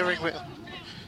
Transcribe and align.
Steering 0.00 0.24
wheel. 0.24 0.40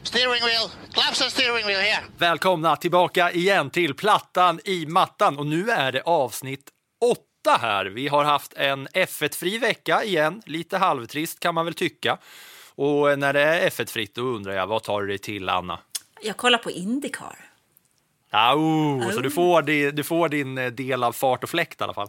Steering 0.02 0.44
wheel, 0.44 0.70
claps 0.92 1.22
and 1.22 1.30
steering 1.30 1.66
wheel 1.66 1.80
here. 1.80 2.00
Välkomna 2.18 2.76
tillbaka 2.76 3.32
igen 3.32 3.70
till 3.70 3.94
Plattan 3.94 4.60
i 4.64 4.86
mattan 4.86 5.38
och 5.38 5.46
nu 5.46 5.70
är 5.70 5.92
det 5.92 6.02
avsnitt 6.02 6.68
åtta 7.00 7.58
här. 7.60 7.86
Vi 7.86 8.08
har 8.08 8.24
haft 8.24 8.52
en 8.52 8.88
F1-fri 8.88 9.58
vecka 9.58 10.04
igen, 10.04 10.42
lite 10.46 10.78
halvtrist 10.78 11.40
kan 11.40 11.54
man 11.54 11.64
väl 11.64 11.74
tycka. 11.74 12.18
Och 12.74 13.18
när 13.18 13.32
det 13.32 13.40
är 13.40 13.70
F1-fritt 13.70 14.14
då 14.14 14.22
undrar 14.22 14.52
jag, 14.52 14.66
vad 14.66 14.82
tar 14.82 15.00
du 15.00 15.06
dig 15.06 15.18
till 15.18 15.48
Anna? 15.48 15.78
Jag 16.22 16.36
kollar 16.36 16.58
på 16.58 16.70
Indycar. 16.70 17.36
Au, 18.30 19.12
så 19.12 19.20
du 19.20 19.30
får, 19.30 19.62
din, 19.62 19.96
du 19.96 20.04
får 20.04 20.28
din 20.28 20.54
del 20.54 21.04
av 21.04 21.12
fart 21.12 21.44
och 21.44 21.50
fläkt 21.50 21.80
i 21.80 21.84
alla 21.84 21.94
fall. 21.94 22.08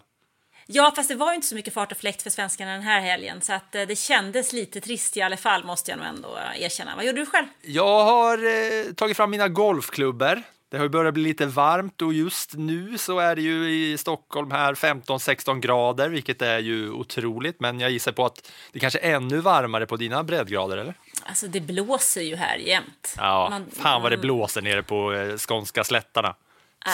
Ja, 0.66 0.94
fast 0.95 1.09
det 1.09 1.16
var 1.16 1.33
inte 1.33 1.47
så 1.47 1.56
mycket 1.56 1.73
fart 1.73 1.92
och 1.92 1.97
fläkt 1.97 2.22
för 2.22 2.30
svenskarna 2.30 2.72
den 2.72 2.81
här 2.81 3.00
helgen, 3.02 3.42
så 3.42 3.53
att 3.53 3.75
eh, 3.75 3.81
det 3.81 3.95
kändes 3.95 4.53
lite 4.53 4.81
trist 4.81 5.17
i 5.17 5.22
alla 5.22 5.38
fall, 5.38 5.64
måste 5.64 5.92
jag 5.92 5.97
nog 5.97 6.08
ändå 6.08 6.38
erkänna. 6.59 6.95
Vad 6.95 7.06
gjorde 7.06 7.22
du 7.22 7.25
själv? 7.25 7.47
Jag 7.61 8.03
har 8.03 8.38
eh, 8.38 8.94
tagit 8.94 9.17
fram 9.17 9.31
mina 9.31 9.47
golfklubbor. 9.47 10.44
Det 10.69 10.78
har 10.80 10.88
börjat 10.88 11.14
bli 11.14 11.23
lite 11.23 11.45
varmt 11.45 12.02
och 12.02 12.14
just 12.14 12.53
nu 12.53 12.97
så 12.97 13.19
är 13.19 13.36
det 13.36 13.41
ju 13.41 13.69
i 13.72 13.97
Stockholm 13.97 14.52
här 14.52 14.74
15-16 14.74 15.59
grader, 15.59 16.09
vilket 16.09 16.41
är 16.41 16.59
ju 16.59 16.91
otroligt. 16.91 17.59
Men 17.59 17.80
jag 17.80 17.91
gissar 17.91 18.12
på 18.12 18.25
att 18.25 18.51
det 18.72 18.80
kanske 18.80 19.00
är 19.00 19.16
ännu 19.16 19.38
varmare 19.38 19.85
på 19.85 19.95
dina 19.97 20.24
breddgrader, 20.24 20.78
eller? 20.78 20.94
Alltså, 21.24 21.47
det 21.47 21.62
blåser 21.62 22.22
ju 22.22 22.35
här 22.35 22.57
jämt. 22.57 23.13
Ja, 23.18 23.47
Man- 23.50 23.72
fan 23.72 24.01
vad 24.01 24.12
det 24.12 24.18
blåser 24.18 24.62
nere 24.62 24.84
på 24.84 25.13
eh, 25.13 25.38
skånska 25.38 25.84
slättarna. 25.84 26.35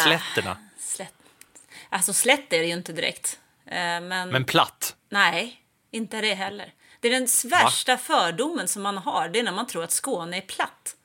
Slätterna. 0.03 0.57
Slätt. 0.79 1.13
Alltså, 1.89 2.13
slätt 2.13 2.53
är 2.53 2.59
det 2.59 2.65
ju 2.67 2.73
inte 2.73 2.93
direkt. 2.93 3.39
Eh, 3.71 4.01
Men, 4.01 4.29
Men 4.29 4.45
platt. 4.45 4.95
nej, 5.09 5.61
inte 5.91 6.21
det 6.21 6.33
heller. 6.33 6.73
Det 6.99 7.07
är 7.07 7.11
den 7.11 7.27
värsta 7.51 7.97
fördomen 7.97 8.67
som 8.67 8.81
man 8.81 8.97
har, 8.97 9.29
det 9.29 9.39
är 9.39 9.43
när 9.43 9.51
man 9.51 9.67
tror 9.67 9.83
att 9.83 9.91
Skåne 9.91 10.37
är 10.37 10.41
platt. 10.41 10.95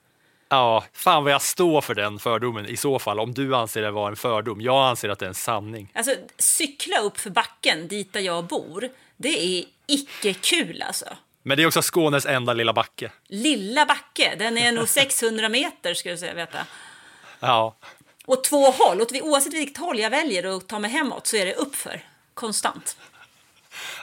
Ja, 0.49 0.85
fan 0.93 1.25
vad 1.25 1.33
jag 1.33 1.43
står 1.43 1.81
för 1.81 1.95
den 1.95 2.19
fördomen 2.19 2.67
i 2.67 2.77
så 2.77 2.99
fall, 2.99 3.21
om 3.21 3.35
du 3.35 3.55
anser 3.57 3.83
det 3.83 3.91
vara 3.91 4.09
en 4.09 4.17
fördom. 4.17 4.61
Jag 4.61 4.89
anser 4.89 5.09
att 5.09 5.19
det 5.19 5.25
är 5.27 5.29
en 5.29 5.35
sanning. 5.35 5.93
Alltså, 5.95 6.15
cykla 6.39 6.99
upp 6.99 7.21
för 7.21 7.31
backen 7.31 7.89
dit 7.89 8.13
där 8.13 8.21
jag 8.21 8.45
bor, 8.45 8.89
det 9.17 9.29
är 9.59 9.65
icke 9.87 10.35
kul 10.35 10.83
alltså. 10.83 11.07
Men 11.43 11.57
det 11.57 11.63
är 11.63 11.67
också 11.67 11.83
Skånes 11.83 12.27
enda 12.27 12.53
lilla 12.53 12.73
backe. 12.73 13.11
Lilla 13.27 13.87
backe, 13.87 14.35
den 14.39 14.59
är 14.59 14.73
nog 14.73 14.89
600 14.89 15.49
meter 15.49 15.95
skulle 15.95 16.13
jag 16.13 16.19
säga, 16.19 16.35
veta. 16.35 16.59
Ja, 17.41 17.77
Och 18.27 18.45
två 18.45 18.71
håll, 18.71 19.01
oavsett 19.23 19.55
vilket 19.55 19.77
håll 19.79 19.99
jag 19.99 20.11
väljer 20.11 20.57
att 20.57 20.69
ta 20.69 20.79
mig 20.79 20.91
hemåt 20.91 21.27
så 21.27 21.37
är 21.37 21.47
det 21.47 21.55
uppför, 21.55 22.03
konstant. 22.35 22.97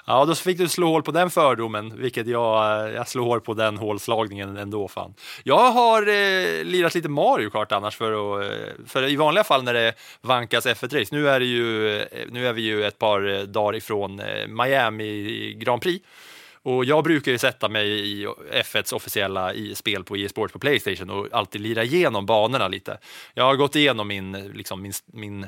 ja 0.05 0.25
då 0.25 0.35
fick 0.35 0.57
du 0.57 0.67
slå 0.69 0.87
hål 0.87 1.03
på 1.03 1.11
den 1.11 1.29
fördomen, 1.29 2.01
vilket 2.01 2.27
jag, 2.27 2.85
eh, 2.87 2.93
jag 2.93 3.07
slår 3.07 3.25
hål 3.25 3.41
på 3.41 3.53
den 3.53 3.77
hålslagningen 3.77 4.57
ändå. 4.57 4.87
Fan. 4.87 5.13
Jag 5.43 5.71
har 5.71 6.01
eh, 6.01 6.63
lirat 6.63 6.95
lite 6.95 7.09
Mario 7.09 7.49
Kart 7.49 7.71
annars, 7.71 7.95
för, 7.95 8.11
att, 8.11 8.45
eh, 8.45 8.73
för 8.87 9.09
i 9.09 9.15
vanliga 9.15 9.43
fall 9.43 9.63
när 9.63 9.73
det 9.73 9.93
vankas 10.21 10.65
F1-race, 10.65 11.15
nu, 11.15 11.29
är 11.29 11.39
ju, 11.39 11.97
eh, 11.99 12.27
nu 12.31 12.47
är 12.47 12.53
vi 12.53 12.61
ju 12.61 12.85
ett 12.85 12.99
par 12.99 13.45
dagar 13.45 13.77
ifrån 13.77 14.21
Miami 14.47 15.53
Grand 15.53 15.81
Prix, 15.81 16.05
Och 16.63 16.85
jag 16.85 17.03
brukar 17.03 17.31
ju 17.31 17.37
sätta 17.37 17.69
mig 17.69 17.87
i 17.89 18.27
F1s 18.51 18.93
officiella 18.93 19.53
spel 19.73 20.03
på 20.03 20.17
e-sport 20.17 20.53
på 20.53 20.59
Playstation 20.59 21.09
och 21.09 21.27
alltid 21.31 21.61
lira 21.61 21.83
igenom 21.83 22.25
banorna 22.25 22.67
lite. 22.67 22.97
Jag 23.33 23.43
har 23.43 23.55
gått 23.55 23.75
igenom 23.75 24.07
min, 24.07 24.31
liksom 24.31 24.81
min, 24.81 24.93
min 25.05 25.47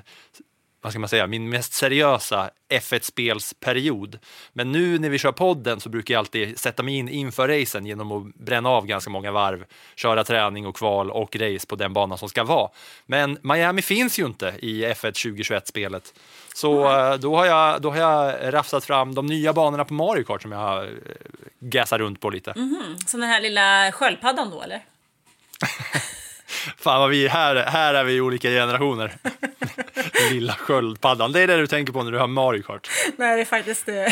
vad 0.84 0.92
ska 0.92 1.00
man 1.00 1.10
säga, 1.10 1.28
min 1.28 1.50
mest 1.50 1.74
seriösa 1.74 2.50
F1-spelsperiod. 2.70 4.20
Men 4.54 4.72
nu 4.72 5.00
när 5.00 5.10
vi 5.10 5.18
kör 5.18 5.32
podden 5.32 5.80
så 5.80 5.90
brukar 5.90 6.14
jag 6.14 6.20
alltid 6.20 6.60
sätta 6.60 6.84
mig 6.84 6.96
in 6.96 7.10
inför 7.10 7.48
racen 7.48 7.86
genom 7.86 8.12
att 8.12 8.36
bränna 8.36 8.70
av 8.70 8.86
ganska 8.86 9.10
många 9.10 9.32
varv, 9.32 9.66
köra 9.96 10.24
träning 10.24 10.66
och 10.66 10.76
kval 10.76 11.12
och 11.12 11.36
race 11.36 11.68
på 11.68 11.76
den 11.76 11.94
bana 11.94 12.18
som 12.18 12.30
ska 12.30 12.44
vara. 12.44 12.70
Men 13.06 13.38
Miami 13.42 13.82
finns 13.82 14.20
ju 14.20 14.26
inte 14.26 14.56
i 14.60 14.86
F1 14.86 15.12
2021-spelet. 15.12 16.14
Så 16.54 17.00
eh, 17.00 17.16
då 17.16 17.36
har, 17.36 17.46
jag, 17.46 17.82
då 17.82 17.92
har 17.92 17.98
jag 17.98 18.54
rafsat 18.54 18.86
fram 18.86 19.16
de 19.16 19.26
nya 19.26 19.54
banorna 19.54 19.86
på 19.86 19.94
Mario 19.94 20.24
Kart 20.24 20.42
som 20.42 20.52
jag 20.52 20.60
har 20.60 20.84
eh, 20.84 20.90
gassat 21.60 22.00
runt 22.00 22.22
på 22.22 22.30
lite. 22.30 22.54
Som 23.06 23.20
den 23.20 23.30
här 23.30 23.42
lilla 23.42 23.92
sköldpaddan 23.92 24.50
då, 24.50 24.62
eller? 24.62 24.82
Fan 26.78 27.00
vad 27.00 27.10
vi, 27.10 27.28
här, 27.28 27.56
här 27.56 27.94
är 27.94 28.04
vi 28.04 28.14
i 28.14 28.22
olika 28.22 28.50
generationer. 28.50 29.16
Lilla 30.32 30.54
sköldpaddan, 30.54 31.32
det 31.32 31.42
är 31.42 31.48
det 31.48 31.58
du 31.58 31.68
tänker 31.68 31.94
på 31.94 32.04
när 32.04 32.12
du 32.12 32.18
har 32.20 32.28
Mario 32.28 32.62
Kart. 32.64 32.90
Nej, 33.18 33.36
det 33.36 33.42
är 33.42 33.46
faktiskt 33.46 33.90
eh, 33.90 34.06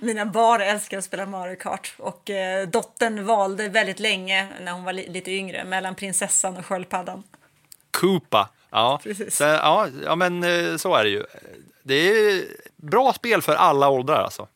mina 0.00 0.26
barn 0.26 0.60
älskar 0.60 0.98
att 0.98 1.04
spela 1.04 1.26
Mario 1.26 1.56
Kart 1.56 1.94
och 1.98 2.30
eh, 2.30 2.68
dottern 2.68 3.24
valde 3.26 3.68
väldigt 3.68 4.00
länge 4.00 4.48
när 4.60 4.72
hon 4.72 4.84
var 4.84 4.92
li- 4.92 5.08
lite 5.08 5.30
yngre 5.30 5.64
mellan 5.64 5.94
prinsessan 5.94 6.56
och 6.56 6.66
sköldpaddan. 6.66 7.22
Koopa. 7.90 8.48
Ja, 8.70 9.00
Precis. 9.02 9.36
så, 9.36 9.44
ja, 9.44 9.88
ja, 10.04 10.16
men 10.16 10.42
eh, 10.44 10.76
så 10.76 10.94
är 10.94 11.04
det 11.04 11.10
ju. 11.10 11.24
Det 11.82 11.94
är 11.94 12.44
bra 12.76 13.12
spel 13.12 13.42
för 13.42 13.54
alla 13.54 13.88
åldrar 13.88 14.22
alltså. 14.24 14.48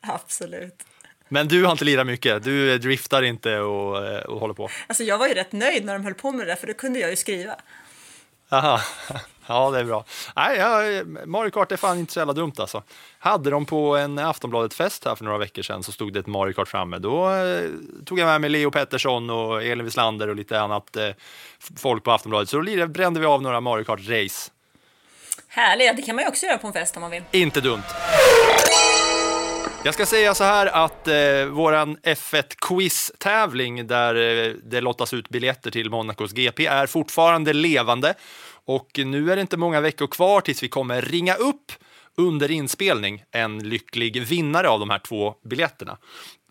Absolut. 0.00 0.82
Men 1.28 1.48
du 1.48 1.64
har 1.64 1.72
inte 1.72 1.84
lirat 1.84 2.06
mycket. 2.06 2.44
Du 2.44 2.78
driftar 2.78 3.22
inte 3.22 3.58
och, 3.58 4.06
eh, 4.06 4.18
och 4.24 4.40
håller 4.40 4.54
på. 4.54 4.68
Alltså 4.86 5.02
jag 5.02 5.18
var 5.18 5.28
ju 5.28 5.34
rätt 5.34 5.52
nöjd 5.52 5.84
när 5.84 5.92
de 5.92 6.04
höll 6.04 6.14
på 6.14 6.32
med 6.32 6.46
det 6.46 6.50
där 6.50 6.56
för 6.56 6.66
då 6.66 6.74
kunde 6.74 6.98
jag 6.98 7.10
ju 7.10 7.16
skriva. 7.16 7.56
Aha. 8.50 8.80
Ja, 9.46 9.70
det 9.70 9.78
är 9.78 9.84
bra. 9.84 10.04
Nej, 10.36 10.58
ja, 10.58 10.80
Mario 11.26 11.50
Kart 11.50 11.72
är 11.72 11.76
fan 11.76 11.98
inte 11.98 12.12
så 12.12 12.20
jävla 12.20 12.32
dumt 12.32 12.52
alltså. 12.58 12.82
Hade 13.18 13.50
de 13.50 13.66
på 13.66 13.96
en 13.96 14.18
Aftonbladet-fest 14.18 15.04
här 15.04 15.14
för 15.14 15.24
några 15.24 15.38
veckor 15.38 15.62
sedan 15.62 15.82
så 15.82 15.92
stod 15.92 16.12
det 16.12 16.20
ett 16.20 16.26
Mario 16.26 16.52
Kart 16.52 16.68
framme. 16.68 16.98
Då 16.98 17.30
eh, 17.30 17.70
tog 18.04 18.18
jag 18.18 18.26
med 18.26 18.40
mig 18.40 18.50
Leo 18.50 18.70
Pettersson 18.70 19.30
och 19.30 19.62
Elin 19.62 19.84
Wieslander 19.84 20.28
och 20.28 20.36
lite 20.36 20.60
annat 20.60 20.96
eh, 20.96 21.08
folk 21.76 22.04
på 22.04 22.12
Aftonbladet. 22.12 22.48
Så 22.48 22.60
då 22.60 22.86
brände 22.86 23.20
vi 23.20 23.26
av 23.26 23.42
några 23.42 23.60
Mario 23.60 23.84
Kart-race. 23.84 24.50
Härligt, 25.48 25.96
det 25.96 26.02
kan 26.02 26.16
man 26.16 26.24
ju 26.24 26.28
också 26.28 26.46
göra 26.46 26.58
på 26.58 26.66
en 26.66 26.72
fest 26.72 26.96
om 26.96 27.00
man 27.00 27.10
vill. 27.10 27.22
Inte 27.30 27.60
dumt. 27.60 27.82
Jag 29.84 29.94
ska 29.94 30.06
säga 30.06 30.34
så 30.34 30.44
här 30.44 30.66
att 30.66 31.08
eh, 31.08 31.44
våran 31.50 31.96
F1-quiz-tävling 31.96 33.86
där 33.86 34.14
eh, 34.14 34.52
det 34.64 34.80
lottas 34.80 35.14
ut 35.14 35.28
biljetter 35.28 35.70
till 35.70 35.90
Monacos 35.90 36.32
GP 36.32 36.66
är 36.66 36.86
fortfarande 36.86 37.52
levande. 37.52 38.14
Och 38.64 38.90
nu 39.04 39.32
är 39.32 39.36
det 39.36 39.42
inte 39.42 39.56
många 39.56 39.80
veckor 39.80 40.06
kvar 40.06 40.40
tills 40.40 40.62
vi 40.62 40.68
kommer 40.68 41.02
ringa 41.02 41.34
upp 41.34 41.72
under 42.16 42.50
inspelning 42.50 43.24
en 43.30 43.68
lycklig 43.68 44.22
vinnare 44.22 44.68
av 44.68 44.80
de 44.80 44.90
här 44.90 44.98
två 44.98 45.34
biljetterna. 45.44 45.96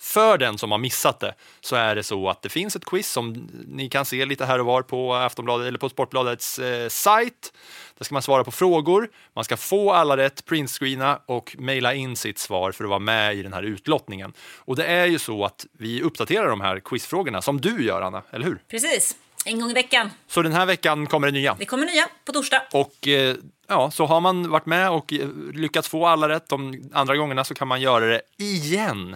För 0.03 0.37
den 0.37 0.57
som 0.57 0.71
har 0.71 0.77
missat 0.77 1.19
det 1.19 1.35
så 1.61 1.75
är 1.75 1.95
det 1.95 2.03
så 2.03 2.29
att 2.29 2.41
det 2.41 2.49
finns 2.49 2.75
ett 2.75 2.85
quiz 2.85 3.11
som 3.11 3.49
ni 3.67 3.89
kan 3.89 4.05
se 4.05 4.25
lite 4.25 4.45
här 4.45 4.59
och 4.59 4.65
var 4.65 4.81
på 4.81 5.13
Aftonbladet 5.13 5.67
eller 5.67 5.77
på 5.77 5.89
Sportbladets 5.89 6.59
eh, 6.59 6.89
sajt. 6.89 7.53
Där 7.97 8.05
ska 8.05 8.15
man 8.15 8.21
svara 8.21 8.43
på 8.43 8.51
frågor, 8.51 9.09
man 9.33 9.43
ska 9.43 9.57
få 9.57 9.91
alla 9.91 10.17
rätt, 10.17 10.45
printscreena 10.45 11.19
och 11.25 11.55
mejla 11.59 11.93
in 11.93 12.15
sitt 12.15 12.39
svar 12.39 12.71
för 12.71 12.83
att 12.83 12.89
vara 12.89 12.99
med 12.99 13.35
i 13.35 13.43
den 13.43 13.53
här 13.53 13.63
utlottningen. 13.63 14.33
Och 14.57 14.75
det 14.75 14.85
är 14.85 15.05
ju 15.05 15.19
så 15.19 15.45
att 15.45 15.65
vi 15.71 16.01
uppdaterar 16.01 16.49
de 16.49 16.61
här 16.61 16.79
quizfrågorna 16.79 17.41
som 17.41 17.61
du 17.61 17.85
gör 17.85 18.01
Anna, 18.01 18.21
eller 18.31 18.45
hur? 18.45 18.61
Precis, 18.67 19.15
en 19.45 19.59
gång 19.59 19.69
i 19.69 19.73
veckan. 19.73 20.09
Så 20.27 20.41
den 20.41 20.53
här 20.53 20.65
veckan 20.65 21.07
kommer 21.07 21.27
det 21.27 21.33
nya. 21.33 21.55
Det 21.59 21.65
kommer 21.65 21.85
nya 21.85 22.07
på 22.25 22.31
torsdag. 22.31 22.61
Och 22.71 23.07
eh, 23.07 23.35
ja, 23.67 23.91
så 23.91 24.05
har 24.05 24.21
man 24.21 24.49
varit 24.49 24.65
med 24.65 24.91
och 24.91 25.13
eh, 25.13 25.27
lyckats 25.53 25.89
få 25.89 26.05
alla 26.05 26.29
rätt 26.29 26.49
de 26.49 26.89
andra 26.93 27.15
gångerna 27.15 27.43
så 27.43 27.53
kan 27.53 27.67
man 27.67 27.81
göra 27.81 28.05
det 28.05 28.21
igen 28.37 29.15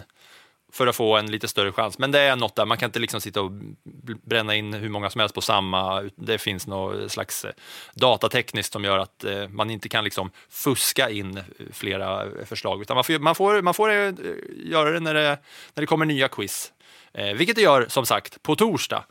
för 0.72 0.86
att 0.86 0.96
få 0.96 1.16
en 1.16 1.30
lite 1.30 1.48
större 1.48 1.72
chans. 1.72 1.98
Men 1.98 2.10
det 2.10 2.20
är 2.20 2.36
något 2.36 2.56
där, 2.56 2.66
man 2.66 2.78
kan 2.78 2.88
inte 2.88 2.98
liksom 2.98 3.20
sitta 3.20 3.42
och 3.42 3.52
bränna 4.24 4.54
in 4.54 4.74
hur 4.74 4.88
många 4.88 5.10
som 5.10 5.20
helst 5.20 5.34
på 5.34 5.40
samma. 5.40 6.10
Det 6.16 6.38
finns 6.38 6.66
något 6.66 7.12
slags 7.12 7.44
eh, 7.44 7.52
datatekniskt 7.94 8.72
som 8.72 8.84
gör 8.84 8.98
att 8.98 9.24
eh, 9.24 9.48
man 9.48 9.70
inte 9.70 9.88
kan 9.88 10.04
liksom 10.04 10.30
fuska 10.48 11.10
in 11.10 11.36
eh, 11.36 11.42
flera 11.72 12.26
förslag, 12.44 12.82
utan 12.82 12.94
man 12.94 13.04
får, 13.04 13.18
man 13.18 13.34
får, 13.34 13.62
man 13.62 13.74
får 13.74 13.90
göra 13.90 14.90
det 14.90 15.00
när, 15.00 15.14
det 15.14 15.38
när 15.74 15.80
det 15.80 15.86
kommer 15.86 16.06
nya 16.06 16.28
quiz. 16.28 16.72
Vilket 17.34 17.56
det 17.56 17.62
gör 17.62 17.86
som 17.88 18.06
sagt 18.06 18.42
på 18.42 18.56
torsdag. 18.56 19.04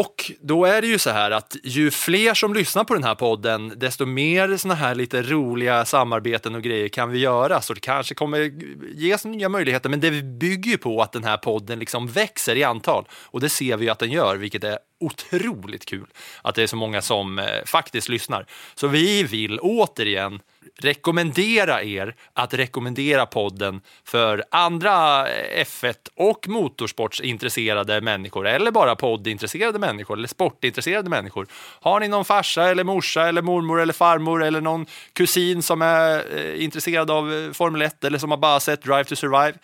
Och 0.00 0.32
då 0.40 0.64
är 0.64 0.80
det 0.80 0.86
ju 0.86 0.98
så 0.98 1.10
här 1.10 1.30
att 1.30 1.56
ju 1.62 1.90
fler 1.90 2.34
som 2.34 2.54
lyssnar 2.54 2.84
på 2.84 2.94
den 2.94 3.04
här 3.04 3.14
podden, 3.14 3.72
desto 3.76 4.06
mer 4.06 4.56
såna 4.56 4.74
här 4.74 4.94
lite 4.94 5.22
roliga 5.22 5.84
samarbeten 5.84 6.54
och 6.54 6.62
grejer 6.62 6.88
kan 6.88 7.10
vi 7.10 7.18
göra. 7.18 7.60
Så 7.60 7.74
det 7.74 7.80
kanske 7.80 8.14
kommer 8.14 8.52
ges 8.94 9.24
nya 9.24 9.48
möjligheter, 9.48 9.90
men 9.90 10.00
det 10.00 10.10
bygger 10.22 10.70
ju 10.70 10.78
på 10.78 11.02
att 11.02 11.12
den 11.12 11.24
här 11.24 11.36
podden 11.36 11.78
liksom 11.78 12.06
växer 12.06 12.56
i 12.56 12.64
antal. 12.64 13.04
Och 13.12 13.40
det 13.40 13.48
ser 13.48 13.76
vi 13.76 13.84
ju 13.84 13.90
att 13.90 13.98
den 13.98 14.10
gör, 14.10 14.36
vilket 14.36 14.64
är 14.64 14.78
otroligt 15.04 15.84
kul. 15.84 16.06
Att 16.42 16.54
det 16.54 16.62
är 16.62 16.66
så 16.66 16.76
många 16.76 17.02
som 17.02 17.38
eh, 17.38 17.64
faktiskt 17.66 18.08
lyssnar. 18.08 18.46
Så 18.74 18.88
vi 18.88 19.22
vill 19.22 19.58
återigen 19.60 20.40
rekommendera 20.76 21.82
er 21.82 22.14
att 22.32 22.54
rekommendera 22.54 23.26
podden 23.26 23.80
för 24.04 24.44
andra 24.50 25.28
eh, 25.28 25.64
F1 25.64 25.94
och 26.16 26.48
motorsportsintresserade 26.48 28.00
människor 28.00 28.46
eller 28.46 28.70
bara 28.70 28.96
poddintresserade 28.96 29.78
människor 29.78 30.16
eller 30.16 30.28
sportintresserade 30.28 31.10
människor. 31.10 31.46
Har 31.80 32.00
ni 32.00 32.08
någon 32.08 32.24
farsa 32.24 32.70
eller 32.70 32.84
morsa 32.84 33.28
eller 33.28 33.42
mormor 33.42 33.80
eller 33.80 33.92
farmor 33.92 34.42
eller 34.42 34.60
någon 34.60 34.86
kusin 35.12 35.62
som 35.62 35.82
är 35.82 36.24
eh, 36.36 36.64
intresserad 36.64 37.10
av 37.10 37.34
eh, 37.34 37.52
Formel 37.52 37.82
1 37.82 38.04
eller 38.04 38.18
som 38.18 38.30
har 38.30 38.38
bara 38.38 38.60
sett 38.60 38.82
Drive 38.82 39.04
to 39.04 39.16
Survive, 39.16 39.54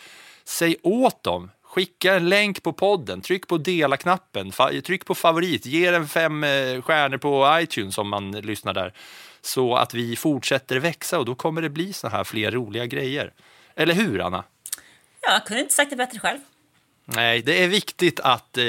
säg 0.45 0.77
åt 0.83 1.23
dem 1.23 1.51
Skicka 1.71 2.15
en 2.15 2.29
länk 2.29 2.63
på 2.63 2.73
podden, 2.73 3.21
tryck 3.21 3.47
på 3.49 3.59
dela-knappen, 3.59 4.53
tryck 4.85 5.05
på 5.05 5.15
favorit, 5.15 5.67
ge 5.67 5.91
den 5.91 6.09
fem 6.09 6.45
eh, 6.45 6.83
stjärnor 6.83 7.19
på 7.19 7.59
iTunes 7.61 7.99
om 7.99 8.09
man 8.09 8.31
lyssnar 8.31 8.75
där 8.75 8.93
så 9.41 9.77
att 9.77 9.95
vi 9.95 10.17
fortsätter 10.17 10.77
växa 10.77 11.19
och 11.19 11.25
då 11.25 11.35
kommer 11.35 11.63
det 11.63 11.71
bli 11.71 11.93
så 11.93 12.09
här 12.09 12.25
fler 12.25 12.51
roliga 12.51 12.87
grejer. 12.87 13.33
Eller 13.75 13.95
hur, 13.95 14.21
Anna? 14.21 14.45
Ja, 15.21 15.33
jag 15.33 15.47
kunde 15.47 15.61
inte 15.63 15.75
sagt 15.75 15.91
det 15.91 15.97
bättre 15.97 16.19
själv. 16.19 16.39
Nej, 17.05 17.43
det 17.43 17.65
är 17.65 17.69
viktigt 17.69 18.21
att 18.21 18.59
eh, 18.59 18.63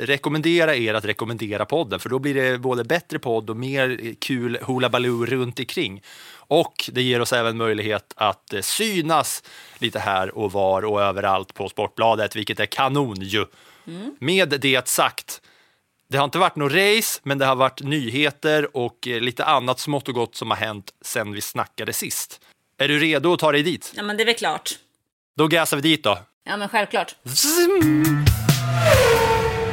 rekommendera 0.00 0.76
er 0.76 0.94
att 0.94 1.04
rekommendera 1.04 1.64
podden, 1.64 2.00
för 2.00 2.08
då 2.08 2.18
blir 2.18 2.34
det 2.34 2.58
både 2.58 2.84
bättre 2.84 3.18
podd 3.18 3.50
och 3.50 3.56
mer 3.56 4.14
kul 4.20 4.58
hula 4.66 4.88
baloo 4.88 5.26
runt 5.26 5.58
omkring. 5.58 6.02
Och 6.48 6.90
det 6.92 7.02
ger 7.02 7.20
oss 7.20 7.32
även 7.32 7.56
möjlighet 7.56 8.12
att 8.16 8.52
eh, 8.52 8.60
synas 8.60 9.42
lite 9.78 9.98
här 9.98 10.38
och 10.38 10.52
var 10.52 10.84
och 10.84 11.02
överallt 11.02 11.54
på 11.54 11.68
Sportbladet, 11.68 12.36
vilket 12.36 12.60
är 12.60 12.66
kanon 12.66 13.16
ju. 13.20 13.46
Mm. 13.86 14.16
Med 14.18 14.48
det 14.60 14.88
sagt 14.88 15.40
det 16.10 16.16
har 16.16 16.24
inte 16.24 16.38
varit 16.38 16.56
något 16.56 16.72
race, 16.72 17.20
men 17.22 17.38
det 17.38 17.46
har 17.46 17.56
varit 17.56 17.82
nyheter 17.82 18.76
och 18.76 19.08
eh, 19.08 19.20
lite 19.20 19.44
annat 19.44 19.78
smått 19.80 20.08
och 20.08 20.14
gott 20.14 20.36
som 20.36 20.50
har 20.50 20.56
hänt 20.56 20.90
sen 21.02 21.32
vi 21.32 21.40
snackade 21.40 21.92
sist. 21.92 22.40
Är 22.78 22.88
du 22.88 22.98
redo 22.98 23.32
att 23.32 23.38
ta 23.38 23.52
dig 23.52 23.62
dit? 23.62 23.92
Ja, 23.96 24.02
men 24.02 24.16
det 24.16 24.22
är 24.22 24.26
väl 24.26 24.34
klart. 24.34 24.70
Då 25.36 25.46
gasar 25.46 25.76
vi 25.76 25.82
dit 25.82 26.04
då. 26.04 26.18
Ja, 26.44 26.56
men 26.56 26.68
självklart. 26.68 27.14
Zim! 27.24 28.24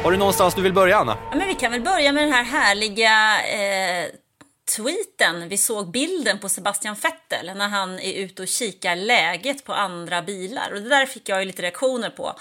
Har 0.02 0.10
du 0.10 0.16
någonstans 0.16 0.54
du 0.54 0.62
vill 0.62 0.72
börja, 0.72 0.98
Anna? 0.98 1.16
Ja, 1.30 1.36
men 1.36 1.48
vi 1.48 1.54
kan 1.54 1.72
väl 1.72 1.80
börja 1.80 2.12
med 2.12 2.22
den 2.22 2.32
här 2.32 2.44
härliga 2.44 3.42
eh, 3.42 4.10
tweeten. 4.66 5.48
Vi 5.48 5.58
såg 5.58 5.90
bilden 5.90 6.38
på 6.38 6.48
Sebastian 6.48 6.96
Vettel 7.02 7.56
när 7.56 7.68
han 7.68 7.98
är 7.98 8.12
ute 8.12 8.42
och 8.42 8.48
kikar 8.48 8.96
läget 8.96 9.64
på 9.64 9.72
andra 9.72 10.22
bilar. 10.22 10.70
Och 10.72 10.82
det 10.82 10.88
där 10.88 11.06
fick 11.06 11.28
jag 11.28 11.40
ju 11.40 11.44
lite 11.44 11.62
reaktioner 11.62 12.10
på 12.10 12.36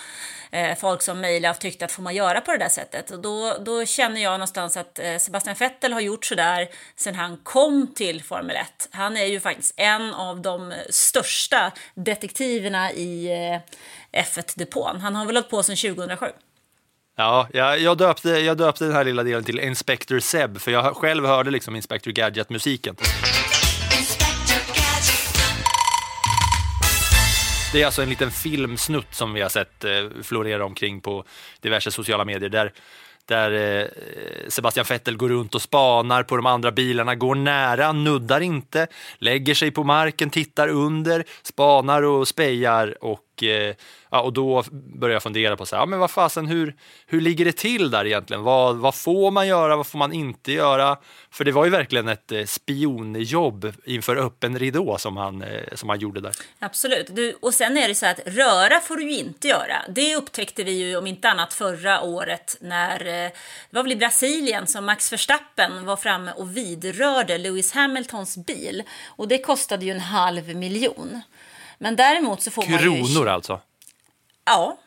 eh, 0.52 0.78
folk 0.78 1.02
som 1.02 1.22
mejlade 1.22 1.52
och 1.52 1.60
tyckte 1.60 1.86
att 1.86 1.92
får 1.92 2.04
man 2.04 2.16
göra 2.16 2.42
på 2.42 2.52
det 2.52 2.58
där 2.58 2.70
sättet? 2.70 3.12
Och 3.12 3.20
då, 3.20 3.58
då 3.58 3.86
känner 3.86 4.22
jag 4.22 4.32
någonstans 4.32 4.78
att 4.78 5.00
eh, 5.00 5.18
Sebastian 5.18 5.56
Vettel 5.60 5.94
har 5.94 6.02
gjort 6.02 6.26
sådär 6.26 6.70
sen 6.96 7.16
han 7.16 7.38
kom 7.38 7.94
till 7.94 8.24
Formel 8.24 8.56
1. 8.56 8.88
Han 8.92 9.18
är 9.18 9.26
ju 9.26 9.40
faktiskt 9.40 9.74
en 9.78 10.14
av 10.14 10.42
de 10.42 10.74
största 10.90 11.72
detektiverna 11.94 12.92
i 12.92 13.26
eh, 14.12 14.22
F1-depån. 14.24 15.00
Han 15.00 15.16
har 15.16 15.26
väl 15.26 15.36
hållit 15.36 15.50
på 15.50 15.64
sedan 15.64 15.76
2007. 15.76 16.26
Ja, 17.18 17.48
jag, 17.54 17.80
jag, 17.80 17.98
döpte, 17.98 18.30
jag 18.30 18.58
döpte 18.58 18.86
den 18.86 18.94
här 18.94 19.04
lilla 19.04 19.24
delen 19.24 19.44
till 19.44 19.60
Inspector 19.60 20.20
Seb, 20.20 20.60
för 20.60 20.72
jag 20.72 20.96
själv 20.96 21.26
hörde 21.26 21.52
liksom 21.52 21.76
Inspector 21.76 22.12
Gadget-musiken. 22.12 22.96
Det 27.74 27.82
är 27.82 27.86
alltså 27.86 28.02
en 28.02 28.10
liten 28.10 28.32
filmsnutt 28.32 29.16
som 29.16 29.34
vi 29.34 29.42
har 29.42 29.50
sett 29.50 29.84
eh, 29.84 29.92
florera 30.24 30.66
omkring 30.66 31.02
på 31.02 31.24
diverse 31.62 31.92
sociala 31.92 32.26
medier 32.26 32.50
där, 32.50 32.74
där 33.26 33.52
eh, 33.52 33.88
Sebastian 34.48 34.86
Vettel 34.90 35.18
går 35.18 35.30
runt 35.30 35.56
och 35.56 35.62
spanar 35.62 36.24
på 36.24 36.36
de 36.36 36.46
andra 36.46 36.72
bilarna, 36.72 37.16
går 37.16 37.36
nära, 37.36 37.92
nuddar 37.92 38.42
inte, 38.42 38.88
lägger 39.18 39.54
sig 39.54 39.72
på 39.72 39.84
marken, 39.84 40.30
tittar 40.30 40.68
under, 40.68 41.24
spanar 41.44 42.02
och 42.04 42.28
spejar 42.28 43.04
och 43.04 43.25
Eh, 43.44 43.76
ja, 44.10 44.22
och 44.22 44.34
då 44.34 44.64
började 44.72 45.14
jag 45.14 45.24
fundera 45.24 45.58
på 45.58 45.66
så 45.66 45.76
här, 45.76 45.82
ja, 45.82 45.86
men 45.86 46.00
vad 46.00 46.12
fasen, 46.12 46.48
hur, 46.48 46.76
hur 47.06 47.22
ligger 47.22 47.46
det 47.46 47.58
till 47.58 47.92
där 47.92 48.06
egentligen? 48.06 48.44
Vad, 48.44 48.76
vad 48.76 48.96
får 48.96 49.32
man 49.32 49.48
göra? 49.48 49.76
Vad 49.76 49.88
får 49.88 49.98
man 49.98 50.14
inte 50.14 50.52
göra? 50.52 50.98
För 51.32 51.44
det 51.44 51.52
var 51.52 51.66
ju 51.66 51.72
verkligen 51.72 52.08
ett 52.08 52.32
eh, 52.32 52.44
spionjobb 52.46 53.74
inför 53.86 54.16
öppen 54.16 54.60
ridå 54.60 54.98
som 54.98 55.18
han, 55.18 55.42
eh, 55.42 55.62
som 55.74 55.90
han 55.90 56.00
gjorde 56.00 56.22
där. 56.22 56.32
Absolut. 56.60 57.16
Du, 57.16 57.38
och 57.42 57.54
sen 57.54 57.78
är 57.78 57.88
det 57.88 57.96
så 57.96 58.06
att 58.06 58.20
röra 58.26 58.80
får 58.80 58.96
du 58.96 59.04
ju 59.04 59.18
inte 59.18 59.48
göra. 59.48 59.82
Det 59.90 60.16
upptäckte 60.16 60.64
vi 60.64 60.72
ju 60.72 60.98
om 60.98 61.08
inte 61.08 61.30
annat 61.30 61.54
förra 61.54 62.02
året 62.02 62.58
när 62.62 63.00
eh, 63.00 63.32
det 63.70 63.76
var 63.76 63.84
väl 63.84 63.92
i 63.92 63.96
Brasilien 63.96 64.68
som 64.68 64.86
Max 64.86 65.14
Verstappen 65.14 65.86
var 65.86 65.98
framme 65.98 66.32
och 66.32 66.58
vidrörde 66.58 67.38
Lewis 67.38 67.74
Hamiltons 67.74 68.38
bil. 68.38 68.84
Och 69.06 69.28
det 69.28 69.38
kostade 69.38 69.86
ju 69.86 69.92
en 69.92 70.00
halv 70.00 70.56
miljon. 70.56 71.22
Men 71.78 71.96
däremot 71.96 72.42
så 72.42 72.52
får 72.52 72.62
Kronor 72.62 72.86
man 72.86 72.98
ju... 72.98 73.14
Kronor 73.14 73.28
alltså? 73.28 73.62
Ja, 74.46 74.78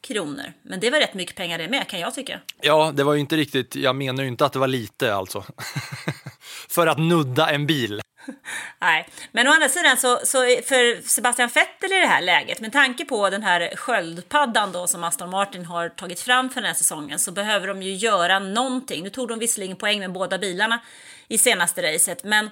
kronor. 0.00 0.52
Men 0.62 0.80
det 0.80 0.90
var 0.90 0.98
rätt 0.98 1.14
mycket 1.14 1.36
pengar 1.36 1.58
det 1.58 1.68
med 1.68 1.88
kan 1.88 2.00
jag 2.00 2.14
tycka. 2.14 2.40
Ja, 2.60 2.92
det 2.94 3.04
var 3.04 3.14
ju 3.14 3.20
inte 3.20 3.36
riktigt, 3.36 3.74
jag 3.74 3.96
menar 3.96 4.22
ju 4.22 4.28
inte 4.28 4.46
att 4.46 4.52
det 4.52 4.58
var 4.58 4.68
lite 4.68 5.14
alltså. 5.14 5.44
för 6.68 6.86
att 6.86 6.98
nudda 6.98 7.50
en 7.50 7.66
bil. 7.66 8.00
Nej, 8.80 9.08
men 9.32 9.48
å 9.48 9.50
andra 9.50 9.68
sidan 9.68 9.96
så, 9.96 10.20
så 10.24 10.38
för 10.38 11.08
Sebastian 11.08 11.48
Vettel 11.54 11.92
i 11.92 12.00
det 12.00 12.06
här 12.06 12.22
läget, 12.22 12.60
med 12.60 12.72
tanke 12.72 13.04
på 13.04 13.30
den 13.30 13.42
här 13.42 13.76
sköldpaddan 13.76 14.72
då 14.72 14.86
som 14.86 15.04
Aston 15.04 15.30
Martin 15.30 15.64
har 15.64 15.88
tagit 15.88 16.20
fram 16.20 16.50
för 16.50 16.60
den 16.60 16.68
här 16.68 16.74
säsongen, 16.74 17.18
så 17.18 17.32
behöver 17.32 17.68
de 17.68 17.82
ju 17.82 17.94
göra 17.94 18.38
någonting. 18.38 19.02
Nu 19.02 19.10
tog 19.10 19.28
de 19.28 19.38
visserligen 19.38 19.76
poäng 19.76 19.98
med 19.98 20.12
båda 20.12 20.38
bilarna 20.38 20.80
i 21.28 21.38
senaste 21.38 21.94
racet, 21.94 22.24
men 22.24 22.50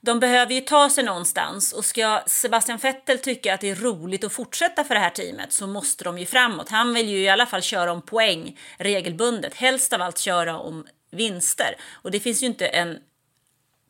de 0.00 0.20
behöver 0.20 0.54
ju 0.54 0.60
ta 0.60 0.90
sig 0.90 1.04
någonstans 1.04 1.72
och 1.72 1.84
ska 1.84 2.22
Sebastian 2.26 2.78
Vettel 2.78 3.18
tycka 3.18 3.54
att 3.54 3.60
det 3.60 3.70
är 3.70 3.74
roligt 3.74 4.24
att 4.24 4.32
fortsätta 4.32 4.84
för 4.84 4.94
det 4.94 5.00
här 5.00 5.10
teamet 5.10 5.52
så 5.52 5.66
måste 5.66 6.04
de 6.04 6.18
ju 6.18 6.26
framåt. 6.26 6.68
Han 6.68 6.94
vill 6.94 7.08
ju 7.08 7.18
i 7.18 7.28
alla 7.28 7.46
fall 7.46 7.62
köra 7.62 7.92
om 7.92 8.02
poäng 8.02 8.58
regelbundet, 8.78 9.54
helst 9.54 9.92
av 9.92 10.02
allt 10.02 10.18
köra 10.18 10.58
om 10.58 10.86
vinster. 11.10 11.76
Och 11.92 12.10
det 12.10 12.20
finns 12.20 12.42
ju 12.42 12.46
inte 12.46 12.66
en 12.66 12.98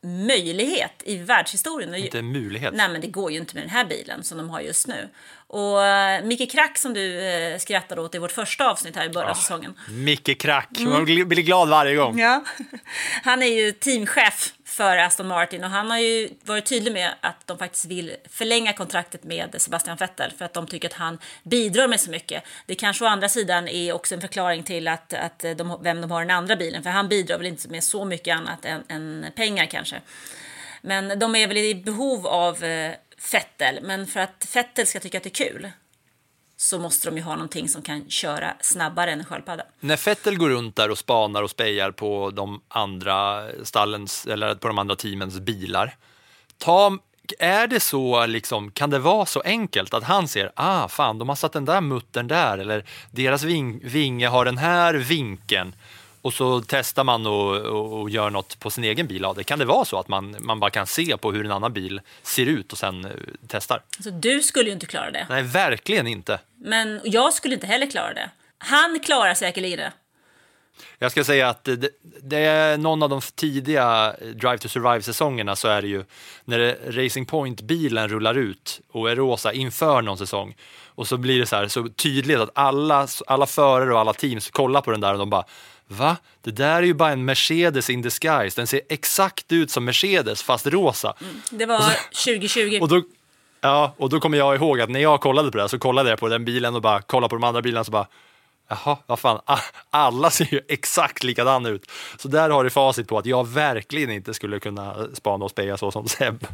möjlighet 0.02 1.02
i 1.04 1.16
världshistorien. 1.16 1.94
Inte 1.94 2.18
en 2.18 2.32
möjlighet. 2.32 2.74
Nej, 2.74 2.88
men 2.88 3.00
det 3.00 3.06
går 3.06 3.32
ju 3.32 3.38
inte 3.38 3.54
med 3.54 3.62
den 3.62 3.70
här 3.70 3.84
bilen 3.84 4.24
som 4.24 4.38
de 4.38 4.50
har 4.50 4.60
just 4.60 4.86
nu. 4.86 5.08
Och 5.52 5.78
uh, 5.78 6.26
Micke 6.26 6.52
Krack 6.52 6.78
som 6.78 6.94
du 6.94 7.20
uh, 7.20 7.58
skrattade 7.58 8.00
åt 8.00 8.14
i 8.14 8.18
vårt 8.18 8.32
första 8.32 8.70
avsnitt 8.70 8.96
här 8.96 9.06
i 9.06 9.08
början 9.08 9.30
av 9.30 9.36
oh, 9.36 9.40
säsongen. 9.40 9.74
Micke 9.88 10.40
Krack, 10.40 10.78
mm. 10.78 10.92
man 10.92 11.04
blir 11.04 11.42
glad 11.42 11.68
varje 11.68 11.96
gång. 11.96 12.18
Ja. 12.18 12.44
Han 13.22 13.42
är 13.42 13.46
ju 13.46 13.72
teamchef 13.72 14.52
för 14.64 14.96
Aston 14.96 15.28
Martin 15.28 15.64
och 15.64 15.70
han 15.70 15.90
har 15.90 15.98
ju 15.98 16.30
varit 16.42 16.66
tydlig 16.66 16.92
med 16.92 17.14
att 17.20 17.46
de 17.46 17.58
faktiskt 17.58 17.84
vill 17.84 18.16
förlänga 18.28 18.72
kontraktet 18.72 19.24
med 19.24 19.54
Sebastian 19.58 19.96
Vettel 19.96 20.32
för 20.38 20.44
att 20.44 20.54
de 20.54 20.66
tycker 20.66 20.88
att 20.88 20.94
han 20.94 21.18
bidrar 21.42 21.88
med 21.88 22.00
så 22.00 22.10
mycket. 22.10 22.42
Det 22.66 22.74
kanske 22.74 23.04
å 23.04 23.08
andra 23.08 23.28
sidan 23.28 23.68
är 23.68 23.92
också 23.92 24.14
en 24.14 24.20
förklaring 24.20 24.62
till 24.62 24.88
att, 24.88 25.12
att 25.12 25.44
de, 25.56 25.78
vem 25.82 26.00
de 26.00 26.10
har 26.10 26.20
den 26.20 26.30
andra 26.30 26.56
bilen 26.56 26.82
för 26.82 26.90
han 26.90 27.08
bidrar 27.08 27.38
väl 27.38 27.46
inte 27.46 27.68
med 27.68 27.84
så 27.84 28.04
mycket 28.04 28.36
annat 28.36 28.64
än, 28.64 28.82
än 28.88 29.26
pengar 29.36 29.66
kanske. 29.66 30.00
Men 30.82 31.18
de 31.18 31.36
är 31.36 31.48
väl 31.48 31.56
i 31.56 31.74
behov 31.74 32.26
av 32.26 32.64
eh, 32.64 32.94
Fettel, 33.20 33.78
men 33.82 34.06
för 34.06 34.20
att 34.20 34.46
Fettel 34.48 34.86
ska 34.86 35.00
tycka 35.00 35.18
att 35.18 35.24
det 35.24 35.40
är 35.40 35.48
kul 35.48 35.70
så 36.56 36.78
måste 36.78 37.08
de 37.08 37.16
ju 37.16 37.22
ha 37.22 37.34
någonting 37.34 37.68
som 37.68 37.82
kan 37.82 38.10
köra 38.10 38.54
snabbare 38.60 39.12
än 39.12 39.18
en 39.18 39.24
sköldpadda. 39.24 39.64
När 39.80 39.96
Fettel 39.96 40.38
går 40.38 40.48
runt 40.48 40.76
där 40.76 40.90
och 40.90 40.98
spanar 40.98 41.42
och 41.42 41.50
spejar 41.50 41.90
på 41.90 42.30
de 42.30 42.62
andra 42.68 43.48
stallens, 43.64 44.26
eller 44.26 44.54
på 44.54 44.68
de 44.68 44.78
andra 44.78 44.96
teamens 44.96 45.40
bilar, 45.40 45.96
ta, 46.58 46.98
är 47.38 47.66
det 47.66 47.80
så, 47.80 48.26
liksom, 48.26 48.70
kan 48.70 48.90
det 48.90 48.98
vara 48.98 49.26
så 49.26 49.40
enkelt 49.40 49.94
att 49.94 50.04
han 50.04 50.28
ser, 50.28 50.52
ah 50.54 50.88
fan, 50.88 51.18
de 51.18 51.28
har 51.28 51.36
satt 51.36 51.52
den 51.52 51.64
där 51.64 51.80
muttern 51.80 52.28
där, 52.28 52.58
eller 52.58 52.84
deras 53.10 53.42
ving, 53.42 53.80
vinge 53.84 54.28
har 54.28 54.44
den 54.44 54.58
här 54.58 54.94
vinkeln, 54.94 55.74
och 56.22 56.32
så 56.32 56.62
testar 56.66 57.04
man 57.04 57.26
och, 57.26 57.56
och, 57.56 58.00
och, 58.00 58.10
gör 58.10 58.30
något 58.30 58.58
på 58.58 58.70
sin 58.70 58.84
egen 58.84 59.06
bil 59.06 59.24
av 59.24 59.36
det. 59.36 59.44
Kan 59.44 59.58
det 59.58 59.64
vara 59.64 59.84
så 59.84 59.98
att 59.98 60.08
man, 60.08 60.36
man 60.40 60.60
bara 60.60 60.70
kan 60.70 60.86
se 60.86 61.16
på 61.16 61.32
hur 61.32 61.44
en 61.44 61.52
annan 61.52 61.72
bil 61.72 62.00
ser 62.22 62.46
ut 62.46 62.72
och 62.72 62.78
sen 62.78 63.04
uh, 63.04 63.12
testar? 63.48 63.82
Alltså, 63.96 64.10
du 64.10 64.42
skulle 64.42 64.66
ju 64.66 64.72
inte 64.72 64.86
klara 64.86 65.10
det. 65.10 65.26
Nej, 65.28 65.42
verkligen 65.42 66.06
inte. 66.06 66.40
Men 66.56 67.00
jag 67.04 67.32
skulle 67.32 67.54
inte 67.54 67.66
heller 67.66 67.90
klara 67.90 68.14
det. 68.14 68.30
Han 68.58 69.00
klarar 69.00 69.34
säkerligen 69.34 69.78
det. 69.78 69.92
Jag 70.98 71.10
ska 71.10 71.24
säga 71.24 71.48
att 71.48 71.64
det, 71.64 71.90
det, 72.22 72.38
är 72.38 72.78
någon 72.78 73.02
av 73.02 73.08
de 73.08 73.20
tidiga 73.34 74.14
Drive 74.20 74.58
to 74.58 74.68
Survive-säsongerna 74.68 75.56
så 75.56 75.68
är 75.68 75.82
det 75.82 75.88
ju 75.88 76.04
när 76.44 76.76
Racing 76.90 77.28
Point-bilen 77.28 78.08
rullar 78.08 78.34
ut 78.34 78.80
och 78.92 79.10
är 79.10 79.16
rosa 79.16 79.52
inför 79.52 80.02
någon 80.02 80.18
säsong 80.18 80.56
och 80.94 81.08
så 81.08 81.16
blir 81.16 81.40
det 81.40 81.46
så 81.46 81.56
här 81.56 81.68
så 81.68 81.88
tydligt 81.88 82.38
att 82.38 82.50
alla, 82.54 83.08
alla 83.26 83.46
förare 83.46 83.94
och 83.94 84.00
alla 84.00 84.12
teams 84.12 84.50
kollar 84.50 84.80
på 84.80 84.90
den 84.90 85.00
där 85.00 85.12
och 85.12 85.18
de 85.18 85.30
bara 85.30 85.44
Va? 85.90 86.16
Det 86.40 86.50
där 86.50 86.76
är 86.76 86.82
ju 86.82 86.94
bara 86.94 87.12
en 87.12 87.24
Mercedes 87.24 87.90
in 87.90 88.02
disguise. 88.02 88.60
Den 88.60 88.66
ser 88.66 88.80
exakt 88.88 89.52
ut 89.52 89.70
som 89.70 89.84
Mercedes 89.84 90.42
fast 90.42 90.66
rosa. 90.66 91.14
Mm, 91.20 91.40
det 91.50 91.66
var 91.66 91.80
2020. 92.24 92.78
Och 92.82 92.88
då, 92.88 93.02
ja, 93.60 93.94
och 93.96 94.08
då 94.08 94.20
kommer 94.20 94.38
jag 94.38 94.56
ihåg 94.56 94.80
att 94.80 94.90
när 94.90 95.00
jag 95.00 95.20
kollade 95.20 95.50
på 95.50 95.58
det 95.58 95.68
så 95.68 95.78
kollade 95.78 96.10
jag 96.10 96.18
på 96.18 96.28
den 96.28 96.44
bilen 96.44 96.74
och 96.74 96.82
bara 96.82 97.02
kollade 97.02 97.28
på 97.28 97.36
de 97.36 97.44
andra 97.44 97.62
bilarna 97.62 97.84
så 97.84 97.90
bara 97.90 98.06
Jaha, 98.68 98.96
vad 99.06 99.18
fan, 99.18 99.40
alla 99.90 100.30
ser 100.30 100.54
ju 100.54 100.60
exakt 100.68 101.24
likadana 101.24 101.68
ut. 101.68 101.90
Så 102.18 102.28
där 102.28 102.50
har 102.50 102.64
du 102.64 102.70
facit 102.70 103.08
på 103.08 103.18
att 103.18 103.26
jag 103.26 103.48
verkligen 103.48 104.10
inte 104.10 104.34
skulle 104.34 104.60
kunna 104.60 105.06
spana 105.14 105.44
och 105.44 105.50
speja 105.50 105.76
så 105.76 105.90
som 105.90 106.08
Seb. 106.08 106.46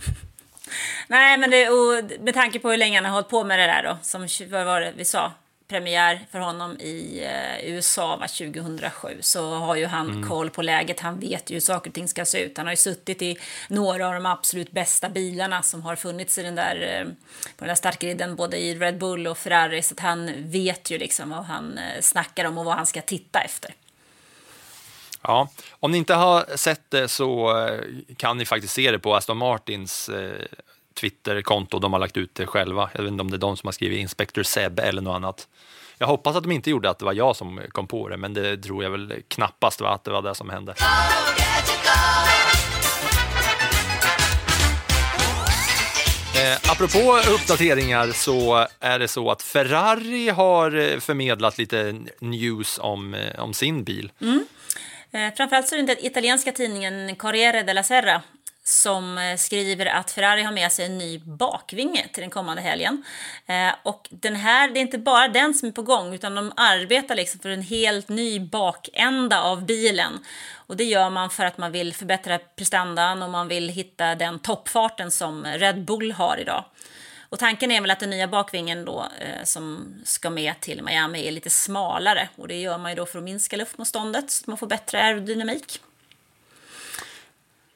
Nej, 1.09 1.39
men 1.39 1.51
det, 1.51 1.69
och 1.69 2.05
med 2.21 2.35
tanke 2.35 2.59
på 2.59 2.71
hur 2.71 2.77
länge 2.77 2.99
han 2.99 3.05
har 3.05 3.13
hållit 3.13 3.29
på 3.29 3.45
med 3.45 3.59
det 3.59 3.67
där 3.67 3.83
då, 3.83 3.99
som 4.03 4.29
vad 4.51 4.67
var 4.67 4.81
det 4.81 4.93
vi 4.97 5.05
sa, 5.05 5.33
premiär 5.69 6.27
för 6.31 6.39
honom 6.39 6.81
i 6.81 7.25
eh, 7.25 7.71
USA 7.71 8.17
var 8.17 8.27
2007 8.27 9.19
så 9.21 9.55
har 9.55 9.77
ju 9.77 9.87
han 9.87 10.11
mm. 10.11 10.29
koll 10.29 10.51
på 10.51 10.63
läget. 10.63 11.01
Han 11.01 11.21
vet 11.21 11.51
ju 11.51 11.55
hur 11.55 11.61
saker 11.61 11.91
och 11.91 11.95
ting 11.95 12.09
ska 12.09 12.25
se 12.25 12.45
ut. 12.45 12.57
Han 12.57 12.67
har 12.67 12.73
ju 12.73 12.77
suttit 12.77 13.23
i 13.23 13.39
några 13.69 14.09
av 14.09 14.15
de 14.15 14.27
absolut 14.27 14.71
bästa 14.71 15.09
bilarna 15.09 15.63
som 15.63 15.83
har 15.83 15.97
funnits 15.97 16.39
i 16.39 16.43
den 16.43 16.55
där, 16.55 17.01
eh, 17.01 17.05
på 17.57 17.65
den 17.65 17.69
där 17.69 17.75
startgriden 17.75 18.37
både 18.37 18.57
i 18.57 18.75
Red 18.75 18.99
Bull 18.99 19.27
och 19.27 19.39
Ferrari 19.39 19.83
så 19.83 19.95
att 19.95 20.01
han 20.01 20.33
vet 20.37 20.91
ju 20.91 20.99
liksom 20.99 21.31
vad 21.31 21.45
han 21.45 21.79
eh, 21.79 22.01
snackar 22.01 22.45
om 22.45 22.59
och 22.59 22.65
vad 22.65 22.75
han 22.75 22.87
ska 22.87 23.01
titta 23.03 23.41
efter. 23.41 23.75
Ja, 25.23 25.49
om 25.71 25.93
ni 25.93 25.99
inte 25.99 26.15
har 26.15 26.57
sett 26.57 26.91
det 26.91 27.09
så 27.09 27.53
kan 28.17 28.39
ni 28.39 28.45
faktiskt 28.45 28.75
se 28.75 28.91
det 28.91 28.99
på 28.99 29.15
Aston 29.15 29.37
Martins 29.37 30.11
Twitterkonto. 31.01 31.79
De 31.79 31.93
har 31.93 32.01
lagt 32.01 32.17
ut 32.17 32.35
det 32.35 32.47
själva. 32.47 32.91
Jag 32.95 33.03
vet 33.03 33.13
inte 33.13 33.21
om 33.21 33.31
det 33.31 33.37
är 33.37 33.39
de 33.39 33.57
som 33.57 33.67
har 33.67 33.73
skrivit 33.73 33.99
Inspector 33.99 34.43
Seb 34.43 34.79
eller 34.79 35.03
något 35.03 35.15
annat. 35.15 35.49
Jag 35.99 36.07
hoppas 36.07 36.37
att 36.37 36.43
de 36.43 36.53
inte 36.53 36.71
gjorde 36.71 36.91
att 36.91 36.99
det 36.99 37.05
var 37.05 37.13
jag 37.13 37.37
som 37.37 37.61
kom 37.69 37.87
på 37.87 38.09
det, 38.09 38.17
men 38.17 38.35
det 38.35 38.57
tror 38.57 38.85
jag 38.85 38.91
väl 38.91 39.23
knappast 39.29 39.81
var 39.81 39.95
att 39.95 40.05
det 40.05 40.11
var 40.11 40.23
det 40.23 40.35
som 40.35 40.51
hände. 40.51 40.75
Eh, 46.37 46.71
apropå 46.73 47.19
uppdateringar 47.35 48.13
så 48.13 48.67
är 48.81 48.99
det 48.99 49.09
så 49.09 49.31
att 49.31 49.43
Ferrari 49.43 50.29
har 50.29 50.77
eh, 50.77 50.99
förmedlat 50.99 51.59
lite 51.59 51.97
news 52.21 52.79
om, 52.83 53.15
eh, 53.15 53.41
om 53.41 53.55
sin 53.55 53.85
bil. 53.85 54.13
Mm. 54.21 54.47
Eh, 55.13 55.35
framförallt 55.37 55.69
så 55.69 55.75
är 55.75 55.83
det 55.83 55.95
den 55.95 56.07
italienska 56.07 56.53
tidningen 56.53 57.17
Corriere 57.17 57.63
della 57.63 57.83
Serra 57.83 58.23
som 58.69 59.19
eh, 59.19 59.37
skriver 59.37 59.87
att 59.87 60.11
Ferrari 60.11 60.43
har 60.43 60.53
med 60.53 60.73
sig 60.73 60.87
en 60.87 60.99
ny 60.99 61.19
bakvinge 61.19 62.09
till 62.13 62.21
den 62.21 62.31
kommande 62.31 62.63
helgen. 62.63 63.05
Eh, 63.47 63.75
och 63.83 64.09
den 64.11 64.37
här, 64.37 64.69
det 64.69 64.79
är 64.79 64.83
inte 64.83 64.99
bara 64.99 65.29
den 65.29 65.55
som 65.55 65.69
är 65.69 65.73
på 65.73 65.83
gång 65.83 66.15
utan 66.15 66.35
de 66.35 66.53
arbetar 66.57 67.15
liksom 67.15 67.41
för 67.41 67.49
en 67.49 67.63
helt 67.63 68.09
ny 68.09 68.41
bakända 68.41 69.43
av 69.43 69.67
bilen. 69.67 70.13
Och 70.53 70.77
det 70.77 70.85
gör 70.85 71.11
man 71.11 71.31
för 71.31 71.45
att 71.45 71.59
man 71.59 71.73
vill 71.73 71.95
förbättra 71.95 72.39
prestandan 72.39 73.23
och 73.23 73.31
man 73.31 73.49
vill 73.49 73.69
hitta 73.69 74.15
den 74.15 74.39
toppfarten 74.39 75.11
som 75.11 75.45
Red 75.45 75.85
Bull 75.85 76.13
har 76.13 76.37
idag. 76.37 76.65
Och 77.29 77.39
tanken 77.39 77.71
är 77.71 77.81
väl 77.81 77.91
att 77.91 78.01
den 78.01 78.11
nya 78.11 78.29
bakvingen 78.29 78.85
då 78.85 79.07
eh, 79.21 79.45
som 79.45 79.95
ska 80.05 80.31
med 80.31 80.61
till 80.61 80.83
Miami 80.83 81.29
är 81.29 81.33
lite 81.33 81.51
smalare 81.51 82.29
och 82.37 82.49
det 82.49 82.61
gör 82.61 82.79
man 82.79 82.91
ju 82.91 82.97
då 82.97 83.07
för 83.07 83.19
att 83.19 83.25
minska 83.25 83.57
luftmotståndet 83.57 84.31
så 84.31 84.43
att 84.43 84.47
man 84.47 84.57
får 84.57 84.67
bättre 84.67 85.03
aerodynamik. 85.03 85.81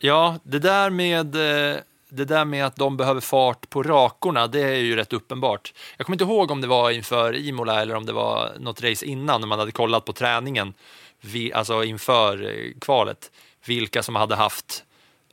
Ja, 0.02 0.38
det 0.42 0.58
där 0.58 0.90
med 0.90 1.34
eh, 1.34 1.80
det 2.08 2.24
där 2.24 2.44
med 2.44 2.66
att 2.66 2.76
de 2.76 2.96
behöver 2.96 3.20
fart 3.20 3.70
på 3.70 3.82
rakorna, 3.82 4.46
det 4.46 4.60
är 4.60 4.78
ju 4.78 4.96
rätt 4.96 5.12
uppenbart. 5.12 5.74
Jag 5.96 6.06
kommer 6.06 6.14
inte 6.14 6.24
ihåg 6.24 6.50
om 6.50 6.60
det 6.60 6.66
var 6.66 6.90
inför 6.90 7.36
Imola 7.36 7.82
eller 7.82 7.94
om 7.94 8.06
det 8.06 8.12
var 8.12 8.52
något 8.58 8.82
race 8.82 9.06
innan 9.06 9.40
när 9.40 9.48
man 9.48 9.58
hade 9.58 9.72
kollat 9.72 10.04
på 10.04 10.12
träningen, 10.12 10.74
alltså 11.54 11.84
inför 11.84 12.42
eh, 12.42 12.72
kvalet, 12.80 13.30
vilka 13.64 14.02
som 14.02 14.14
hade 14.14 14.34
haft 14.34 14.84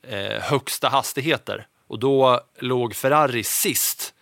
eh, 0.04 0.42
högsta 0.42 0.90
hastigheter. 0.90 1.68
Och 1.88 2.00
då 2.00 2.42
låg 2.60 2.96
Ferrari 2.96 3.44
sist 3.44 4.14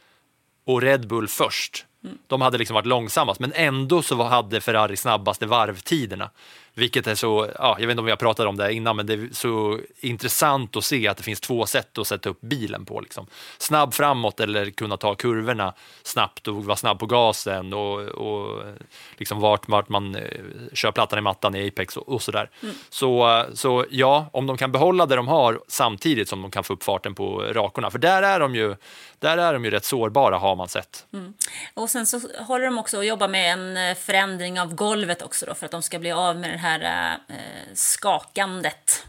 och 0.66 0.82
Red 0.82 1.08
Bull 1.08 1.28
först. 1.28 1.86
Mm. 2.04 2.18
De 2.28 2.42
hade 2.42 2.58
liksom 2.58 2.74
varit 2.74 2.86
långsammast, 2.86 3.40
men 3.40 3.54
ändå 3.56 4.02
så 4.02 4.24
hade 4.24 4.62
Ferrari 4.62 4.98
snabbaste 4.98 5.46
varvtiderna. 5.46 6.30
Vilket 6.78 7.08
är 7.08 7.16
så, 7.16 7.50
ja, 7.60 7.76
jag 7.80 7.88
vet 7.88 7.92
inte 7.92 8.02
om 8.02 8.08
har 8.08 8.16
pratat 8.16 8.48
om 8.48 8.58
det 8.58 8.74
innan, 8.74 8.96
men 8.96 9.06
det 9.06 9.14
är 9.14 9.30
så 9.32 9.80
intressant 10.00 10.76
att 10.76 10.84
se 10.84 11.08
att 11.08 11.18
det 11.18 11.24
finns 11.24 11.40
två 11.40 11.66
sätt 11.66 11.98
att 11.98 12.08
sätta 12.08 12.30
upp 12.30 12.42
bilen 12.42 12.86
på. 12.86 13.00
Liksom. 13.00 13.28
Snabb 13.58 13.94
framåt 13.94 14.40
eller 14.40 14.70
kunna 14.70 14.98
ta 14.98 15.16
kurvorna 15.16 15.74
snabbt 16.04 16.48
och 16.48 16.66
vara 16.66 16.78
snabb 16.78 17.00
på 17.00 17.06
gasen 17.06 17.74
och, 17.74 18.00
och 18.02 18.64
liksom 19.18 19.40
vart, 19.40 19.68
vart 19.68 19.90
man 19.90 20.16
eh, 20.16 20.22
kör 20.74 20.92
plattan 20.92 21.20
i 21.20 21.22
mattan 21.22 21.56
i 21.56 21.68
Apex 21.68 21.98
och, 21.98 22.10
och 22.10 22.22
sådär. 22.22 22.50
Mm. 22.64 22.76
Så, 22.90 23.46
så 23.54 23.86
ja, 23.90 24.30
om 24.32 24.48
de 24.48 24.58
kan 24.58 24.72
behålla 24.72 25.06
det 25.06 25.16
de 25.16 25.28
har 25.28 25.60
samtidigt 25.68 26.30
som 26.30 26.42
de 26.42 26.52
kan 26.52 26.64
få 26.64 26.74
upp 26.74 26.84
farten 26.84 27.16
på 27.16 27.42
rakorna, 27.42 27.92
för 27.92 28.00
där 28.00 28.24
är 28.24 28.40
de 28.40 28.56
ju, 28.56 28.76
där 29.20 29.38
är 29.38 29.54
de 29.54 29.66
ju 29.66 29.72
rätt 29.72 29.86
sårbara 29.86 30.38
har 30.38 30.56
man 30.56 30.68
sett. 30.68 31.06
Mm. 31.14 31.34
Och 31.74 31.90
sen 31.90 32.06
så 32.06 32.22
håller 32.48 32.66
de 32.66 32.78
också 32.78 32.98
och 32.98 33.06
jobbar 33.06 33.28
med 33.28 33.54
en 33.54 33.78
eh, 33.78 33.96
förändring 33.96 34.60
av 34.60 34.76
golvet 34.76 35.22
också 35.22 35.46
då, 35.46 35.54
för 35.54 35.66
att 35.66 35.72
de 35.72 35.82
ska 35.82 36.00
bli 36.00 36.12
av 36.12 36.36
med 36.36 36.50
den 36.50 36.60
här 36.60 36.65
eh, 36.74 37.74
skakandet. 37.74 39.06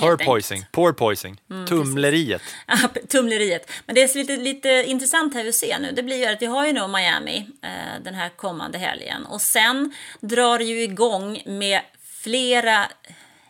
Porpoising, 0.00 0.64
porpoising, 0.72 1.40
mm, 1.50 1.66
tumleriet. 1.66 2.42
tumleriet. 3.08 3.70
Men 3.86 3.94
det 3.94 4.02
är 4.02 4.18
lite, 4.18 4.36
lite 4.36 4.84
intressant 4.86 5.34
här 5.34 5.44
vi 5.44 5.52
ser 5.52 5.78
nu, 5.78 5.92
det 5.92 6.02
blir 6.02 6.16
ju 6.16 6.26
att 6.26 6.42
vi 6.42 6.46
har 6.46 6.66
ju 6.66 6.72
nu 6.72 6.86
Miami 6.88 7.46
eh, 7.62 8.02
den 8.04 8.14
här 8.14 8.28
kommande 8.28 8.78
helgen 8.78 9.26
och 9.26 9.40
sen 9.40 9.92
drar 10.20 10.58
det 10.58 10.64
ju 10.64 10.82
igång 10.82 11.42
med 11.46 11.80
flera 12.22 12.86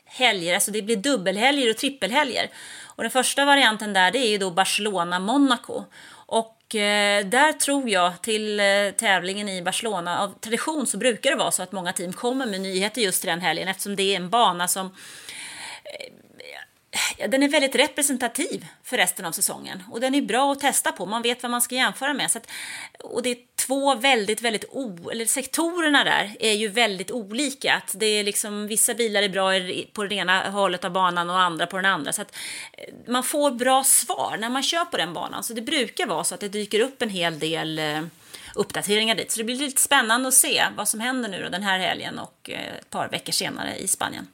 helger, 0.05 0.55
alltså 0.55 0.71
det 0.71 0.83
blir 0.83 0.97
dubbelhelger 0.97 1.71
och 1.71 1.76
trippelhelger. 1.76 2.50
Och 2.97 3.02
den 3.02 3.11
första 3.11 3.45
varianten 3.45 3.93
där 3.93 4.11
det 4.11 4.19
är 4.19 4.28
ju 4.28 4.38
då 4.38 4.50
Barcelona-Monaco. 4.50 5.85
Och 6.26 6.56
Eh, 6.75 7.27
där 7.27 7.53
tror 7.53 7.89
jag 7.89 8.23
till 8.23 8.61
eh, 8.61 8.91
tävlingen 8.97 9.49
i 9.49 9.63
Barcelona, 9.63 10.21
av 10.21 10.39
tradition 10.41 10.87
så 10.87 10.99
brukar 10.99 11.31
det 11.31 11.37
vara 11.37 11.51
så 11.51 11.63
att 11.63 11.73
många 11.73 11.93
team 11.93 12.13
kommer 12.13 12.47
med 12.47 12.61
nyheter 12.61 13.01
just 13.01 13.23
till 13.23 13.31
den 13.31 13.41
helgen 13.41 13.69
eftersom 13.69 13.97
det 13.97 14.03
är 14.03 14.17
en 14.17 14.31
bana 14.31 14.69
som 14.69 14.87
eh, 14.87 16.13
den 17.29 17.43
är 17.43 17.49
väldigt 17.49 17.75
representativ 17.75 18.67
för 18.83 18.97
resten 18.97 19.25
av 19.25 19.33
säsongen 19.33 19.83
och 19.91 20.00
den 20.00 20.15
är 20.15 20.23
bra 20.23 20.53
att 20.53 20.61
testa 20.61 20.93
på. 20.93 21.07
Man 21.07 21.23
vet 21.23 21.43
vad 21.43 21.50
man 21.50 21.62
ska 21.62 21.75
jämföra 21.75 22.15
med. 22.15 22.31
Så 22.31 22.38
att, 22.38 22.50
och 22.99 23.23
det 23.23 23.31
är 23.31 23.37
två 23.57 23.95
väldigt, 23.95 24.43
väldigt 24.43 24.65
o, 24.71 25.11
eller 25.11 25.25
sektorerna 25.25 26.05
där 26.05 26.37
är 26.41 26.53
ju 26.53 26.69
väldigt 26.69 27.11
olika. 27.11 27.75
Att 27.75 27.95
det 27.99 28.07
är 28.07 28.25
liksom 28.25 28.67
vissa 28.67 28.95
bilar 28.95 29.23
är 29.23 29.29
bra 29.29 29.50
på 29.93 30.05
det 30.05 30.15
ena 30.15 30.50
hållet 30.50 30.85
av 30.85 30.91
banan 30.91 31.31
och 31.31 31.41
andra 31.41 31.67
på 31.67 31.76
den 31.76 31.87
andra. 31.87 32.12
Så 32.12 32.23
att 32.23 32.37
eh, 32.73 32.95
man 33.07 33.23
får 33.23 33.50
bra 33.50 33.85
svar 33.85 34.37
när 34.41 34.49
man 34.49 34.62
kör 34.62 34.85
på 34.85 34.97
den 34.97 35.12
banan. 35.12 35.45
Så 35.45 35.53
det 35.53 35.62
brukar 35.62 36.07
vara 36.07 36.25
så 36.25 36.35
att 36.35 36.41
det 36.41 36.49
dyker 36.49 36.81
upp 36.81 37.03
en 37.03 37.11
hel 37.11 37.38
del 37.38 37.79
eh, 37.79 38.03
uppdateringar 38.55 39.15
dit. 39.15 39.33
Så 39.33 39.38
det 39.38 39.45
blir 39.45 39.57
lite 39.57 39.83
spännande 39.83 40.29
att 40.29 40.35
se 40.35 40.65
vad 40.76 40.88
som 40.88 41.00
händer 41.00 41.29
nu 41.29 41.43
då 41.43 41.49
den 41.49 41.62
här 41.62 41.79
helgen 41.79 42.19
och 42.19 42.50
eh, 42.50 42.76
ett 42.76 42.91
par 42.91 43.09
veckor 43.09 43.33
senare 43.33 43.76
i 43.76 43.88
Spanien. 43.88 44.26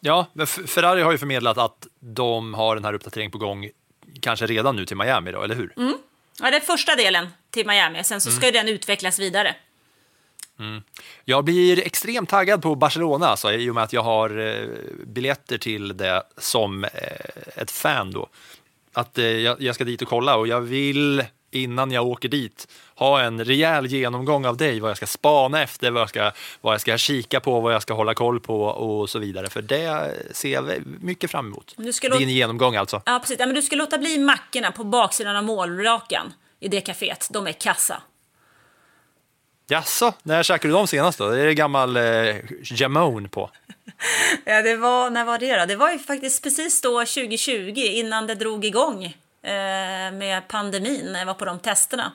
Ja, 0.00 0.26
Ferrari 0.46 1.02
har 1.02 1.12
ju 1.12 1.18
förmedlat 1.18 1.58
att 1.58 1.86
de 2.00 2.54
har 2.54 2.74
den 2.74 2.84
här 2.84 2.92
uppdateringen 2.92 3.30
på 3.30 3.38
gång 3.38 3.68
kanske 4.20 4.46
redan 4.46 4.76
nu 4.76 4.86
till 4.86 4.96
Miami 4.96 5.32
då, 5.32 5.42
eller 5.42 5.54
hur? 5.54 5.72
Mm. 5.76 5.98
Ja, 6.40 6.50
det 6.50 6.56
är 6.56 6.60
första 6.60 6.96
delen 6.96 7.28
till 7.50 7.66
Miami, 7.66 8.04
sen 8.04 8.20
så 8.20 8.30
ska 8.30 8.48
mm. 8.48 8.52
den 8.52 8.74
utvecklas 8.74 9.18
vidare. 9.18 9.56
Jag 11.24 11.44
blir 11.44 11.86
extremt 11.86 12.28
taggad 12.28 12.62
på 12.62 12.74
Barcelona 12.74 13.26
alltså, 13.26 13.52
i 13.52 13.70
och 13.70 13.74
med 13.74 13.84
att 13.84 13.92
jag 13.92 14.02
har 14.02 14.38
eh, 14.38 14.68
biljetter 15.06 15.58
till 15.58 15.96
det 15.96 16.22
som 16.36 16.84
eh, 16.84 16.90
ett 17.56 17.70
fan 17.70 18.10
då. 18.10 18.28
Att 18.92 19.18
eh, 19.18 19.24
jag, 19.24 19.62
jag 19.62 19.74
ska 19.74 19.84
dit 19.84 20.02
och 20.02 20.08
kolla 20.08 20.36
och 20.36 20.48
jag 20.48 20.60
vill 20.60 21.24
innan 21.50 21.90
jag 21.90 22.06
åker 22.06 22.28
dit 22.28 22.68
ha 22.96 23.20
en 23.22 23.44
rejäl 23.44 23.86
genomgång 23.86 24.46
av 24.46 24.56
dig, 24.56 24.80
vad 24.80 24.90
jag 24.90 24.96
ska 24.96 25.06
spana 25.06 25.62
efter, 25.62 25.90
vad 25.90 26.02
jag 26.02 26.08
ska, 26.08 26.32
vad 26.60 26.74
jag 26.74 26.80
ska 26.80 26.98
kika 26.98 27.40
på, 27.40 27.60
vad 27.60 27.74
jag 27.74 27.82
ska 27.82 27.94
hålla 27.94 28.14
koll 28.14 28.40
på 28.40 28.62
och 28.62 29.10
så 29.10 29.18
vidare. 29.18 29.48
För 29.50 29.62
det 29.62 30.14
ser 30.32 30.52
jag 30.52 30.70
mycket 31.00 31.30
fram 31.30 31.46
emot. 31.46 31.74
Du 31.76 31.92
ska 31.92 32.08
Din 32.08 32.28
genomgång 32.28 32.76
alltså. 32.76 33.02
Ja, 33.06 33.18
precis. 33.18 33.36
Ja, 33.38 33.46
men 33.46 33.54
du 33.54 33.62
ska 33.62 33.76
låta 33.76 33.98
bli 33.98 34.18
mackorna 34.18 34.72
på 34.72 34.84
baksidan 34.84 35.36
av 35.36 35.44
målrakan 35.44 36.32
i 36.60 36.68
det 36.68 36.80
kaféet. 36.80 37.28
De 37.30 37.46
är 37.46 37.52
kassa. 37.52 38.02
Jaså, 39.68 40.14
när 40.22 40.42
käkade 40.42 40.68
du 40.68 40.76
dem 40.76 40.86
senast 40.86 41.18
då? 41.18 41.28
Det 41.28 41.40
är 41.40 41.46
det 41.46 41.54
gammal 41.54 41.96
eh, 41.96 42.36
jamone 42.62 43.28
på. 43.28 43.50
Ja, 44.44 44.62
det 44.62 44.76
var, 44.76 45.10
när 45.10 45.24
var 45.24 45.38
det 45.38 45.58
då? 45.58 45.66
Det 45.66 45.76
var 45.76 45.90
ju 45.90 45.98
faktiskt 45.98 46.42
precis 46.42 46.80
då 46.80 47.00
2020 47.00 47.72
innan 47.76 48.26
det 48.26 48.34
drog 48.34 48.64
igång 48.64 49.04
eh, 49.04 50.12
med 50.12 50.48
pandemin 50.48 51.06
när 51.12 51.18
jag 51.18 51.26
var 51.26 51.34
på 51.34 51.44
de 51.44 51.58
testerna. 51.58 52.12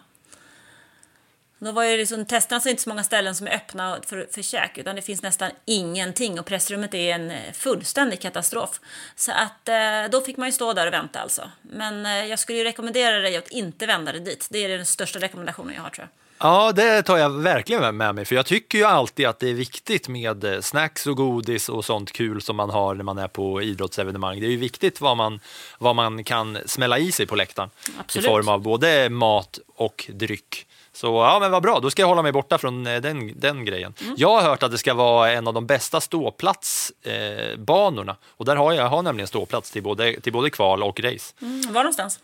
Då 1.63 1.71
var 1.71 1.83
ju 1.83 1.97
liksom, 1.97 2.25
testerna 2.25 2.59
så 2.59 2.69
inte 2.69 2.81
så 2.81 2.89
många 2.89 3.03
ställen 3.03 3.35
som 3.35 3.47
är 3.47 3.51
öppna 3.51 3.99
för, 4.05 4.27
för 4.31 4.41
käk 4.41 4.77
utan 4.77 4.95
det 4.95 5.01
finns 5.01 5.21
nästan 5.21 5.51
ingenting 5.65 6.39
och 6.39 6.45
pressrummet 6.45 6.93
är 6.93 7.13
en 7.13 7.53
fullständig 7.53 8.21
katastrof. 8.21 8.79
Så 9.15 9.31
att 9.31 9.69
eh, 9.69 10.11
då 10.11 10.21
fick 10.21 10.37
man 10.37 10.47
ju 10.47 10.51
stå 10.51 10.73
där 10.73 10.87
och 10.87 10.93
vänta 10.93 11.19
alltså. 11.19 11.51
Men 11.61 12.05
eh, 12.05 12.25
jag 12.25 12.39
skulle 12.39 12.57
ju 12.57 12.63
rekommendera 12.63 13.19
dig 13.19 13.37
att 13.37 13.47
inte 13.47 13.85
vända 13.85 14.11
dig 14.11 14.21
dit. 14.21 14.47
Det 14.49 14.65
är 14.65 14.69
den 14.77 14.85
största 14.85 15.19
rekommendationen 15.19 15.75
jag 15.75 15.81
har 15.81 15.89
tror 15.89 16.07
jag. 16.11 16.21
Ja, 16.47 16.71
det 16.71 17.03
tar 17.03 17.17
jag 17.17 17.29
verkligen 17.29 17.97
med 17.97 18.15
mig, 18.15 18.25
för 18.25 18.35
jag 18.35 18.45
tycker 18.45 18.77
ju 18.77 18.83
alltid 18.83 19.25
att 19.25 19.39
det 19.39 19.49
är 19.49 19.53
viktigt 19.53 20.07
med 20.07 20.43
eh, 20.43 20.61
snacks 20.61 21.07
och 21.07 21.17
godis 21.17 21.69
och 21.69 21.85
sånt 21.85 22.11
kul 22.11 22.41
som 22.41 22.55
man 22.55 22.69
har 22.69 22.95
när 22.95 23.03
man 23.03 23.17
är 23.17 23.27
på 23.27 23.61
idrottsevenemang. 23.61 24.39
Det 24.39 24.45
är 24.45 24.51
ju 24.51 24.57
viktigt 24.57 25.01
vad 25.01 25.17
man, 25.17 25.39
vad 25.77 25.95
man 25.95 26.23
kan 26.23 26.57
smälla 26.65 26.99
i 26.99 27.11
sig 27.11 27.27
på 27.27 27.35
läktaren 27.35 27.69
Absolut. 27.99 28.25
i 28.25 28.29
form 28.29 28.47
av 28.47 28.61
både 28.61 29.09
mat 29.09 29.59
och 29.75 30.09
dryck. 30.13 30.67
Så 30.93 31.07
ja, 31.07 31.37
men 31.41 31.51
vad 31.51 31.63
bra, 31.63 31.79
då 31.79 31.89
ska 31.89 32.01
jag 32.01 32.07
hålla 32.07 32.21
mig 32.21 32.31
borta 32.31 32.57
från 32.57 32.87
eh, 32.87 33.01
den, 33.01 33.39
den 33.39 33.65
grejen. 33.65 33.93
Mm. 34.01 34.13
Jag 34.17 34.29
har 34.29 34.41
hört 34.41 34.63
att 34.63 34.71
det 34.71 34.77
ska 34.77 34.93
vara 34.93 35.31
en 35.31 35.47
av 35.47 35.53
de 35.53 35.65
bästa 35.65 36.01
ståplatsbanorna 36.01 38.11
eh, 38.11 38.17
och 38.37 38.45
där 38.45 38.55
har 38.55 38.73
jag, 38.73 38.85
jag 38.85 38.89
har 38.89 39.01
nämligen 39.01 39.27
ståplats 39.27 39.71
till 39.71 39.83
både, 39.83 40.21
till 40.21 40.33
både 40.33 40.49
kval 40.49 40.83
och 40.83 40.99
race. 40.99 41.33
Mm, 41.41 41.73
var 41.73 41.83
någonstans? 41.83 42.19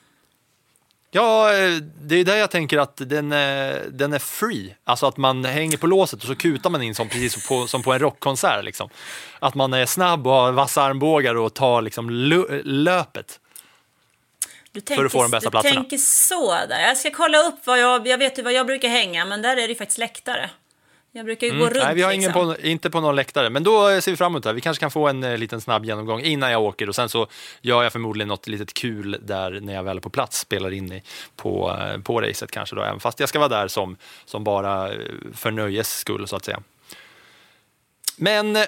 Ja, 1.12 1.54
eh, 1.54 1.76
det 2.02 2.16
är 2.16 2.26
där 2.26 2.38
jag 2.38 2.52
tänker 2.52 2.78
att 2.78 3.02
den 3.06 3.32
är, 3.32 3.86
den 3.90 4.14
är 4.14 4.20
free. 4.20 4.76
Alltså 4.84 5.06
att 5.06 5.18
man 5.18 5.46
hänger 5.46 5.78
på 5.78 5.88
låset 5.88 6.22
och 6.22 6.28
så 6.28 6.36
kutar 6.36 6.70
man 6.70 6.82
in 6.82 6.96
som, 6.96 7.10
precis 7.10 7.48
på, 7.48 7.68
som 7.68 7.84
på 7.84 7.94
en 7.94 8.00
rockkonsert. 8.00 8.66
Liksom. 8.66 8.90
Att 9.40 9.56
man 9.56 9.74
är 9.74 9.86
snabb 9.86 10.28
och 10.28 10.34
har 10.34 10.52
vassa 10.52 10.82
armbågar 10.82 11.36
och 11.36 11.54
tar 11.54 11.82
liksom 11.82 12.10
lö- 12.10 12.62
löpet. 12.64 13.40
Du 14.78 14.82
tänker, 14.82 15.06
att 15.06 15.12
få 15.12 15.22
de 15.22 15.32
bästa 15.32 15.50
du 15.50 15.52
platserna. 15.52 15.76
tänker 15.76 15.98
så 15.98 16.52
där. 16.52 16.80
Jag 16.80 16.98
ska 16.98 17.12
kolla 17.12 17.38
upp 17.38 17.56
vad 17.64 17.80
jag, 17.80 18.08
jag 18.08 18.18
vet 18.18 18.40
ju 18.40 18.44
var 18.44 18.52
jag 18.52 18.66
brukar 18.66 18.90
hänga, 18.90 19.26
men 19.26 19.42
där 19.42 19.52
är 19.52 19.56
det 19.56 19.68
ju 19.68 19.76
faktiskt 19.76 19.98
läktare. 19.98 20.50
Jag 21.12 21.26
brukar 21.26 21.48
ju 21.48 21.60
gå 21.60 21.66
runt 21.66 21.76
Mm. 21.76 21.86
Nej, 21.86 21.96
vi 21.96 22.02
har 22.02 22.12
ingen 22.12 22.32
liksom. 22.32 22.56
på, 22.56 22.62
inte 22.62 22.90
på 22.90 23.02
någon 23.02 23.16
läktare, 23.16 23.50
men 23.50 23.64
då 23.64 24.02
ser 24.02 24.12
vi 24.12 24.18
fram 24.18 24.32
emot 24.32 24.44
det. 24.44 24.50
här. 24.50 24.54
Vi 24.54 24.62
kanske 24.62 24.82
kan 24.82 24.92
få 24.92 25.08
en 25.08 25.24
eh, 25.24 25.38
liten 25.38 25.62
snabb 25.62 25.86
genomgång 25.86 26.22
innan 26.22 26.52
jag 26.52 26.62
åker 26.62 26.90
och 26.90 26.96
sen 26.96 27.10
så 27.10 27.28
gör 27.62 27.84
jag 27.84 27.92
förmodligen 27.92 28.28
något 28.28 28.48
litet 28.48 28.74
kul 28.74 29.18
där 29.22 29.60
när 29.62 29.74
jag 29.74 29.84
väl 29.84 29.98
är 29.98 30.02
på 30.02 30.10
plats, 30.10 30.40
spelar 30.40 30.74
in 30.74 30.94
i, 30.94 31.04
på, 31.36 31.78
eh, 31.80 32.02
på 32.02 32.22
racet 32.22 32.52
kanske 32.52 32.76
då, 32.76 32.82
även 32.82 33.00
fast 33.00 33.20
jag 33.20 33.30
ska 33.30 33.40
vara 33.40 33.50
där 33.50 33.68
som, 33.68 33.98
som 34.26 34.44
bara 34.44 34.94
eh, 34.94 35.00
för 35.34 35.52
nöjes 35.52 35.98
skull 35.98 36.28
så 36.28 36.36
att 36.36 36.46
säga. 36.46 36.60
Men 38.16 38.56
eh, 38.56 38.64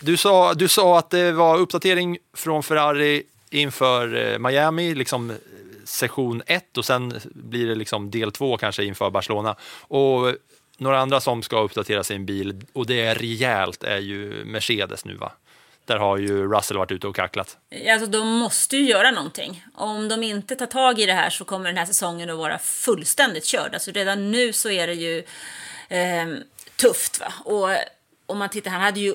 du 0.00 0.16
sa, 0.16 0.54
du 0.54 0.68
sa 0.68 0.98
att 0.98 1.10
det 1.10 1.32
var 1.32 1.58
uppdatering 1.58 2.18
från 2.36 2.62
Ferrari 2.62 3.22
inför 3.54 4.32
eh, 4.32 4.38
Miami, 4.38 4.94
liksom 4.94 5.30
eh, 5.30 5.36
session 5.84 6.42
1 6.46 6.78
och 6.78 6.84
sen 6.84 7.20
blir 7.24 7.66
det 7.66 7.74
liksom 7.74 8.10
del 8.10 8.32
2 8.32 8.56
kanske 8.56 8.84
inför 8.84 9.10
Barcelona. 9.10 9.56
Och 9.80 10.34
några 10.76 11.00
andra 11.00 11.20
som 11.20 11.42
ska 11.42 11.60
uppdatera 11.60 12.04
sin 12.04 12.26
bil, 12.26 12.64
och 12.72 12.86
det 12.86 13.00
är 13.00 13.14
rejält, 13.14 13.84
är 13.84 13.98
ju 13.98 14.44
Mercedes 14.44 15.04
nu 15.04 15.14
va? 15.14 15.32
Där 15.84 15.96
har 15.96 16.16
ju 16.16 16.48
Russell 16.48 16.76
varit 16.76 16.92
ute 16.92 17.06
och 17.06 17.16
kacklat. 17.16 17.56
Alltså 17.88 18.06
de 18.06 18.28
måste 18.28 18.76
ju 18.76 18.88
göra 18.88 19.10
någonting. 19.10 19.64
Om 19.74 20.08
de 20.08 20.22
inte 20.22 20.56
tar 20.56 20.66
tag 20.66 20.98
i 20.98 21.06
det 21.06 21.12
här 21.12 21.30
så 21.30 21.44
kommer 21.44 21.66
den 21.66 21.76
här 21.76 21.86
säsongen 21.86 22.30
att 22.30 22.38
vara 22.38 22.58
fullständigt 22.58 23.44
körd. 23.44 23.74
Alltså 23.74 23.90
redan 23.90 24.30
nu 24.30 24.52
så 24.52 24.70
är 24.70 24.86
det 24.86 24.94
ju 24.94 25.18
eh, 25.88 26.26
tufft 26.76 27.20
va. 27.20 27.32
Och 27.44 27.68
om 28.26 28.38
man 28.38 28.48
tittar, 28.48 28.70
han 28.70 28.80
hade 28.80 29.00
ju 29.00 29.14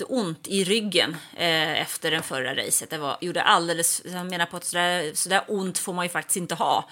jätteont 0.00 0.46
i 0.46 0.64
ryggen 0.64 1.16
eh, 1.36 1.80
efter 1.80 2.10
den 2.10 2.22
förra 2.22 2.54
racet. 2.54 2.90
Det 2.90 2.98
var, 2.98 3.16
gjorde 3.20 3.42
alldeles, 3.42 4.02
han 4.12 4.28
menar 4.28 4.46
på 4.46 4.56
att 4.56 4.64
sådär, 4.64 5.10
sådär 5.14 5.42
ont 5.48 5.78
får 5.78 5.92
man 5.92 6.04
ju 6.04 6.08
faktiskt 6.08 6.36
inte 6.36 6.54
ha. 6.54 6.88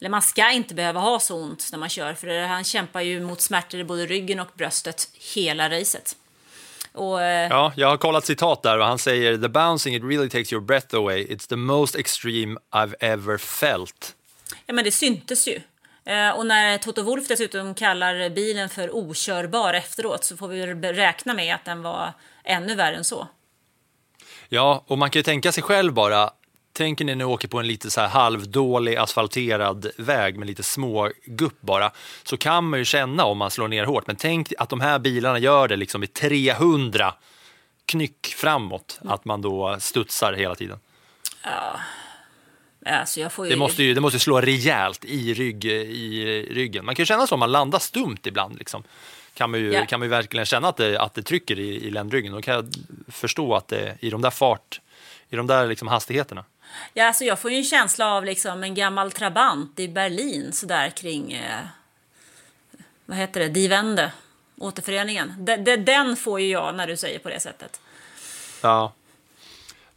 Eller 0.00 0.10
man 0.10 0.22
ska 0.22 0.50
inte 0.50 0.74
behöva 0.74 1.00
ha 1.00 1.20
så 1.20 1.36
ont 1.36 1.68
när 1.72 1.78
man 1.78 1.88
kör. 1.88 2.14
För 2.14 2.46
han 2.46 2.64
kämpar 2.64 3.00
ju 3.00 3.20
mot 3.20 3.40
smärtor 3.40 3.80
i 3.80 3.84
både 3.84 4.06
ryggen 4.06 4.40
och 4.40 4.48
bröstet 4.54 5.08
hela 5.34 5.70
racet. 5.70 6.16
Och, 6.92 7.22
eh, 7.22 7.48
Ja, 7.48 7.72
jag 7.76 7.88
har 7.88 7.96
kollat 7.96 8.26
citat 8.26 8.62
där 8.62 8.78
och 8.78 8.86
han 8.86 8.98
säger 8.98 9.38
“The 9.38 9.48
bouncing 9.48 9.94
it 9.94 10.02
really 10.02 10.28
takes 10.28 10.52
your 10.52 10.64
breath 10.64 10.96
away. 10.96 11.26
It's 11.26 11.48
the 11.48 11.56
most 11.56 11.94
extreme 11.94 12.58
I've 12.74 12.94
ever 13.00 13.38
felt”. 13.38 14.14
Ja, 14.66 14.74
men 14.74 14.84
det 14.84 14.92
syntes 14.92 15.48
ju. 15.48 15.60
Eh, 16.08 16.30
och 16.30 16.46
när 16.46 16.78
Toto 16.78 17.02
Wolff 17.02 17.28
dessutom 17.28 17.74
kallar 17.74 18.30
bilen 18.30 18.68
för 18.68 18.90
okörbar 18.94 19.74
efteråt 19.74 20.24
så 20.24 20.36
får 20.36 20.48
vi 20.48 20.66
räkna 20.76 21.34
med 21.34 21.54
att 21.54 21.64
den 21.64 21.82
var 21.82 22.12
ännu 22.44 22.74
värre 22.74 22.96
än 22.96 23.04
så. 23.04 23.28
Ja, 24.48 24.84
och 24.86 24.98
man 24.98 25.10
kan 25.10 25.18
ju 25.20 25.24
tänka 25.24 25.52
sig 25.52 25.62
själv 25.62 25.92
bara, 25.92 26.30
tänker 26.72 27.04
ni 27.04 27.14
när 27.14 27.24
ni 27.24 27.32
åker 27.32 27.48
på 27.48 27.58
en 27.58 27.66
lite 27.66 27.90
så 27.90 28.00
här 28.00 28.08
halvdålig 28.08 28.96
asfalterad 28.96 29.86
väg 29.98 30.38
med 30.38 30.46
lite 30.46 30.62
små 30.62 31.10
gupp 31.24 31.60
bara, 31.60 31.90
så 32.22 32.36
kan 32.36 32.64
man 32.64 32.78
ju 32.78 32.84
känna 32.84 33.24
om 33.24 33.38
man 33.38 33.50
slår 33.50 33.68
ner 33.68 33.84
hårt. 33.84 34.06
Men 34.06 34.16
tänk 34.16 34.52
att 34.58 34.68
de 34.68 34.80
här 34.80 34.98
bilarna 34.98 35.38
gör 35.38 35.68
det 35.68 35.76
liksom 35.76 36.02
i 36.02 36.06
300 36.06 37.14
knyck 37.84 38.26
framåt, 38.26 39.00
att 39.04 39.24
man 39.24 39.42
då 39.42 39.76
studsar 39.80 40.32
hela 40.32 40.54
tiden. 40.54 40.78
Alltså 42.88 43.20
jag 43.20 43.32
får 43.32 43.46
ju... 43.46 43.50
Det 43.50 43.56
måste 43.58 43.82
ju 43.82 43.94
det 43.94 44.00
måste 44.00 44.16
ju 44.16 44.20
slå 44.20 44.40
rejält 44.40 45.04
i, 45.04 45.34
rygg, 45.34 45.64
i 45.64 46.48
ryggen. 46.50 46.84
Man 46.84 46.94
kan 46.94 47.02
ju 47.02 47.06
känna 47.06 47.26
så 47.26 47.34
om 47.34 47.40
man 47.40 47.52
landar 47.52 47.78
stumt 47.78 48.18
ibland. 48.24 48.58
Liksom. 48.58 48.82
Kan, 49.34 49.50
man 49.50 49.60
ju, 49.60 49.72
Ja. 49.72 49.86
kan 49.86 50.00
man 50.00 50.08
verkligen 50.08 50.46
känna 50.46 50.68
att 50.68 50.76
det, 50.76 51.00
att 51.00 51.14
det 51.14 51.22
trycker 51.22 51.58
i, 51.58 51.86
i 51.86 51.90
ländryggen. 51.90 52.32
Då 52.32 52.42
kan 52.42 52.54
jag 52.54 52.66
förstå 53.08 53.54
att 53.54 53.68
det 53.68 53.96
i 54.00 54.10
de 54.10 54.22
där 54.22 54.30
fart, 54.30 54.80
i 55.30 55.36
de 55.36 55.46
där 55.46 55.66
liksom 55.66 55.88
hastigheterna. 55.88 56.44
Ja, 56.94 57.06
alltså 57.06 57.24
jag 57.24 57.38
får 57.38 57.50
ju 57.50 57.56
en 57.56 57.64
känsla 57.64 58.06
av 58.14 58.24
liksom 58.24 58.64
en 58.64 58.74
gammal 58.74 59.12
Trabant 59.12 59.80
i 59.80 59.88
Berlin 59.88 60.52
sådär 60.52 60.90
kring... 60.90 61.32
Eh, 61.32 61.58
vad 63.06 63.16
heter 63.18 63.40
det? 63.40 63.48
Die 63.48 63.68
Wende. 63.68 64.12
Återföreningen. 64.60 65.34
De, 65.38 65.56
de, 65.56 65.76
den 65.76 66.16
får 66.16 66.40
ju 66.40 66.48
jag 66.48 66.74
när 66.74 66.86
du 66.86 66.96
säger 66.96 67.18
på 67.18 67.28
det 67.28 67.40
sättet. 67.40 67.80
Ja. 68.62 68.92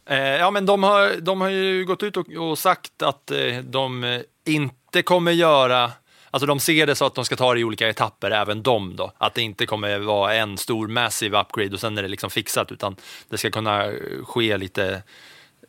Eh, 0.06 0.18
ja, 0.18 0.50
men 0.50 0.66
de 0.66 0.82
har, 0.82 1.16
de 1.20 1.40
har 1.40 1.48
ju 1.48 1.84
gått 1.84 2.02
ut 2.02 2.16
och, 2.16 2.28
och 2.28 2.58
sagt 2.58 3.02
att 3.02 3.30
eh, 3.30 3.56
de 3.62 4.04
eh, 4.04 4.20
inte 4.46 5.02
kommer 5.02 5.32
göra 5.32 5.92
Alltså 6.34 6.46
de 6.46 6.60
ser 6.60 6.86
det 6.86 6.94
så 6.94 7.04
att 7.06 7.14
de 7.14 7.24
ska 7.24 7.36
ta 7.36 7.54
det 7.54 7.60
i 7.60 7.64
olika 7.64 7.88
etapper, 7.88 8.30
även 8.30 8.62
de 8.62 8.96
då. 8.96 9.12
Att 9.18 9.34
det 9.34 9.42
inte 9.42 9.66
kommer 9.66 9.98
vara 9.98 10.34
en 10.34 10.58
stor 10.58 10.88
massive 10.88 11.40
upgrade 11.40 11.74
och 11.74 11.80
sen 11.80 11.98
är 11.98 12.02
det 12.02 12.08
liksom 12.08 12.30
fixat, 12.30 12.72
utan 12.72 12.96
det 13.28 13.38
ska 13.38 13.50
kunna 13.50 13.92
ske 14.24 14.56
lite 14.56 15.02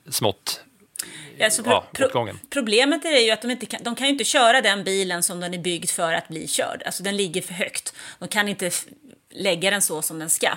smått. 0.10 0.62
Pro- 1.38 1.62
Ja, 1.64 1.84
pro- 1.94 2.06
åt 2.06 2.12
gången. 2.14 2.40
problemet 2.50 3.06
är 3.06 3.20
ju 3.26 3.32
att 3.32 3.42
de 3.42 3.52
inte 3.52 3.66
kan, 3.66 3.80
de 3.84 3.96
kan 3.96 4.08
ju 4.08 4.12
inte 4.14 4.24
köra 4.24 4.62
den 4.62 4.84
bilen 4.84 5.24
som 5.24 5.40
den 5.40 5.54
är 5.54 5.58
byggd 5.58 5.90
för 5.90 6.14
att 6.14 6.28
bli 6.28 6.48
körd. 6.48 6.84
Alltså 6.86 7.04
den 7.04 7.18
ligger 7.18 7.42
för 7.42 7.54
högt. 7.54 7.94
De 8.20 8.28
kan 8.28 8.48
inte 8.48 8.72
lägga 9.30 9.72
den 9.72 9.82
så 9.82 10.02
som 10.02 10.20
den 10.20 10.30
ska. 10.30 10.50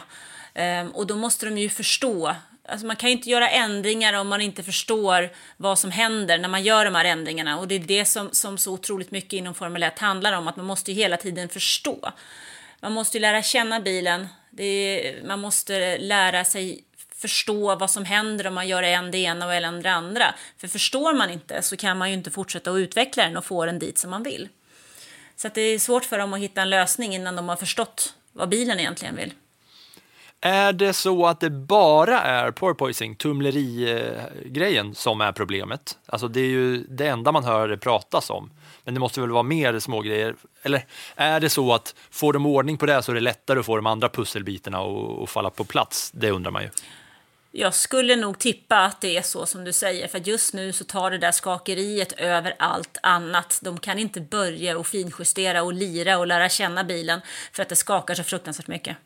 Ehm, 0.54 0.90
och 0.90 1.06
då 1.06 1.16
måste 1.16 1.46
de 1.46 1.58
ju 1.58 1.68
förstå. 1.68 2.34
Alltså 2.68 2.86
man 2.86 2.96
kan 2.96 3.10
ju 3.10 3.16
inte 3.16 3.30
göra 3.30 3.50
ändringar 3.50 4.12
om 4.12 4.28
man 4.28 4.40
inte 4.40 4.62
förstår 4.62 5.30
vad 5.56 5.78
som 5.78 5.90
händer 5.90 6.38
när 6.38 6.48
man 6.48 6.62
gör 6.62 6.84
de 6.84 6.94
här 6.94 7.04
ändringarna. 7.04 7.58
Och 7.58 7.68
det 7.68 7.74
är 7.74 7.78
det 7.78 8.04
som, 8.04 8.30
som 8.32 8.58
så 8.58 8.72
otroligt 8.72 9.10
mycket 9.10 9.32
inom 9.32 9.54
Formel 9.54 9.82
1 9.82 9.98
handlar 9.98 10.32
om. 10.32 10.48
Att 10.48 10.56
man 10.56 10.66
måste 10.66 10.92
ju 10.92 10.96
hela 10.96 11.16
tiden 11.16 11.48
förstå. 11.48 12.12
Man 12.80 12.92
måste 12.92 13.16
ju 13.16 13.20
lära 13.20 13.42
känna 13.42 13.80
bilen. 13.80 14.28
Det 14.50 14.64
är, 14.64 15.22
man 15.26 15.40
måste 15.40 15.98
lära 15.98 16.44
sig 16.44 16.84
förstå 17.16 17.76
vad 17.76 17.90
som 17.90 18.04
händer 18.04 18.46
om 18.46 18.54
man 18.54 18.68
gör 18.68 18.82
en 18.82 19.10
det 19.10 19.18
ena 19.18 19.46
och 19.46 19.54
en 19.54 19.82
det 19.82 19.90
andra. 19.90 20.34
För 20.58 20.68
förstår 20.68 21.14
man 21.14 21.30
inte 21.30 21.62
så 21.62 21.76
kan 21.76 21.98
man 21.98 22.08
ju 22.08 22.14
inte 22.14 22.30
fortsätta 22.30 22.70
att 22.70 22.78
utveckla 22.78 23.24
den 23.24 23.36
och 23.36 23.44
få 23.44 23.66
den 23.66 23.78
dit 23.78 23.98
som 23.98 24.10
man 24.10 24.22
vill. 24.22 24.48
Så 25.36 25.46
att 25.46 25.54
det 25.54 25.60
är 25.60 25.78
svårt 25.78 26.04
för 26.04 26.18
dem 26.18 26.32
att 26.32 26.40
hitta 26.40 26.62
en 26.62 26.70
lösning 26.70 27.14
innan 27.14 27.36
de 27.36 27.48
har 27.48 27.56
förstått 27.56 28.14
vad 28.32 28.48
bilen 28.48 28.80
egentligen 28.80 29.16
vill. 29.16 29.32
Är 30.40 30.72
det 30.72 30.92
så 30.92 31.26
att 31.26 31.40
det 31.40 31.50
bara 31.50 32.20
är 32.20 32.50
porpoising, 32.50 33.16
tumleri-grejen, 33.16 34.94
som 34.94 35.20
är 35.20 35.32
problemet? 35.32 35.98
Alltså 36.06 36.28
det 36.28 36.40
är 36.40 36.48
ju 36.48 36.86
det 36.88 37.06
enda 37.06 37.32
man 37.32 37.44
hör 37.44 37.68
det 37.68 37.78
pratas 37.78 38.30
om. 38.30 38.50
Men 38.84 38.94
det 38.94 39.00
måste 39.00 39.20
väl 39.20 39.30
vara 39.30 39.42
mer 39.42 39.78
små 39.78 40.00
grejer. 40.00 40.34
Eller 40.62 40.84
är 41.14 41.40
det 41.40 41.48
så 41.48 41.74
att 41.74 41.94
får 42.10 42.32
de 42.32 42.46
ordning 42.46 42.76
på 42.76 42.86
det 42.86 43.02
så 43.02 43.12
är 43.12 43.14
det 43.14 43.20
lättare 43.20 43.58
att 43.58 43.66
få 43.66 43.76
de 43.76 43.86
andra 43.86 44.08
pusselbitarna 44.08 44.78
att 45.22 45.30
falla 45.30 45.50
på 45.50 45.64
plats? 45.64 46.10
Det 46.14 46.30
undrar 46.30 46.50
man 46.50 46.62
ju. 46.62 46.70
Jag 47.58 47.74
skulle 47.74 48.16
nog 48.16 48.38
tippa 48.38 48.78
att 48.78 49.00
det 49.00 49.16
är 49.16 49.22
så 49.22 49.46
som 49.46 49.64
du 49.64 49.72
säger, 49.72 50.08
för 50.08 50.18
just 50.18 50.54
nu 50.54 50.72
så 50.72 50.84
tar 50.84 51.10
det 51.10 51.18
där 51.18 51.32
skakeriet 51.32 52.12
över 52.12 52.54
allt 52.58 52.98
annat. 53.02 53.60
De 53.62 53.78
kan 53.78 53.98
inte 53.98 54.20
börja 54.20 54.78
och 54.78 54.86
finjustera 54.86 55.62
och 55.62 55.72
lira 55.72 56.18
och 56.18 56.26
lära 56.26 56.48
känna 56.48 56.84
bilen 56.84 57.20
för 57.52 57.62
att 57.62 57.68
det 57.68 57.76
skakar 57.76 58.14
så 58.14 58.22
fruktansvärt 58.22 58.66
mycket. 58.66 58.96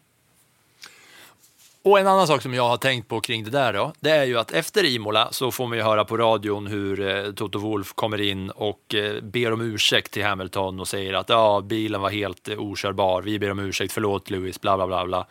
Och 1.82 1.98
en 2.00 2.06
annan 2.06 2.26
sak 2.26 2.42
som 2.42 2.54
jag 2.54 2.68
har 2.68 2.76
tänkt 2.76 3.08
på 3.08 3.20
kring 3.20 3.44
det 3.44 3.50
där 3.50 3.72
då, 3.72 3.92
det 4.00 4.10
är 4.10 4.24
ju 4.24 4.38
att 4.38 4.52
efter 4.52 4.84
Imola 4.84 5.28
så 5.32 5.50
får 5.50 5.66
man 5.66 5.78
ju 5.78 5.84
höra 5.84 6.04
på 6.04 6.16
radion 6.16 6.66
hur 6.66 7.08
eh, 7.08 7.32
Toto 7.32 7.58
Wolff 7.58 7.92
kommer 7.92 8.20
in 8.20 8.50
och 8.50 8.94
eh, 8.94 9.20
ber 9.22 9.52
om 9.52 9.60
ursäkt 9.60 10.12
till 10.12 10.24
Hamilton 10.24 10.80
och 10.80 10.88
säger 10.88 11.14
att 11.14 11.28
ja, 11.28 11.60
bilen 11.60 12.00
var 12.00 12.10
helt 12.10 12.48
eh, 12.48 12.58
okörbar, 12.58 13.22
vi 13.22 13.38
ber 13.38 13.50
om 13.50 13.58
ursäkt, 13.58 13.92
förlåt 13.92 14.30
Lewis, 14.30 14.60
bla 14.60 14.76
bla 14.76 14.86
bla 14.86 15.04
bla. 15.04 15.26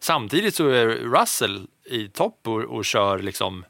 Samtidigt 0.00 0.54
så 0.54 0.68
är 0.68 0.86
Russell 0.86 1.66
i 1.84 2.08
topp 2.08 2.40
och, 2.46 2.60
och 2.60 2.84
kör 2.84 3.18
liksom 3.18 3.64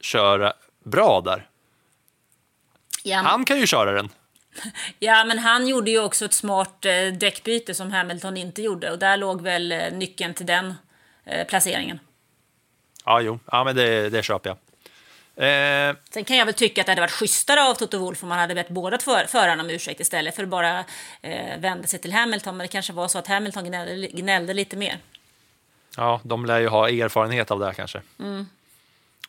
kör 0.00 0.52
bra 0.84 1.20
där. 1.20 1.48
Ja, 3.04 3.18
Han 3.18 3.44
kan 3.44 3.58
ju 3.58 3.66
köra 3.66 3.92
den. 3.92 4.08
ja, 4.98 5.24
men 5.24 5.38
han 5.38 5.68
gjorde 5.68 5.90
ju 5.90 6.00
också 6.00 6.24
ett 6.24 6.34
smart 6.34 6.84
eh, 6.84 7.18
däckbyte 7.20 7.74
som 7.74 7.90
Hamilton 7.90 8.36
inte 8.36 8.62
gjorde 8.62 8.90
och 8.90 8.98
där 8.98 9.16
låg 9.16 9.42
väl 9.42 9.74
nyckeln 9.92 10.34
till 10.34 10.46
den 10.46 10.74
placeringen. 11.48 11.98
Ja, 13.04 13.20
jo, 13.20 13.38
ja, 13.52 13.64
men 13.64 13.76
det, 13.76 14.10
det 14.10 14.22
köper 14.22 14.50
jag. 14.50 14.58
Eh, 15.38 15.96
Sen 16.10 16.24
kan 16.24 16.36
jag 16.36 16.44
väl 16.46 16.54
tycka 16.54 16.80
att 16.80 16.86
det 16.86 16.90
hade 16.90 17.00
varit 17.00 17.10
schysstare 17.10 17.62
av 17.64 17.74
Toto 17.74 17.98
Wolff 17.98 18.22
om 18.22 18.28
man 18.28 18.38
hade 18.38 18.54
bett 18.54 18.68
båda 18.68 18.98
för, 18.98 19.24
förarna 19.28 19.62
om 19.62 19.70
ursäkt 19.70 20.00
istället 20.00 20.36
för 20.36 20.42
att 20.42 20.48
bara 20.48 20.84
eh, 21.22 21.58
vända 21.58 21.86
sig 21.86 21.98
till 21.98 22.12
Hamilton. 22.12 22.56
Men 22.56 22.64
det 22.64 22.68
kanske 22.68 22.92
var 22.92 23.08
så 23.08 23.18
att 23.18 23.26
Hamilton 23.26 23.64
gnällde, 23.64 24.06
gnällde 24.06 24.54
lite 24.54 24.76
mer. 24.76 24.98
Ja, 25.96 26.20
de 26.24 26.46
lär 26.46 26.58
ju 26.60 26.68
ha 26.68 26.88
erfarenhet 26.88 27.50
av 27.50 27.58
det 27.58 27.66
här 27.66 27.72
kanske. 27.72 28.00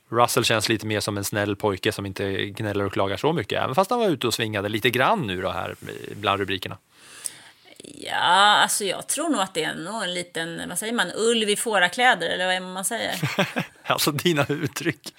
Russell 0.10 0.44
känns 0.44 0.70
lite 0.70 0.86
mer 0.86 1.00
som 1.00 1.18
en 1.18 1.24
snäll 1.24 1.56
pojke 1.56 1.92
som 1.92 2.06
inte 2.06 2.46
gnäller 2.46 2.86
och 2.86 2.94
klagar 2.94 3.18
så 3.18 3.34
mycket, 3.34 3.64
även 3.64 3.76
fast 3.76 3.92
han 3.92 4.00
var 4.00 4.08
ute 4.08 4.28
och 4.28 4.34
svingade 4.34 4.70
lite 4.70 4.90
grann 4.90 5.28
nu 5.28 5.42
då 5.42 5.50
här 5.50 5.76
bland 6.16 6.40
rubrikerna. 6.40 6.78
Ja, 7.96 8.58
alltså 8.62 8.84
jag 8.84 9.08
tror 9.08 9.30
nog 9.30 9.42
att 9.42 9.54
det 9.54 9.64
är 9.64 9.76
nog 9.76 10.04
en 10.04 10.14
liten, 10.14 10.70
vad 10.70 10.80
säger 10.80 10.94
man, 10.94 11.12
ulv 11.16 11.50
i 11.50 11.56
fårakläder 11.56 12.30
eller 12.30 12.46
vad 12.46 12.56
är 12.56 12.60
man 12.60 12.86
säger? 12.86 13.16
Alltså 13.90 14.12
dina 14.12 14.46
uttryck. 14.50 15.14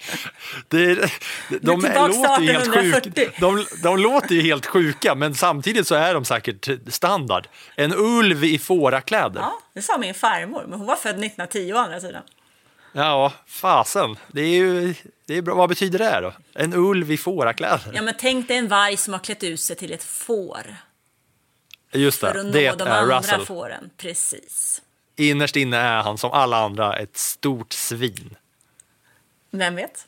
Det 0.67 0.77
är, 0.77 1.13
de, 1.61 1.81
tillbaks 1.81 2.17
låter 2.17 2.41
ju 2.41 2.51
helt 2.51 2.67
1840. 2.67 3.11
sjuka. 3.15 3.31
De, 3.39 3.65
de 3.83 3.97
låter 3.97 4.35
ju 4.35 4.41
helt 4.41 4.65
sjuka, 4.65 5.15
men 5.15 5.35
samtidigt 5.35 5.87
så 5.87 5.95
är 5.95 6.13
de 6.13 6.25
säkert 6.25 6.69
standard. 6.87 7.47
En 7.75 7.93
ulv 7.95 8.43
i 8.43 8.59
fårakläder. 8.59 9.39
Ja, 9.39 9.59
det 9.73 9.81
sa 9.81 9.97
min 9.97 10.13
farmor, 10.13 10.65
men 10.67 10.79
hon 10.79 10.87
var 10.87 10.95
född 10.95 11.11
1910 11.11 11.73
å 11.73 11.77
andra 11.77 11.99
sidan. 11.99 12.23
Ja, 12.91 13.33
fasen. 13.47 14.15
Det 14.27 14.41
är 14.41 14.57
ju 14.57 14.93
det 15.25 15.37
är 15.37 15.41
bra. 15.41 15.55
Vad 15.55 15.69
betyder 15.69 15.99
det 15.99 16.19
då? 16.21 16.33
En 16.53 16.73
ulv 16.73 17.11
i 17.11 17.17
fårakläder? 17.17 17.91
Ja, 17.93 18.01
men 18.01 18.13
tänk 18.19 18.47
dig 18.47 18.57
en 18.57 18.67
varg 18.67 18.97
som 18.97 19.13
har 19.13 19.19
klätt 19.19 19.43
ut 19.43 19.61
sig 19.61 19.75
till 19.75 19.93
ett 19.93 20.03
får 20.03 20.75
Just 21.91 22.19
för 22.19 22.33
det, 22.33 22.39
att 22.39 22.45
nå 22.45 22.51
det 22.51 22.71
de 22.71 22.87
är 22.87 23.01
andra 23.01 23.19
Russell. 23.19 23.45
fåren. 23.45 23.89
Precis. 23.97 24.81
Innerst 25.15 25.55
inne 25.55 25.77
är 25.77 26.01
han 26.01 26.17
som 26.17 26.31
alla 26.31 26.57
andra 26.57 26.97
ett 26.97 27.17
stort 27.17 27.73
svin. 27.73 28.35
Vem 29.51 29.75
vet? 29.75 30.05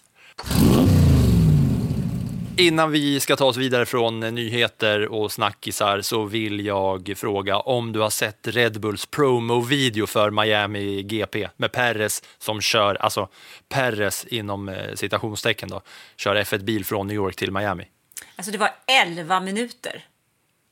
Innan 2.58 2.92
vi 2.92 3.20
ska 3.20 3.36
ta 3.36 3.46
oss 3.46 3.58
vidare 3.58 3.86
från 3.86 4.20
nyheter 4.20 5.08
och 5.08 5.32
snackisar 5.32 6.02
så 6.02 6.24
vill 6.24 6.66
jag 6.66 7.14
fråga 7.16 7.58
om 7.58 7.92
du 7.92 8.00
har 8.00 8.10
sett 8.10 8.48
Red 8.48 8.80
Bulls 8.80 9.06
promo-video 9.06 10.08
för 10.08 10.32
Miami 10.32 11.04
GP 11.04 11.50
med 11.58 11.72
Perez 11.72 12.24
som 12.38 12.62
kör, 12.62 12.96
alltså 12.96 13.30
Perez 13.70 14.26
inom 14.26 14.70
eh, 14.70 14.96
citationstecken 14.96 15.70
då, 15.70 15.82
kör 16.16 16.36
F1-bil 16.36 16.86
från 16.86 17.08
New 17.08 17.16
York 17.16 17.36
till 17.36 17.52
Miami. 17.52 17.88
Alltså 18.36 18.52
det 18.52 18.58
var 18.58 18.72
11 19.04 19.40
minuter. 19.40 20.06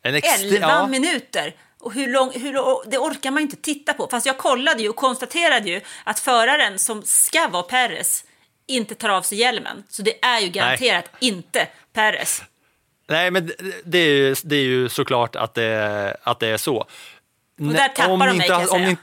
En 0.04 0.16
ex- 0.16 0.42
11 0.44 0.58
ja, 0.70 0.88
minuter! 0.88 1.56
Och 1.80 1.94
hur 1.94 2.08
lång, 2.08 2.32
hur, 2.32 2.54
det 2.90 2.98
orkar 2.98 3.32
man 3.32 3.42
inte 3.42 3.56
titta 3.56 3.94
på. 3.94 4.08
Fast 4.08 4.26
jag 4.26 4.38
kollade 4.38 4.82
ju 4.82 4.90
och 4.90 4.96
konstaterade 4.96 5.70
ju 5.70 5.82
att 6.04 6.20
föraren 6.20 6.80
som 6.80 7.04
ska 7.04 7.48
vara 7.48 7.64
Perez 7.64 8.24
inte 8.68 8.96
tar 8.96 9.10
av 9.10 9.22
sig 9.22 9.38
hjälmen. 9.38 9.84
Så 9.90 10.02
det 10.02 10.26
är 10.26 10.40
ju 10.40 10.48
garanterat 10.50 11.06
inte 11.20 11.68
Perez. 11.94 12.42
Nej, 13.08 13.32
men 13.32 13.52
det- 13.84 13.98
är, 14.00 14.08
ju, 14.14 14.36
det 14.44 14.56
är 14.56 14.64
ju 14.64 14.90
såklart 14.90 15.36
att 15.36 15.54
det, 15.54 16.18
att 16.24 16.40
det 16.40 16.48
är 16.48 16.58
så. 16.58 16.78
Och 16.78 16.88
där 17.74 17.88
tappar 17.90 18.10
Om 18.10 18.20
de 18.20 18.26
mig 18.26 18.36
inte 18.36 18.48
kan 18.48 18.60
jag 18.60 18.70
säga. 18.70 18.84
ni 18.84 18.90
inte- 18.90 19.02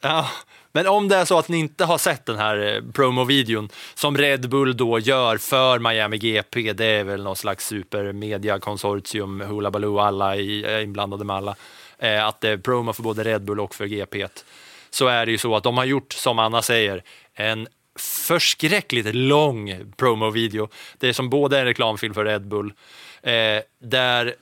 Ja, 0.00 0.30
men 0.72 0.86
om 0.86 1.08
det 1.08 1.16
är 1.16 1.24
så 1.24 1.38
att 1.38 1.48
ni 1.48 1.58
inte 1.58 1.84
har 1.84 1.98
sett 1.98 2.26
den 2.26 2.36
här 2.36 2.74
eh, 2.76 2.92
promovideon 2.92 3.68
som 3.94 4.16
Red 4.18 4.48
Bull 4.48 4.76
då 4.76 4.98
gör 4.98 5.36
för 5.36 5.78
Miami 5.78 6.18
GP, 6.18 6.72
det 6.72 6.84
är 6.84 7.04
väl 7.04 7.22
någon 7.22 7.36
slags 7.36 7.66
supermediakonsortium. 7.66 9.40
Hoola 9.40 9.70
Baloo, 9.70 9.98
alla 9.98 10.36
i- 10.36 10.64
är 10.64 10.80
inblandade 10.80 11.24
med 11.24 11.36
alla, 11.36 11.54
eh, 11.98 12.26
att 12.26 12.40
det 12.40 12.48
är 12.48 12.56
promo 12.56 12.92
för 12.92 13.02
både 13.02 13.24
Red 13.24 13.42
Bull 13.44 13.60
och 13.60 13.74
för 13.74 13.86
GP. 13.86 14.26
Så 14.90 15.06
är 15.06 15.26
det 15.26 15.32
ju 15.32 15.38
så 15.38 15.56
att 15.56 15.62
de 15.62 15.76
har 15.76 15.84
gjort, 15.84 16.12
som 16.12 16.38
Anna 16.38 16.62
säger, 16.62 17.02
en 17.34 17.68
förskräckligt 17.98 19.14
lång 19.14 19.92
promovideo. 19.96 20.68
Det 20.98 21.08
är 21.08 21.12
som 21.12 21.30
både 21.30 21.58
en 21.58 21.64
reklamfilm 21.64 22.14
för 22.14 22.24
Red 22.24 22.48
Bull, 22.48 22.72
eh, 23.22 23.32
där 23.82 24.34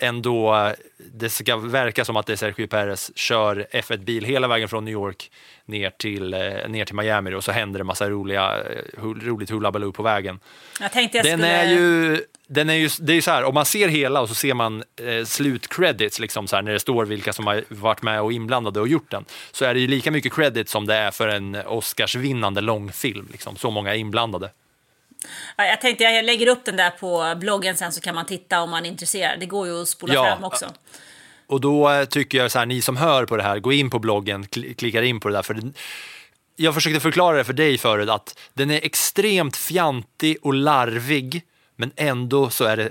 ändå 0.00 0.72
det 1.12 1.30
ska 1.30 1.56
verka 1.56 2.04
som 2.04 2.16
att 2.16 2.26
det 2.26 2.32
är 2.32 2.36
Sergio 2.36 2.66
Perez 2.66 3.18
kör 3.18 3.66
F1-bil 3.72 4.24
hela 4.24 4.48
vägen 4.48 4.68
från 4.68 4.84
New 4.84 4.92
York 4.92 5.30
ner 5.64 5.90
till, 5.90 6.34
eh, 6.34 6.40
ner 6.68 6.84
till 6.84 6.94
Miami 6.94 7.34
och 7.34 7.44
så 7.44 7.52
händer 7.52 7.78
det 7.78 7.84
massa 7.84 8.10
roliga, 8.10 8.58
eh, 8.58 9.02
roligt 9.02 9.50
hullabaloo 9.50 9.92
på 9.92 10.02
vägen. 10.02 10.40
Jag 10.80 10.92
tänkte 10.92 11.18
jag 11.18 11.24
Den 11.24 11.38
skulle... 11.38 11.52
är 11.52 11.72
ju, 11.72 12.20
den 12.46 12.70
är 12.70 12.74
ju, 12.74 12.88
det 13.00 13.12
är 13.12 13.14
ju 13.14 13.22
så 13.22 13.30
här, 13.30 13.44
om 13.44 13.54
man 13.54 13.64
ser 13.64 13.88
hela 13.88 14.20
och 14.20 14.28
så 14.28 14.34
ser 14.34 14.54
man 14.54 14.84
eh, 15.02 15.24
slutcredits, 15.24 16.18
liksom 16.18 16.46
så 16.46 16.56
här, 16.56 16.62
när 16.62 16.72
det 16.72 16.80
står 16.80 17.04
vilka 17.04 17.32
som 17.32 17.46
har 17.46 17.64
varit 17.68 18.02
med 18.02 18.20
och 18.20 18.32
inblandade 18.32 18.80
och 18.80 18.88
gjort 18.88 19.10
den, 19.10 19.24
så 19.52 19.64
är 19.64 19.74
det 19.74 19.80
ju 19.80 19.86
lika 19.86 20.10
mycket 20.10 20.32
credit 20.32 20.68
som 20.68 20.86
det 20.86 20.94
är 20.94 21.10
för 21.10 21.28
en 21.28 21.54
Oscarsvinnande 21.54 22.60
långfilm. 22.60 23.28
Liksom. 23.32 23.56
Så 23.56 23.70
många 23.70 23.94
är 23.94 23.98
inblandade. 23.98 24.50
Ja, 25.56 25.64
jag 25.66 25.80
tänkte 25.80 26.04
jag 26.04 26.24
lägger 26.24 26.46
upp 26.46 26.64
den 26.64 26.76
där 26.76 26.90
på 26.90 27.34
bloggen 27.40 27.76
sen 27.76 27.92
så 27.92 28.00
kan 28.00 28.14
man 28.14 28.26
titta 28.26 28.60
om 28.62 28.70
man 28.70 28.84
är 28.86 28.90
intresserad. 28.90 29.40
Det 29.40 29.46
går 29.46 29.66
ju 29.66 29.82
att 29.82 29.88
spola 29.88 30.14
Ja. 30.14 30.24
fram 30.24 30.44
också. 30.44 30.72
Och 31.46 31.60
då 31.60 31.90
eh, 31.90 32.04
tycker 32.04 32.38
jag 32.38 32.50
så 32.52 32.58
här, 32.58 32.66
ni 32.66 32.82
som 32.82 32.96
hör 32.96 33.26
på 33.26 33.36
det 33.36 33.42
här, 33.42 33.58
gå 33.58 33.72
in 33.72 33.90
på 33.90 33.98
bloggen, 33.98 34.44
kl- 34.44 34.74
klickar 34.74 35.02
in 35.02 35.20
på 35.20 35.28
det 35.28 35.34
där. 35.34 35.42
För 35.42 35.60
jag 36.56 36.74
försökte 36.74 37.00
förklara 37.00 37.36
det 37.36 37.44
för 37.44 37.52
dig 37.52 37.78
förut, 37.78 38.08
att 38.08 38.38
den 38.54 38.70
är 38.70 38.80
extremt 38.84 39.56
fjantig 39.56 40.36
och 40.42 40.54
larvig, 40.54 41.42
men 41.76 41.92
ändå 41.96 42.50
så 42.50 42.64
är 42.64 42.76
det, 42.76 42.90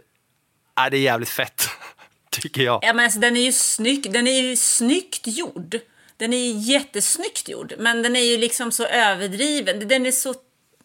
är 0.76 0.90
det 0.90 0.98
jävligt 0.98 1.30
fett, 1.30 1.70
tycker 2.30 2.62
jag. 2.62 2.80
Ja, 2.84 2.94
men 2.94 3.06
alltså, 3.06 3.20
den 3.20 3.38
är 3.38 3.42
ju 3.42 3.52
snygg, 3.52 4.12
den 4.14 4.28
är 4.28 4.42
ju 4.42 4.56
snyggt 4.56 5.28
gjord. 5.28 5.80
Den 6.18 6.34
är 6.34 6.38
ju 6.38 6.52
jättesnyggt 6.74 7.50
gjord, 7.50 7.74
men 7.78 8.02
den 8.04 8.16
är 8.16 8.24
ju 8.24 8.38
liksom 8.38 8.72
så 8.72 8.86
överdriven. 8.86 9.88
Den 9.88 10.06
är 10.06 10.12
så, 10.12 10.34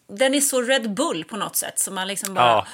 den 0.07 0.35
är 0.35 0.41
så 0.41 0.61
Red 0.61 0.93
Bull 0.93 1.23
på 1.23 1.37
något 1.37 1.55
sätt. 1.55 1.79
Så 1.79 1.91
man 1.91 2.07
liksom 2.07 2.33
bara... 2.33 2.45
Ja. 2.45 2.65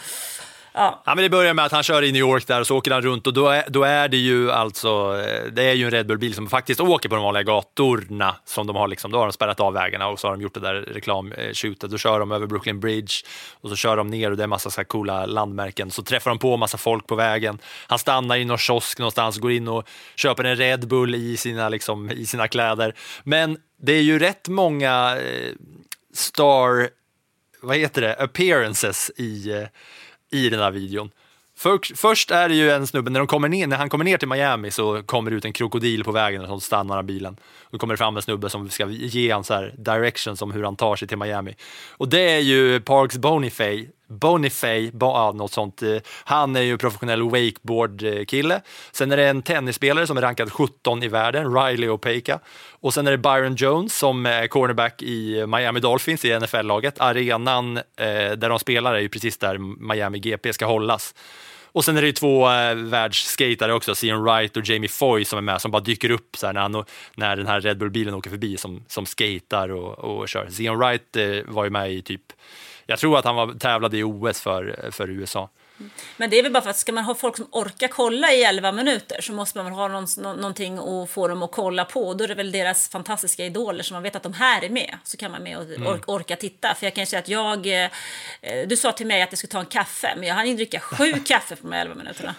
Ja. 0.74 1.04
Ja, 1.06 1.16
men 1.16 1.24
det 1.24 1.30
börjar 1.30 1.54
med 1.54 1.66
att 1.66 1.72
han 1.72 1.84
kör 1.84 2.04
i 2.04 2.12
New 2.12 2.20
York 2.20 2.48
där 2.48 2.60
och 2.60 2.68
så 2.68 2.78
åker 2.78 2.92
han 2.92 3.02
runt 3.02 3.28
och 3.28 3.34
då 3.34 3.48
är, 3.48 3.64
då 3.68 3.84
är 3.84 4.08
det 4.08 4.18
ju 4.18 4.52
alltså, 4.52 5.24
eh, 5.28 5.52
det 5.52 5.64
är 5.64 5.74
ju 5.74 5.86
en 5.86 5.92
Red 5.92 6.08
Bull-bil 6.08 6.34
som 6.34 6.48
faktiskt 6.48 6.80
åker 6.80 7.10
på 7.10 7.16
de 7.16 7.24
vanliga 7.24 7.44
gatorna 7.44 8.36
som 8.46 8.68
de 8.68 8.76
har 8.76 8.88
liksom, 8.88 9.12
då 9.12 9.18
har 9.18 9.26
de 9.26 9.34
spärrat 9.34 9.60
av 9.60 9.74
vägarna 9.74 10.08
och 10.08 10.20
så 10.20 10.28
har 10.28 10.36
de 10.36 10.42
gjort 10.42 10.54
det 10.54 10.60
där 10.60 10.74
reklamskjutet. 10.74 11.92
Då 11.92 11.98
kör 11.98 12.20
de 12.20 12.32
över 12.32 12.48
Brooklyn 12.48 12.80
Bridge 12.80 13.14
och 13.62 13.70
så 13.70 13.76
kör 13.76 13.98
de 13.98 14.08
ner 14.08 14.32
och 14.32 14.38
det 14.38 14.44
är 14.44 14.48
massa 14.48 14.70
så 14.70 14.84
coola 14.84 15.26
landmärken. 15.26 15.92
Så 15.92 16.04
träffar 16.04 16.32
de 16.32 16.40
på 16.40 16.58
massa 16.58 16.78
folk 16.78 17.08
på 17.08 17.16
vägen. 17.16 17.60
Han 17.88 18.00
stannar 18.00 18.36
i 18.36 18.46
någon 18.46 18.58
kiosk 18.58 19.00
någonstans, 19.00 19.38
går 19.38 19.52
in 19.52 19.68
och 19.68 19.88
köper 20.16 20.44
en 20.44 20.56
Red 20.56 20.88
Bull 20.88 21.16
i 21.16 21.38
sina, 21.38 21.70
liksom, 21.70 22.12
i 22.12 22.26
sina 22.26 22.48
kläder. 22.48 22.96
Men 23.24 23.58
det 23.82 23.94
är 23.94 24.02
ju 24.02 24.20
rätt 24.20 24.48
många 24.48 25.18
eh, 25.18 25.52
star 26.14 26.90
vad 27.62 27.78
heter 27.78 28.02
det, 28.02 28.16
appearances 28.16 29.12
i, 29.18 29.52
eh, 29.52 29.68
i 30.32 30.50
den 30.50 30.60
här 30.60 30.72
videon. 30.72 31.12
För, 31.58 31.96
först 31.96 32.32
är 32.32 32.50
det 32.50 32.56
ju 32.56 32.72
en 32.72 32.88
snubbe, 32.88 33.12
när, 33.12 33.20
de 33.20 33.28
kommer 33.28 33.50
ner, 33.50 33.68
när 33.68 33.78
han 33.78 33.90
kommer 33.90 34.06
ner 34.06 34.18
till 34.18 34.28
Miami 34.28 34.72
så 34.72 35.04
kommer 35.04 35.32
det 35.32 35.38
ut 35.38 35.46
en 35.46 35.54
krokodil 35.54 36.04
på 36.04 36.12
vägen 36.12 36.42
och 36.42 36.48
så 36.48 36.60
stannar 36.60 36.96
han 36.96 37.06
bilen. 37.06 37.38
Då 37.72 37.78
kommer 37.78 37.94
det 37.94 37.98
fram 37.98 38.16
en 38.16 38.22
snubbe 38.22 38.50
som 38.50 38.70
ska 38.70 38.88
ge 38.90 39.32
han 39.32 39.44
så 39.44 39.54
här 39.54 39.76
directions 39.78 40.42
om 40.42 40.52
hur 40.52 40.64
han 40.64 40.76
tar 40.76 40.96
sig 40.96 41.08
till 41.08 41.18
Miami. 41.18 41.56
Och 41.90 42.10
det 42.10 42.32
är 42.32 42.40
ju 42.40 42.80
Parks 42.80 43.18
Bonifay, 43.18 43.90
Bonifay, 44.12 44.92
ja, 45.00 45.32
något 45.36 45.52
sånt. 45.52 45.82
Eh, 45.82 45.98
han 46.24 46.56
är 46.56 46.62
ju 46.62 46.78
professionell 46.78 47.22
wakeboard-kille. 47.22 48.62
Sen 48.92 49.12
är 49.12 49.18
det 49.18 49.28
en 49.28 49.42
tennisspelare 49.42 50.08
som 50.08 50.18
är 50.18 50.22
rankad 50.22 50.52
17 50.52 51.04
i 51.04 51.08
världen, 51.08 51.56
Riley 51.56 51.90
Opeka. 51.90 52.40
Och 52.70 52.94
sen 52.94 53.08
är 53.08 53.12
det 53.12 53.18
Byron 53.18 53.56
Jones 53.56 53.98
som 53.98 54.26
är 54.26 54.48
cornerback 54.48 55.02
i 55.02 55.46
Miami 55.46 55.80
Dolphins 55.80 56.26
i 56.26 56.40
NFL-laget. 56.40 57.02
Arenan 57.02 57.78
eh, 57.78 57.84
där 58.38 58.50
de 58.50 58.60
spelar 58.60 58.96
är 58.96 59.00
ju 59.00 59.10
precis 59.10 59.38
där 59.38 59.58
Miami 59.88 60.20
GP 60.20 60.54
ska 60.54 60.66
hållas. 60.66 61.14
Och 61.74 61.86
sen 61.86 61.98
är 61.98 62.02
det 62.02 62.08
ju 62.08 62.14
två 62.14 62.50
eh, 62.50 62.76
världsskatare 62.76 63.74
också, 63.74 63.96
Cian 63.96 64.24
Wright 64.24 64.58
och 64.58 64.70
Jamie 64.70 64.90
Foy 64.90 65.26
som 65.26 65.38
är 65.38 65.42
med, 65.42 65.62
som 65.62 65.72
bara 65.72 65.82
dyker 65.82 66.12
upp 66.12 66.38
så 66.38 66.46
här, 66.46 66.54
när, 66.54 66.62
han, 66.62 66.84
när 67.16 67.36
den 67.36 67.48
här 67.48 67.62
Red 67.62 67.78
Bull-bilen 67.78 68.14
åker 68.14 68.30
förbi 68.30 68.58
som, 68.58 68.84
som 68.88 69.06
skatar 69.06 69.70
och, 69.70 70.00
och 70.00 70.30
kör. 70.30 70.48
Cian 70.50 70.78
Wright 70.78 71.16
eh, 71.16 71.38
var 71.46 71.64
ju 71.64 71.70
med 71.70 71.94
i 71.94 72.02
typ, 72.02 72.22
jag 72.92 73.00
tror 73.00 73.18
att 73.20 73.26
han 73.26 73.36
var, 73.36 73.54
tävlade 73.54 73.98
i 73.98 74.04
OS 74.04 74.42
för, 74.42 74.90
för 74.92 75.10
USA. 75.10 75.50
Men 76.18 76.30
det 76.30 76.40
är 76.40 76.44
väl 76.44 76.52
bara 76.52 76.64
för 76.64 76.70
att 76.70 76.78
ska 76.78 76.92
man 76.92 77.04
ha 77.04 77.16
folk 77.16 77.38
som 77.38 77.48
orkar 77.52 77.88
kolla 77.88 78.32
i 78.34 78.44
11 78.44 78.72
minuter 78.72 79.22
så 79.22 79.34
måste 79.34 79.58
man 79.58 79.66
väl 79.66 79.74
ha 79.76 79.88
någon, 79.88 80.08
nå- 80.18 80.34
någonting 80.34 80.78
att 80.78 81.10
få 81.10 81.28
dem 81.28 81.44
att 81.44 81.52
kolla 81.52 81.86
på. 81.86 82.14
Då 82.14 82.24
är 82.24 82.28
det 82.28 82.36
väl 82.36 82.52
deras 82.52 82.90
fantastiska 82.90 83.46
idoler 83.46 83.84
som 83.84 83.96
man 83.96 84.04
vet 84.04 84.16
att 84.16 84.24
de 84.24 84.34
här 84.34 84.64
är 84.64 84.70
med. 84.70 84.98
Så 85.04 85.18
kan 85.18 85.32
man 85.32 85.44
med 85.44 85.58
och 85.58 85.64
Mm. 85.64 85.88
or- 85.88 86.04
orka 86.08 86.36
titta. 86.36 86.76
För 86.76 86.86
jag 86.86 86.94
kan 86.96 87.06
säga 87.06 87.20
att 87.20 87.28
jag... 87.28 87.84
Eh, 87.84 87.90
du 88.68 88.78
sa 88.78 88.92
till 88.92 89.08
mig 89.08 89.22
att 89.22 89.32
jag 89.32 89.38
skulle 89.38 89.52
ta 89.52 89.60
en 89.60 89.66
kaffe, 89.66 90.14
men 90.18 90.28
jag 90.28 90.36
hann 90.36 90.48
ju 90.48 90.56
dricka 90.56 90.80
sju 90.80 91.14
kaffe 91.26 91.56
på 91.56 91.68
de 91.68 91.74
här 91.74 91.82
11 91.82 91.96
minuterna. 91.96 92.34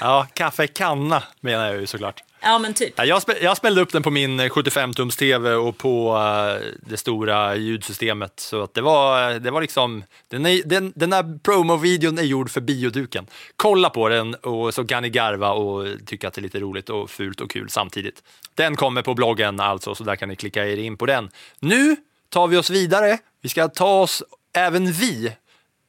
Ja, 0.00 0.26
kaffe 0.34 0.64
i 0.64 0.68
kanna 0.68 1.22
menar 1.40 1.66
jag 1.66 1.80
ju 1.80 1.86
såklart. 1.86 2.22
Ja, 2.42 2.58
men 2.58 2.74
typ. 2.74 2.94
Jag, 2.96 3.22
spä, 3.22 3.38
jag 3.42 3.56
smällde 3.56 3.80
upp 3.80 3.92
den 3.92 4.02
på 4.02 4.10
min 4.10 4.40
75-tums 4.40 5.18
tv 5.18 5.54
och 5.54 5.78
på 5.78 6.14
uh, 6.14 6.66
det 6.80 6.96
stora 6.96 7.56
ljudsystemet. 7.56 8.40
Så 8.40 8.62
att 8.62 8.74
det 8.74 8.80
var, 8.80 9.32
det 9.32 9.50
var 9.50 9.60
liksom, 9.60 10.04
den, 10.28 10.46
är, 10.46 10.62
den, 10.64 10.92
den 10.96 11.12
här 11.12 11.38
promovideon 11.42 12.18
är 12.18 12.22
gjord 12.22 12.50
för 12.50 12.60
bioduken. 12.60 13.26
Kolla 13.56 13.90
på 13.90 14.08
den 14.08 14.34
och 14.34 14.74
så 14.74 14.86
kan 14.86 15.02
ni 15.02 15.10
garva 15.10 15.50
och 15.50 15.86
tycka 16.06 16.28
att 16.28 16.34
det 16.34 16.40
är 16.40 16.42
lite 16.42 16.60
roligt 16.60 16.90
och 16.90 17.10
fult 17.10 17.40
och 17.40 17.50
kul 17.50 17.70
samtidigt. 17.70 18.22
Den 18.54 18.76
kommer 18.76 19.02
på 19.02 19.14
bloggen 19.14 19.60
alltså, 19.60 19.94
så 19.94 20.04
där 20.04 20.16
kan 20.16 20.28
ni 20.28 20.36
klicka 20.36 20.66
er 20.66 20.76
in 20.76 20.96
på 20.96 21.06
den. 21.06 21.30
Nu 21.58 21.96
tar 22.28 22.48
vi 22.48 22.56
oss 22.56 22.70
vidare. 22.70 23.18
Vi 23.42 23.48
ska 23.48 23.68
ta 23.68 24.00
oss, 24.00 24.22
även 24.52 24.92
vi, 24.92 25.32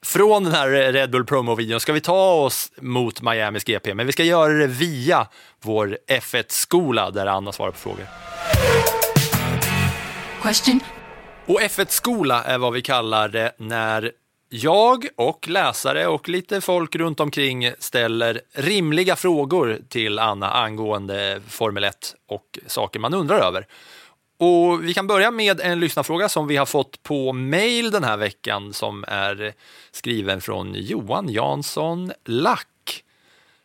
från 0.05 0.43
den 0.43 0.53
här 0.53 0.69
Red 0.69 1.11
Bull 1.11 1.25
promo-videon 1.25 1.79
ska 1.79 1.93
vi 1.93 2.01
ta 2.01 2.33
oss 2.33 2.71
mot 2.81 3.21
Miamis 3.21 3.63
GP, 3.63 3.93
men 3.93 4.05
vi 4.05 4.11
ska 4.11 4.23
göra 4.23 4.53
det 4.53 4.67
via 4.67 5.27
vår 5.61 5.97
F1-skola 6.07 7.11
där 7.11 7.25
Anna 7.25 7.51
svarar 7.51 7.71
på 7.71 7.77
frågor. 7.77 8.05
Question 10.41 10.79
Och 11.45 11.61
F1-skola 11.61 12.43
är 12.43 12.57
vad 12.57 12.73
vi 12.73 12.81
kallar 12.81 13.29
det 13.29 13.51
när 13.57 14.11
jag 14.49 15.05
och 15.15 15.47
läsare 15.47 16.07
och 16.07 16.29
lite 16.29 16.61
folk 16.61 16.95
runt 16.95 17.19
omkring 17.19 17.71
ställer 17.79 18.41
rimliga 18.53 19.15
frågor 19.15 19.79
till 19.89 20.19
Anna 20.19 20.51
angående 20.51 21.41
Formel 21.47 21.83
1 21.83 22.15
och 22.27 22.59
saker 22.67 22.99
man 22.99 23.13
undrar 23.13 23.39
över. 23.39 23.67
Och 24.43 24.83
vi 24.83 24.93
kan 24.93 25.07
börja 25.07 25.31
med 25.31 25.59
en 25.59 25.79
lyssnarfråga 25.79 26.29
som 26.29 26.47
vi 26.47 26.57
har 26.57 26.65
fått 26.65 27.03
på 27.03 27.33
mail 27.33 27.91
den 27.91 28.03
här 28.03 28.17
veckan 28.17 28.73
som 28.73 29.05
är 29.07 29.53
skriven 29.91 30.41
från 30.41 30.73
Johan 30.75 31.29
Jansson 31.29 32.11
Lack. 32.25 33.03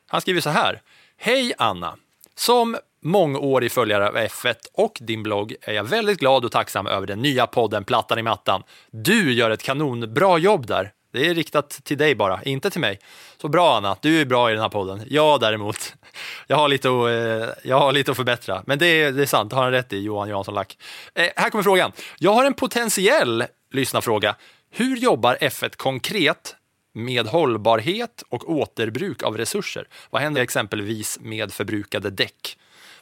Han 0.06 0.20
skriver 0.20 0.40
så 0.40 0.50
här. 0.50 0.82
Hej 1.16 1.52
Anna! 1.58 1.96
Som 2.34 2.76
mångårig 3.02 3.72
följare 3.72 4.08
av 4.08 4.16
F1 4.16 4.54
och 4.72 4.98
din 5.00 5.22
blogg 5.22 5.54
är 5.60 5.72
jag 5.72 5.84
väldigt 5.84 6.18
glad 6.18 6.44
och 6.44 6.52
tacksam 6.52 6.86
över 6.86 7.06
den 7.06 7.22
nya 7.22 7.46
podden 7.46 7.84
Plattan 7.84 8.18
i 8.18 8.22
mattan. 8.22 8.62
Du 8.90 9.32
gör 9.32 9.50
ett 9.50 9.62
kanonbra 9.62 10.38
jobb 10.38 10.66
där. 10.66 10.92
Det 11.16 11.26
är 11.26 11.34
riktat 11.34 11.70
till 11.70 11.98
dig 11.98 12.14
bara, 12.14 12.42
inte 12.42 12.70
till 12.70 12.80
mig. 12.80 12.98
Så 13.36 13.48
bra 13.48 13.76
Anna, 13.76 13.96
du 14.00 14.20
är 14.20 14.24
bra 14.24 14.50
i 14.50 14.52
den 14.52 14.62
här 14.62 14.68
podden. 14.68 15.02
Jag 15.06 15.40
däremot, 15.40 15.94
jag 16.46 16.56
har 16.56 16.68
lite 16.68 16.88
att, 16.88 16.94
eh, 16.94 17.70
jag 17.70 17.78
har 17.78 17.92
lite 17.92 18.10
att 18.10 18.16
förbättra. 18.16 18.62
Men 18.66 18.78
det 18.78 18.86
är, 18.86 19.12
det 19.12 19.22
är 19.22 19.26
sant, 19.26 19.50
det 19.50 19.56
har 19.56 19.62
han 19.62 19.72
rätt 19.72 19.92
i, 19.92 19.98
Johan 19.98 20.28
Jansson 20.28 20.54
Lack. 20.54 20.78
Eh, 21.14 21.28
här 21.36 21.50
kommer 21.50 21.62
frågan. 21.64 21.92
Jag 22.18 22.32
har 22.32 22.44
en 22.44 22.54
potentiell 22.54 23.44
lyssnarfråga. 23.72 24.36
Hur 24.70 24.96
jobbar 24.96 25.36
F1 25.40 25.76
konkret 25.76 26.56
med 26.92 27.26
hållbarhet 27.26 28.22
och 28.28 28.50
återbruk 28.50 29.22
av 29.22 29.36
resurser? 29.36 29.88
Vad 30.10 30.22
händer 30.22 30.42
exempelvis 30.42 31.18
med 31.20 31.52
förbrukade 31.52 32.10
däck? 32.10 32.58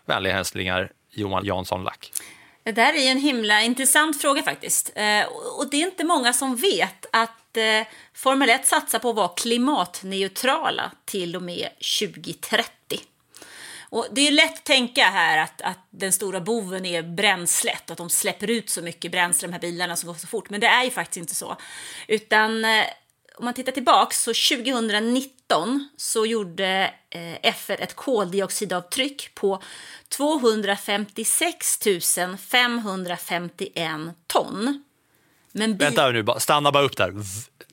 Vänliga 0.06 0.34
hälsningar 0.34 0.90
Johan 1.10 1.44
Jansson 1.44 1.84
Lack. 1.84 2.12
Det 2.64 2.72
där 2.72 2.92
är 2.92 3.00
ju 3.00 3.06
en 3.06 3.20
himla 3.20 3.62
intressant 3.62 4.20
fråga 4.20 4.42
faktiskt. 4.42 4.92
Eh, 4.94 5.24
och 5.58 5.70
det 5.70 5.76
är 5.76 5.86
inte 5.86 6.04
många 6.04 6.32
som 6.32 6.56
vet 6.56 7.06
att 7.12 7.56
eh, 7.56 7.86
Formel 8.14 8.50
1 8.50 8.66
satsar 8.66 8.98
på 8.98 9.10
att 9.10 9.16
vara 9.16 9.28
klimatneutrala 9.28 10.90
till 11.04 11.36
och 11.36 11.42
med 11.42 11.68
2030. 12.00 13.00
Och 13.80 14.06
det 14.12 14.28
är 14.28 14.32
lätt 14.32 14.52
att 14.52 14.64
tänka 14.64 15.04
här 15.04 15.38
att, 15.38 15.62
att 15.62 15.78
den 15.90 16.12
stora 16.12 16.40
boven 16.40 16.86
är 16.86 17.02
bränslet 17.02 17.84
och 17.84 17.90
att 17.90 17.98
de 17.98 18.10
släpper 18.10 18.50
ut 18.50 18.70
så 18.70 18.82
mycket 18.82 19.12
bränsle, 19.12 19.48
de 19.48 19.52
här 19.52 19.60
bilarna 19.60 19.96
som 19.96 20.06
går 20.06 20.14
så 20.14 20.26
fort. 20.26 20.50
Men 20.50 20.60
det 20.60 20.66
är 20.66 20.84
ju 20.84 20.90
faktiskt 20.90 21.16
inte 21.16 21.34
så. 21.34 21.56
Utan 22.08 22.64
eh, 22.64 22.84
om 23.36 23.44
man 23.44 23.54
tittar 23.54 23.72
tillbaks 23.72 24.22
så 24.22 24.30
2019 24.30 25.88
så 25.96 26.26
gjorde 26.26 26.94
eh, 27.10 27.20
F1 27.52 27.76
ett 27.80 27.96
koldioxidavtryck 27.96 29.34
på 29.34 29.62
256 30.08 31.78
551 32.50 33.90
ton. 34.26 34.84
Men 35.52 35.76
bi- 35.76 35.84
Vänta 35.84 36.10
nu, 36.10 36.22
bara- 36.22 36.40
stanna 36.40 36.72
bara 36.72 36.82
upp 36.84 36.96
där. 36.96 37.12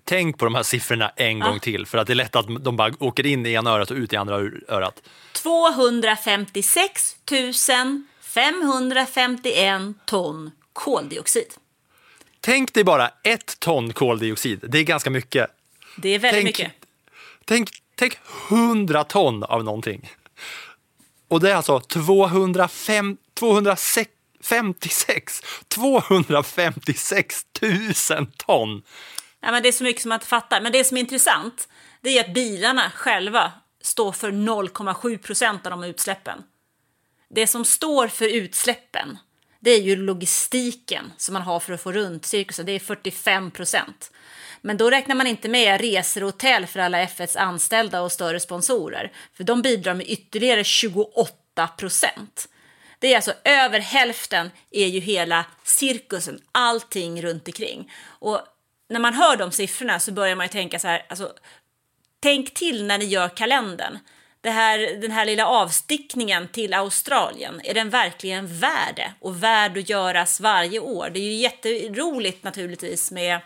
Tänk 0.04 0.38
på 0.38 0.46
de 0.46 0.56
här 0.56 0.64
siffrorna 0.64 1.10
en 1.16 1.40
gång 1.40 1.60
till, 1.60 1.86
för 1.86 1.98
att 1.98 2.08
det 2.08 2.14
är 2.14 2.16
lätt 2.16 2.36
att 2.36 2.46
de 2.64 2.76
bara 2.78 2.94
åker 3.00 3.26
in 3.26 3.46
i 3.46 3.52
ena 3.54 3.70
örat 3.72 3.92
och 3.92 3.98
ut 3.98 4.14
i 4.14 4.16
andra 4.16 4.36
örat. 4.68 5.02
256 5.34 7.16
551 8.22 9.82
ton 10.06 10.52
koldioxid. 10.74 11.54
Tänk 12.42 12.74
dig 12.74 12.84
bara 12.84 13.12
ett 13.24 13.60
ton 13.60 13.94
koldioxid, 13.94 14.66
det 14.68 14.80
är 14.80 14.84
ganska 14.84 15.10
mycket. 15.10 15.50
Det 15.98 16.10
är 16.10 16.20
väldigt 16.20 16.58
Tänk, 16.58 16.60
mycket. 16.60 16.74
tänk, 17.46 17.70
tänk 17.96 18.18
100 18.50 19.04
ton 19.04 19.44
av 19.44 19.64
någonting. 19.64 20.10
Och 21.28 21.40
det 21.40 21.52
är 21.52 21.56
alltså 21.56 21.80
205, 21.80 23.18
256, 23.34 25.42
256 25.68 27.46
000 27.62 27.72
ton. 28.38 28.84
Ja, 29.40 29.52
men 29.52 29.64
det 29.64 29.70
är 29.70 29.74
så 29.74 29.84
mycket 29.84 30.02
som 30.02 30.10
man 30.10 30.16
inte 30.16 30.28
fattar. 30.28 30.62
Men 30.62 30.72
det 30.72 30.84
som 30.84 30.98
är 30.98 31.02
intressant 31.02 31.68
det 32.02 32.18
är 32.18 32.24
att 32.24 32.34
bilarna 32.34 32.92
själva 32.96 33.52
står 33.82 34.12
för 34.12 34.32
0,7 34.32 35.18
procent 35.18 35.66
av 35.66 35.72
de 35.72 35.84
utsläppen. 35.84 36.44
Det 37.30 37.48
som 37.48 37.66
står 37.66 38.08
för 38.08 38.28
utsläppen 38.28 39.18
det 39.62 39.72
är 39.72 39.82
ju 39.82 39.96
logistiken 39.96 41.14
som 41.18 41.34
man 41.34 41.42
har 41.42 41.60
för 41.60 41.74
att 41.74 41.82
få 41.82 41.92
runt 41.92 42.26
cirkusen. 42.26 42.66
Det 42.66 42.72
är 42.72 42.80
45 42.80 43.52
procent. 43.52 44.12
Men 44.62 44.78
då 44.78 44.90
räknar 44.90 45.16
man 45.16 45.28
inte 45.28 45.50
med 45.50 45.82
resor 45.82 46.24
och 46.24 46.32
hotell 46.32 46.68
för 46.68 46.80
alla 46.80 47.06
F1s 47.06 47.38
anställda 47.38 48.02
och 48.02 48.12
större 48.12 48.40
sponsorer. 48.40 49.12
För 49.34 49.44
de 49.44 49.62
bidrar 49.62 49.94
med 49.94 50.10
ytterligare 50.10 50.64
28 50.64 51.68
procent. 51.78 52.48
Det 53.00 53.12
är 53.12 53.16
alltså 53.16 53.34
över 53.44 53.80
hälften 53.80 54.52
är 54.72 54.88
ju 54.88 55.00
hela 55.00 55.46
cirkusen, 55.64 56.42
allting 56.52 57.22
runt 57.22 57.48
omkring. 57.48 57.92
Och 58.04 58.42
när 58.90 59.00
man 59.00 59.14
hör 59.14 59.38
de 59.38 59.52
siffrorna 59.52 60.00
så 60.00 60.12
börjar 60.12 60.36
man 60.36 60.46
ju 60.46 60.50
tänka 60.50 60.80
så 60.80 60.88
här, 60.88 61.06
alltså, 61.10 61.34
tänk 62.20 62.54
till 62.54 62.86
när 62.86 62.98
ni 62.98 63.06
gör 63.06 63.30
kalendern. 63.30 64.00
Det 64.42 64.50
här, 64.50 65.02
den 65.02 65.12
här 65.12 65.26
lilla 65.26 65.46
avstickningen 65.46 66.48
till 66.48 66.74
Australien, 66.74 67.62
är 67.64 67.74
den 67.74 67.90
verkligen 67.90 68.60
värd 68.60 68.96
det? 68.96 69.14
Och 69.20 69.44
värd 69.44 69.78
att 69.78 69.90
göras 69.90 70.40
varje 70.40 70.80
år? 70.80 71.10
Det 71.10 71.20
är 71.20 71.24
ju 71.24 71.34
jätteroligt 71.34 72.44
naturligtvis 72.44 73.12
med 73.12 73.40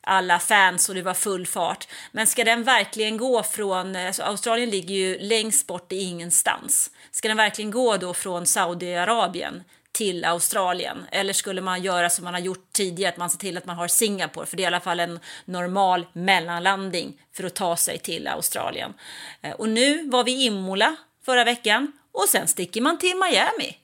alla 0.00 0.38
fans 0.38 0.88
och 0.88 0.94
det 0.94 1.02
var 1.02 1.14
full 1.14 1.46
fart. 1.46 1.88
Men 2.12 2.26
ska 2.26 2.44
den 2.44 2.64
verkligen 2.64 3.16
gå 3.16 3.42
från, 3.42 3.96
alltså 3.96 4.22
Australien 4.22 4.70
ligger 4.70 4.94
ju 4.94 5.18
längst 5.18 5.66
bort 5.66 5.92
i 5.92 5.96
ingenstans. 5.96 6.90
Ska 7.10 7.28
den 7.28 7.36
verkligen 7.36 7.70
gå 7.70 7.96
då 7.96 8.14
från 8.14 8.46
Saudiarabien 8.46 9.64
till 9.92 10.24
Australien? 10.24 11.06
Eller 11.12 11.32
skulle 11.32 11.60
man 11.60 11.82
göra 11.82 12.10
som 12.10 12.24
man 12.24 12.34
har 12.34 12.40
gjort 12.40 12.72
tidigare, 12.72 13.12
att 13.12 13.16
man 13.16 13.30
ser 13.30 13.38
till 13.38 13.58
att 13.58 13.66
man 13.66 13.76
har 13.76 13.88
Singapore, 13.88 14.46
för 14.46 14.56
det 14.56 14.62
är 14.62 14.64
i 14.64 14.66
alla 14.66 14.80
fall 14.80 15.00
en 15.00 15.20
normal 15.44 16.06
mellanlandning 16.12 17.22
för 17.36 17.44
att 17.44 17.54
ta 17.54 17.76
sig 17.76 17.98
till 17.98 18.28
Australien. 18.28 18.94
Eh, 19.42 19.52
och 19.52 19.68
nu 19.68 20.10
var 20.10 20.24
vi 20.24 20.32
i 20.32 20.44
Imola 20.44 20.96
förra 21.24 21.44
veckan 21.44 21.92
och 22.12 22.28
sen 22.28 22.48
sticker 22.48 22.80
man 22.80 22.98
till 22.98 23.14
Miami 23.16 23.76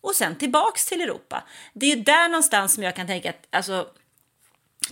och 0.00 0.14
sen 0.14 0.36
tillbaks 0.36 0.86
till 0.86 1.00
Europa. 1.00 1.44
Det 1.72 1.86
är 1.92 1.96
ju 1.96 2.02
där 2.02 2.28
någonstans 2.28 2.74
som 2.74 2.82
jag 2.82 2.96
kan 2.96 3.06
tänka 3.06 3.30
att, 3.30 3.46
alltså, 3.50 3.88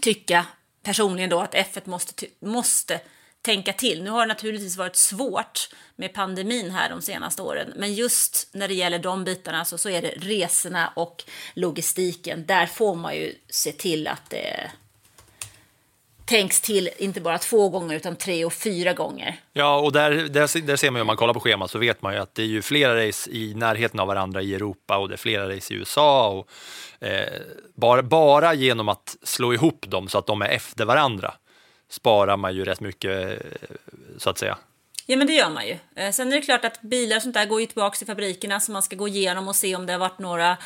tycka 0.00 0.46
personligen 0.82 1.30
då 1.30 1.40
att 1.40 1.54
F1 1.54 1.88
måste, 1.88 2.26
måste 2.40 3.00
tänka 3.46 3.72
till. 3.72 4.02
Nu 4.02 4.10
har 4.10 4.20
det 4.20 4.26
naturligtvis 4.26 4.76
varit 4.76 4.96
svårt 4.96 5.68
med 5.96 6.12
pandemin 6.14 6.70
här 6.70 6.90
de 6.90 7.02
senaste 7.02 7.42
åren, 7.42 7.72
men 7.76 7.94
just 7.94 8.48
när 8.52 8.68
det 8.68 8.74
gäller 8.74 8.98
de 8.98 9.24
bitarna 9.24 9.64
så, 9.64 9.78
så 9.78 9.88
är 9.88 10.02
det 10.02 10.08
resorna 10.08 10.92
och 10.96 11.24
logistiken. 11.54 12.46
Där 12.46 12.66
får 12.66 12.94
man 12.94 13.16
ju 13.16 13.34
se 13.48 13.72
till 13.72 14.08
att 14.08 14.30
det 14.30 14.70
tänks 16.24 16.60
till 16.60 16.90
inte 16.98 17.20
bara 17.20 17.38
två 17.38 17.68
gånger 17.68 17.96
utan 17.96 18.16
tre 18.16 18.44
och 18.44 18.52
fyra 18.52 18.92
gånger. 18.92 19.40
Ja, 19.52 19.80
och 19.80 19.92
där, 19.92 20.10
där, 20.10 20.60
där 20.60 20.76
ser 20.76 20.90
man 20.90 20.98
ju 20.98 21.00
om 21.00 21.06
man 21.06 21.16
kollar 21.16 21.34
på 21.34 21.40
schemat 21.40 21.70
så 21.70 21.78
vet 21.78 22.02
man 22.02 22.14
ju 22.14 22.20
att 22.20 22.34
det 22.34 22.42
är 22.42 22.46
ju 22.46 22.62
flera 22.62 23.08
race 23.08 23.30
i 23.30 23.54
närheten 23.54 24.00
av 24.00 24.06
varandra 24.06 24.42
i 24.42 24.54
Europa 24.54 24.96
och 24.98 25.08
det 25.08 25.14
är 25.14 25.18
flera 25.18 25.56
race 25.56 25.74
i 25.74 25.76
USA. 25.76 26.28
Och, 26.28 26.48
eh, 27.06 27.40
bara, 27.74 28.02
bara 28.02 28.54
genom 28.54 28.88
att 28.88 29.16
slå 29.22 29.54
ihop 29.54 29.84
dem 29.88 30.08
så 30.08 30.18
att 30.18 30.26
de 30.26 30.42
är 30.42 30.48
efter 30.48 30.84
varandra 30.84 31.34
sparar 31.88 32.36
man 32.36 32.54
ju 32.54 32.64
rätt 32.64 32.80
mycket 32.80 33.44
eh, 33.44 33.76
så 34.18 34.30
att 34.30 34.38
säga. 34.38 34.58
Ja, 35.08 35.16
men 35.16 35.26
det 35.26 35.32
gör 35.32 35.50
man 35.50 35.66
ju. 35.66 35.78
Eh, 35.94 36.12
sen 36.12 36.32
är 36.32 36.36
det 36.36 36.42
klart 36.42 36.64
att 36.64 36.82
bilar 36.82 37.16
och 37.16 37.22
sånt 37.22 37.34
där 37.34 37.46
går 37.46 37.60
ju 37.60 37.66
tillbaka 37.66 37.96
till 37.96 38.06
fabrikerna 38.06 38.60
så 38.60 38.72
man 38.72 38.82
ska 38.82 38.96
gå 38.96 39.08
igenom 39.08 39.48
och 39.48 39.56
se 39.56 39.76
om 39.76 39.86
det 39.86 39.92
har 39.92 40.00
varit 40.00 40.18
några... 40.18 40.56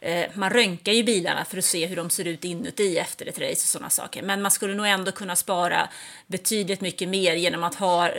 Eh, 0.00 0.26
man 0.34 0.50
röntgar 0.50 0.92
ju 0.92 1.02
bilarna 1.02 1.44
för 1.44 1.58
att 1.58 1.64
se 1.64 1.86
hur 1.86 1.96
de 1.96 2.10
ser 2.10 2.26
ut 2.26 2.44
inuti 2.44 2.98
efter 2.98 3.26
ett 3.26 3.38
race 3.38 3.50
och 3.50 3.58
sådana 3.58 3.90
saker. 3.90 4.22
Men 4.22 4.42
man 4.42 4.50
skulle 4.50 4.74
nog 4.74 4.86
ändå 4.86 5.12
kunna 5.12 5.36
spara 5.36 5.88
betydligt 6.26 6.80
mycket 6.80 7.08
mer 7.08 7.34
genom 7.34 7.64
att 7.64 7.74
ha 7.74 8.10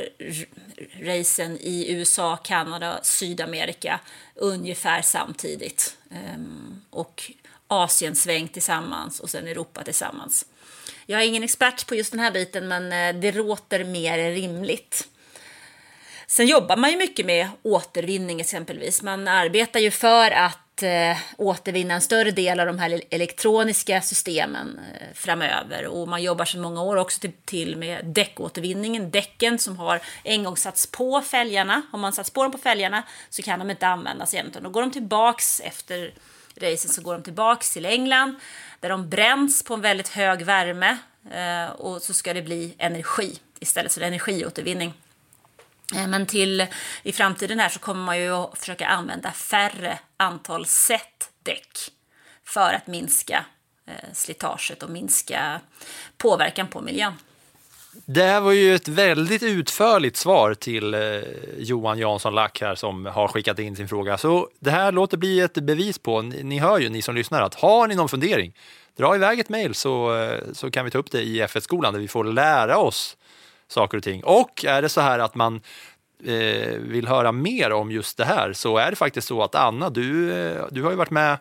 racen 1.02 1.58
i 1.62 1.92
USA, 1.92 2.38
Kanada, 2.38 3.00
Sydamerika 3.04 4.00
ungefär 4.36 5.02
samtidigt. 5.02 5.98
Ehm, 6.12 6.82
och 6.90 7.32
Asiensväng 7.68 8.48
tillsammans 8.48 9.20
och 9.20 9.30
sen 9.30 9.48
Europa 9.48 9.84
tillsammans. 9.84 10.46
Jag 11.10 11.22
är 11.22 11.26
ingen 11.26 11.44
expert 11.44 11.88
på 11.88 11.96
just 11.96 12.12
den 12.12 12.20
här 12.20 12.32
biten 12.32 12.68
men 12.68 12.92
eh, 12.92 13.22
det 13.22 13.32
låter 13.32 13.84
mer 13.84 14.32
rimligt. 14.32 15.08
Sen 16.28 16.48
jobbar 16.48 16.78
man 16.78 16.92
ju 16.92 16.98
mycket 16.98 17.26
med 17.26 17.50
återvinning 17.64 18.42
exempelvis. 18.42 19.02
Man 19.02 19.28
arbetar 19.28 19.80
ju 19.80 19.92
för 19.92 20.32
att 20.32 20.84
eh, 20.84 21.18
återvinna 21.38 21.94
en 21.94 22.02
större 22.02 22.32
del 22.32 22.60
av 22.60 22.66
de 22.66 22.80
här 22.80 23.02
elektroniska 23.10 24.02
systemen 24.02 24.80
eh, 24.80 25.08
framöver. 25.14 25.86
Och 25.86 26.08
man 26.08 26.24
jobbar 26.24 26.46
sedan 26.46 26.62
många 26.62 26.84
år 26.84 26.96
också 26.96 27.20
till, 27.20 27.34
till 27.46 27.78
med 27.78 28.06
däckåtervinningen. 28.06 29.12
Däcken 29.12 29.60
som 29.60 29.78
har 29.78 30.02
en 30.24 30.44
gång 30.44 30.58
satts 30.58 30.88
på 30.88 31.22
fälgarna. 31.22 31.82
Har 31.92 32.00
man 32.00 32.14
satt 32.14 32.34
på 32.34 32.44
dem 32.44 32.52
på 32.52 32.58
fälgarna 32.58 33.04
så 33.30 33.42
kan 33.42 33.60
de 33.60 33.72
inte 33.72 33.88
användas 33.88 34.34
igen. 34.34 34.48
Utan 34.48 34.64
då 34.64 34.70
går 34.70 34.82
de 34.82 34.92
tillbaks 34.92 35.60
efter 35.60 36.14
racen 36.62 36.92
så 36.92 37.02
går 37.02 37.14
de 37.14 37.24
tillbaks 37.24 37.74
till 37.74 37.86
England 37.86 38.36
där 38.80 38.90
de 38.90 39.10
bränns 39.10 39.64
på 39.64 39.74
en 39.74 39.82
väldigt 39.82 40.08
hög 40.08 40.42
värme 40.46 40.98
eh, 41.32 41.70
och 41.72 42.02
så 42.02 42.14
ska 42.14 42.34
det 42.34 42.42
bli 42.42 42.76
energi 42.78 43.40
istället 43.60 43.94
för 43.94 44.02
energiåtervinning. 44.02 44.94
Eh, 45.96 46.08
Men 46.08 46.26
till 46.26 46.68
i 47.04 47.12
framtiden 47.12 47.60
här 47.60 47.70
så 47.70 47.80
kommer 47.80 48.04
man 48.04 48.20
ju 48.20 48.32
att 48.32 48.58
försöka 48.58 48.88
använda 48.88 49.32
färre 49.32 50.00
antal 50.18 50.66
set 50.66 51.30
däck 51.44 51.78
för 52.46 52.74
att 52.74 52.88
minska 52.88 53.46
eh, 53.88 54.14
slitaget 54.14 54.84
och 54.84 54.90
minska 54.90 55.62
påverkan 56.18 56.68
på 56.68 56.82
miljön. 56.82 57.14
Det 58.06 58.24
här 58.24 58.42
var 58.42 58.52
ju 58.52 58.76
ett 58.76 58.88
väldigt 58.88 59.44
utförligt 59.44 60.18
svar 60.18 60.54
till 60.54 60.94
eh, 60.94 61.00
Johan 61.58 62.00
Jansson 62.00 62.36
Lack 62.36 62.62
här 62.62 62.76
som 62.76 63.06
har 63.06 63.28
skickat 63.28 63.60
in 63.60 63.76
sin 63.76 63.88
fråga. 63.88 64.18
Så 64.18 64.50
det 64.60 64.72
här 64.72 64.92
låter 64.92 65.18
bli 65.18 65.40
ett 65.40 65.54
bevis 65.54 66.00
på, 66.00 66.22
ni, 66.22 66.44
ni 66.44 66.60
hör 66.60 66.80
ju 66.80 66.90
ni 66.90 67.02
som 67.02 67.16
lyssnar, 67.16 67.42
att 67.42 67.56
har 67.56 67.88
ni 67.88 67.96
någon 67.96 68.10
fundering, 68.10 68.54
dra 68.98 69.16
iväg 69.16 69.40
ett 69.40 69.50
mejl 69.50 69.76
så, 69.76 70.16
eh, 70.16 70.40
så 70.54 70.72
kan 70.72 70.86
vi 70.86 70.92
ta 70.92 70.98
upp 70.98 71.12
det 71.12 71.22
i 71.22 71.42
F1-skolan 71.42 71.94
där 71.94 72.00
vi 72.00 72.08
får 72.08 72.24
lära 72.24 72.78
oss 72.78 73.18
saker 73.68 73.98
och 73.98 74.04
ting. 74.04 74.24
Och 74.24 74.66
är 74.66 74.82
det 74.82 74.90
så 74.90 75.02
här 75.02 75.20
att 75.20 75.36
man 75.36 75.62
eh, 76.24 76.78
vill 76.80 77.08
höra 77.08 77.32
mer 77.32 77.72
om 77.72 77.92
just 77.92 78.18
det 78.18 78.26
här 78.26 78.54
så 78.54 78.78
är 78.78 78.90
det 78.90 78.96
faktiskt 78.96 79.28
så 79.28 79.44
att 79.44 79.56
Anna, 79.56 79.90
du, 79.90 80.34
eh, 80.34 80.66
du 80.72 80.84
har 80.84 80.92
ju 80.92 80.98
varit 80.98 81.12
med 81.12 81.38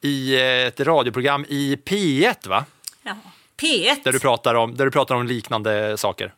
i 0.00 0.36
ett 0.40 0.80
radioprogram 0.80 1.44
i 1.48 1.76
P1 1.84 2.48
va? 2.48 2.64
Ja. 3.02 3.16
P1, 3.62 3.96
Där 4.04 4.12
du 4.12 4.20
pratar 4.20 4.54
om, 4.54 4.76
där 4.76 4.84
du 4.84 4.90
pratar 4.90 5.14
om 5.14 5.26
liknande 5.26 5.96
saker. 5.96 6.34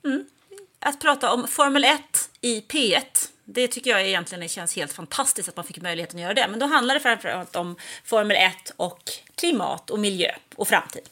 att 0.79 1.01
prata 1.01 1.33
om 1.33 1.49
Formel 1.49 1.85
1 1.85 2.01
i 2.41 2.61
P1, 2.61 3.03
det 3.45 3.69
tycker 3.69 3.91
jag 3.91 4.07
egentligen 4.07 4.49
känns 4.49 4.77
helt 4.77 4.93
fantastiskt 4.93 5.49
att 5.49 5.57
man 5.57 5.65
fick 5.65 5.83
möjligheten 5.83 6.17
att 6.19 6.23
göra 6.23 6.35
det. 6.35 6.47
Men 6.51 6.59
då 6.59 6.67
handlar 6.67 6.95
det 6.95 7.01
framförallt 7.01 7.57
om 7.57 7.77
Formel 8.05 8.37
1 8.37 8.73
och 8.77 9.01
klimat 9.35 9.91
och 9.91 9.99
miljö 9.99 10.31
och 10.57 10.69
framtid. 10.69 11.03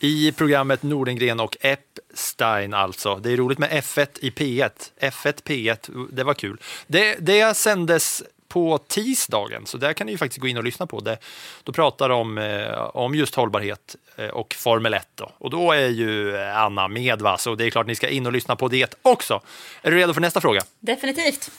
I 0.00 0.32
programmet 0.32 0.82
Nordengren 0.82 1.40
och 1.40 1.56
Epstein 1.60 2.74
alltså. 2.74 3.16
Det 3.16 3.32
är 3.32 3.36
roligt 3.36 3.58
med 3.58 3.70
F1 3.70 4.08
i 4.20 4.30
P1. 4.30 4.70
F1 5.00 5.42
P1, 5.42 6.08
det 6.12 6.24
var 6.24 6.34
kul. 6.34 6.60
Det, 6.86 7.16
det 7.20 7.56
sändes 7.56 8.22
på 8.54 8.78
tisdagen, 8.78 9.66
så 9.66 9.78
där 9.78 9.92
kan 9.92 10.06
ni 10.06 10.12
ju 10.12 10.18
faktiskt 10.18 10.40
gå 10.40 10.48
in 10.48 10.56
och 10.56 10.64
lyssna 10.64 10.86
på 10.86 11.00
det. 11.00 11.18
Då 11.62 11.72
pratar 11.72 12.08
de 12.08 12.38
eh, 12.38 12.96
om 12.96 13.14
just 13.14 13.34
hållbarhet 13.34 13.96
eh, 14.16 14.26
och 14.28 14.54
Formel 14.54 14.94
1 14.94 15.08
då. 15.14 15.32
Och 15.38 15.50
då 15.50 15.72
är 15.72 15.88
ju 15.88 16.38
Anna 16.38 16.88
med 16.88 17.22
va, 17.22 17.38
så 17.38 17.54
det 17.54 17.66
är 17.66 17.70
klart 17.70 17.86
ni 17.86 17.94
ska 17.94 18.08
in 18.08 18.26
och 18.26 18.32
lyssna 18.32 18.56
på 18.56 18.68
det 18.68 18.94
också. 19.02 19.40
Är 19.82 19.90
du 19.90 19.96
redo 19.96 20.14
för 20.14 20.20
nästa 20.20 20.40
fråga? 20.40 20.62
Definitivt. 20.80 21.50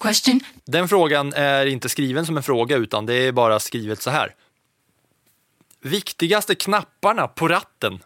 Question 0.00 0.40
Den 0.64 0.88
frågan 0.88 1.32
är 1.32 1.66
inte 1.66 1.88
skriven 1.88 2.26
som 2.26 2.36
en 2.36 2.42
fråga 2.42 2.76
utan 2.76 3.06
det 3.06 3.14
är 3.14 3.32
bara 3.32 3.60
skrivet 3.60 4.02
så 4.02 4.10
här. 4.10 4.34
Viktigaste 5.80 6.54
knapparna 6.54 7.28
på 7.28 7.48
ratten? 7.48 7.98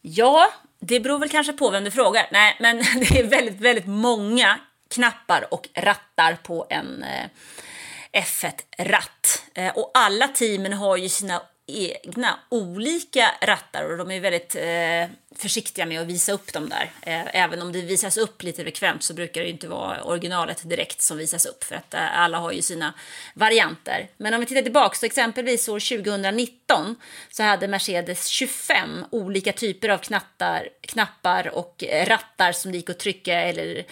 Ja, 0.00 0.52
det 0.80 1.00
beror 1.00 1.18
väl 1.18 1.28
kanske 1.28 1.52
på 1.52 1.70
vem 1.70 1.84
du 1.84 1.90
frågar. 1.90 2.28
Nej, 2.32 2.56
men 2.60 2.76
det 3.00 3.18
är 3.18 3.26
väldigt, 3.26 3.60
väldigt 3.60 3.86
många 3.86 4.58
knappar 4.94 5.54
och 5.54 5.68
rattar 5.74 6.34
på 6.34 6.66
en 6.70 7.02
eh, 7.02 7.26
F1-ratt. 8.12 9.44
Eh, 9.54 9.72
och 9.76 9.90
alla 9.94 10.28
teamen 10.28 10.72
har 10.72 10.96
ju 10.96 11.08
sina 11.08 11.42
egna 11.66 12.38
olika 12.48 13.30
rattar 13.42 13.90
och 13.90 13.98
de 13.98 14.10
är 14.10 14.20
väldigt 14.20 14.54
eh, 14.54 15.29
försiktiga 15.40 15.86
med 15.86 16.00
att 16.00 16.06
visa 16.06 16.32
upp 16.32 16.52
dem 16.52 16.68
där. 16.68 16.90
Eh, 17.02 17.42
även 17.42 17.62
om 17.62 17.72
det 17.72 17.80
visas 17.80 18.16
upp 18.16 18.42
lite 18.42 18.62
frekvent 18.62 19.02
så 19.02 19.14
brukar 19.14 19.40
det 19.40 19.46
ju 19.46 19.52
inte 19.52 19.68
vara 19.68 20.02
originalet 20.02 20.68
direkt 20.68 21.02
som 21.02 21.18
visas 21.18 21.46
upp 21.46 21.64
för 21.64 21.74
att 21.74 21.94
eh, 21.94 22.20
alla 22.20 22.38
har 22.38 22.52
ju 22.52 22.62
sina 22.62 22.94
varianter. 23.34 24.08
Men 24.16 24.34
om 24.34 24.40
vi 24.40 24.46
tittar 24.46 24.62
tillbaka 24.62 24.96
så 24.96 25.06
exempelvis 25.06 25.68
år 25.68 25.80
2019 26.04 26.96
så 27.30 27.42
hade 27.42 27.68
Mercedes 27.68 28.26
25 28.26 29.04
olika 29.10 29.52
typer 29.52 29.88
av 29.88 29.98
knattar, 29.98 30.68
knappar 30.80 31.54
och 31.54 31.84
eh, 31.84 32.06
rattar 32.06 32.52
som 32.52 32.72
det 32.72 32.78
gick 32.78 32.90
att 32.90 32.98
trycka 32.98 33.34
eller 33.34 33.84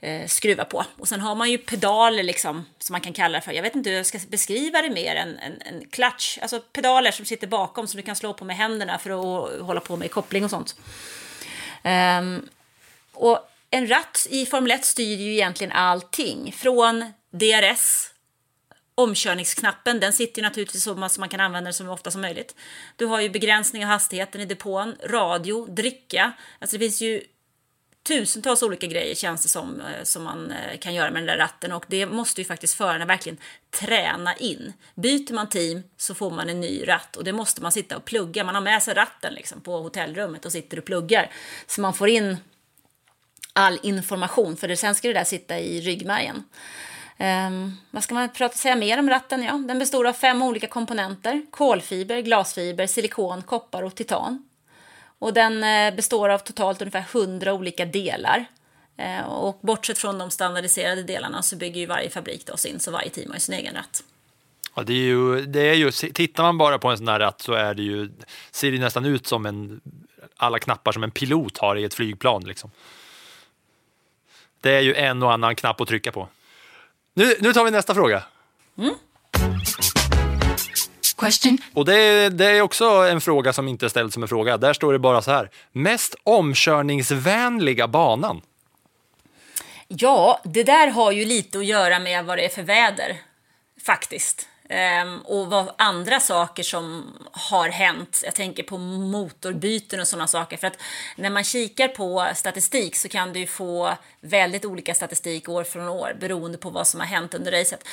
eh, 0.00 0.26
skruva 0.26 0.64
på. 0.64 0.84
Och 0.98 1.08
sen 1.08 1.20
har 1.20 1.34
man 1.34 1.50
ju 1.50 1.58
pedaler 1.58 2.22
liksom, 2.22 2.64
som 2.78 2.94
man 2.94 3.00
kan 3.00 3.12
kalla 3.12 3.38
det 3.38 3.44
för. 3.44 3.52
Jag 3.52 3.62
vet 3.62 3.76
inte 3.76 3.90
hur 3.90 3.96
jag 3.96 4.06
ska 4.06 4.18
beskriva 4.28 4.82
det 4.82 4.90
mer 4.90 5.14
än 5.14 5.38
en, 5.38 5.62
en 5.62 5.88
klatsch, 5.90 6.38
Alltså 6.42 6.60
pedaler 6.60 7.10
som 7.10 7.26
sitter 7.26 7.46
bakom 7.46 7.86
som 7.86 7.96
du 7.96 8.02
kan 8.02 8.16
slå 8.16 8.34
på 8.34 8.44
med 8.44 8.56
händerna 8.56 8.98
för 8.98 9.10
att 9.10 9.60
hålla 9.62 9.80
på 9.80 9.96
med 9.96 10.10
koppling 10.10 10.44
och 10.44 10.50
sånt. 10.50 10.76
Um, 11.84 12.48
och 13.12 13.48
en 13.70 13.88
ratt 13.88 14.26
i 14.30 14.46
Formel 14.46 14.70
1 14.70 14.84
styr 14.84 15.16
ju 15.16 15.32
egentligen 15.32 15.72
allting. 15.72 16.52
Från 16.52 17.12
DRS, 17.30 18.10
omkörningsknappen, 18.94 20.00
den 20.00 20.12
sitter 20.12 20.42
ju 20.42 20.48
naturligtvis 20.48 20.84
så 20.84 21.04
att 21.04 21.18
man 21.18 21.28
kan 21.28 21.40
använda 21.40 21.66
den 21.68 21.74
så 21.74 21.90
ofta 21.90 22.10
som 22.10 22.20
möjligt. 22.20 22.54
Du 22.96 23.06
har 23.06 23.20
ju 23.20 23.30
begränsning 23.30 23.84
av 23.84 23.90
hastigheten 23.90 24.40
i 24.40 24.44
depån, 24.44 24.96
radio, 25.04 25.66
dricka. 25.66 26.32
Alltså 26.58 26.76
det 26.76 26.84
finns 26.84 27.00
ju 27.00 27.22
tusentals 28.02 28.62
olika 28.62 28.86
grejer 28.86 29.14
känns 29.14 29.42
det 29.42 29.48
som, 29.48 29.80
eh, 29.80 30.02
som 30.02 30.22
man 30.22 30.50
eh, 30.50 30.78
kan 30.78 30.94
göra 30.94 31.10
med 31.10 31.22
den 31.22 31.26
där 31.26 31.36
ratten 31.36 31.72
och 31.72 31.84
det 31.88 32.06
måste 32.06 32.40
ju 32.40 32.44
faktiskt 32.44 32.74
förarna 32.74 33.04
verkligen 33.04 33.38
träna 33.70 34.36
in. 34.36 34.72
Byter 34.94 35.34
man 35.34 35.48
team 35.48 35.82
så 35.96 36.14
får 36.14 36.30
man 36.30 36.48
en 36.48 36.60
ny 36.60 36.88
ratt 36.88 37.16
och 37.16 37.24
det 37.24 37.32
måste 37.32 37.62
man 37.62 37.72
sitta 37.72 37.96
och 37.96 38.04
plugga. 38.04 38.44
Man 38.44 38.54
har 38.54 38.62
med 38.62 38.82
sig 38.82 38.94
ratten 38.94 39.34
liksom 39.34 39.60
på 39.60 39.78
hotellrummet 39.78 40.44
och 40.44 40.52
sitter 40.52 40.78
och 40.78 40.84
pluggar 40.84 41.30
så 41.66 41.80
man 41.80 41.94
får 41.94 42.08
in 42.08 42.36
all 43.52 43.78
information 43.82 44.56
för 44.56 44.68
det, 44.68 44.76
sen 44.76 44.94
ska 44.94 45.08
det 45.08 45.14
där 45.14 45.24
sitta 45.24 45.58
i 45.58 45.80
ryggmärgen. 45.80 46.44
Um, 47.18 47.76
vad 47.90 48.04
ska 48.04 48.14
man 48.14 48.28
prata, 48.28 48.54
säga 48.54 48.76
mer 48.76 48.98
om 48.98 49.10
ratten? 49.10 49.42
Ja, 49.42 49.52
den 49.52 49.78
består 49.78 50.06
av 50.06 50.12
fem 50.12 50.42
olika 50.42 50.66
komponenter. 50.66 51.42
Kolfiber, 51.50 52.20
glasfiber, 52.20 52.86
silikon, 52.86 53.42
koppar 53.42 53.82
och 53.82 53.94
titan. 53.94 54.48
Och 55.22 55.32
den 55.32 55.64
eh, 55.64 55.94
består 55.94 56.28
av 56.28 56.38
totalt 56.38 56.82
ungefär 56.82 57.04
100 57.12 57.52
olika 57.52 57.84
delar. 57.84 58.44
Eh, 58.96 59.24
och 59.24 59.58
bortsett 59.62 59.98
från 59.98 60.18
de 60.18 60.30
standardiserade 60.30 61.02
delarna 61.02 61.42
så 61.42 61.56
bygger 61.56 61.80
ju 61.80 61.86
varje 61.86 62.10
fabrik 62.10 62.46
då 62.46 62.56
sin, 62.56 62.80
så 62.80 62.90
varje 62.90 63.10
team 63.10 63.30
har 63.30 63.38
sin 63.38 63.54
egen 63.54 63.74
ratt. 63.74 64.04
Ja, 64.74 64.82
det 64.82 64.92
är 64.92 64.96
ju, 64.96 65.46
det 65.46 65.60
är 65.60 65.74
ju, 65.74 65.90
tittar 65.90 66.42
man 66.42 66.58
bara 66.58 66.78
på 66.78 66.88
en 66.88 66.98
sån 66.98 67.08
här 67.08 67.20
ratt 67.20 67.40
så 67.40 67.52
är 67.52 67.74
det 67.74 67.82
ju, 67.82 68.10
ser 68.50 68.72
det 68.72 68.78
nästan 68.78 69.04
ut 69.04 69.26
som 69.26 69.46
en, 69.46 69.80
alla 70.36 70.58
knappar 70.58 70.92
som 70.92 71.02
en 71.02 71.10
pilot 71.10 71.58
har 71.58 71.76
i 71.76 71.84
ett 71.84 71.94
flygplan. 71.94 72.44
Liksom. 72.44 72.70
Det 74.60 74.70
är 74.70 74.80
ju 74.80 74.94
en 74.94 75.22
och 75.22 75.32
annan 75.32 75.56
knapp 75.56 75.80
att 75.80 75.88
trycka 75.88 76.12
på. 76.12 76.28
Nu, 77.14 77.36
nu 77.40 77.52
tar 77.52 77.64
vi 77.64 77.70
nästa 77.70 77.94
fråga. 77.94 78.22
Question 81.22 81.58
Och 81.74 81.84
det, 81.84 82.28
det 82.28 82.46
är 82.46 82.60
också 82.60 82.84
en 82.84 83.20
fråga 83.20 83.52
som 83.52 83.68
inte 83.68 83.86
är 83.86 83.88
ställd 83.88 84.12
som 84.12 84.22
en 84.22 84.28
fråga. 84.28 84.56
Där 84.56 84.72
står 84.72 84.92
det 84.92 84.98
bara 84.98 85.22
så 85.22 85.30
här. 85.30 85.50
Mest 85.72 86.14
omkörningsvänliga 86.24 87.88
banan? 87.88 88.40
Ja, 89.88 90.40
det 90.44 90.62
där 90.62 90.88
har 90.88 91.12
ju 91.12 91.24
lite 91.24 91.58
att 91.58 91.66
göra 91.66 91.98
med 91.98 92.24
vad 92.24 92.38
det 92.38 92.44
är 92.44 92.48
för 92.48 92.62
väder, 92.62 93.16
faktiskt. 93.86 94.48
Ehm, 94.68 95.18
och 95.18 95.46
vad 95.46 95.74
andra 95.78 96.20
saker 96.20 96.62
som 96.62 97.04
har 97.32 97.68
hänt. 97.68 98.22
Jag 98.24 98.34
tänker 98.34 98.62
på 98.62 98.78
motorbyten 98.78 100.00
och 100.00 100.08
sådana 100.08 100.26
saker. 100.26 100.56
För 100.56 100.66
att 100.66 100.78
när 101.16 101.30
man 101.30 101.44
kikar 101.44 101.88
på 101.88 102.28
statistik 102.34 102.96
så 102.96 103.08
kan 103.08 103.32
du 103.32 103.46
få 103.46 103.96
väldigt 104.20 104.64
olika 104.64 104.94
statistik 104.94 105.48
år 105.48 105.64
från 105.64 105.88
år 105.88 106.16
beroende 106.20 106.58
på 106.58 106.70
vad 106.70 106.86
som 106.86 107.00
har 107.00 107.06
hänt 107.06 107.34
under 107.34 107.52
racet. 107.52 107.84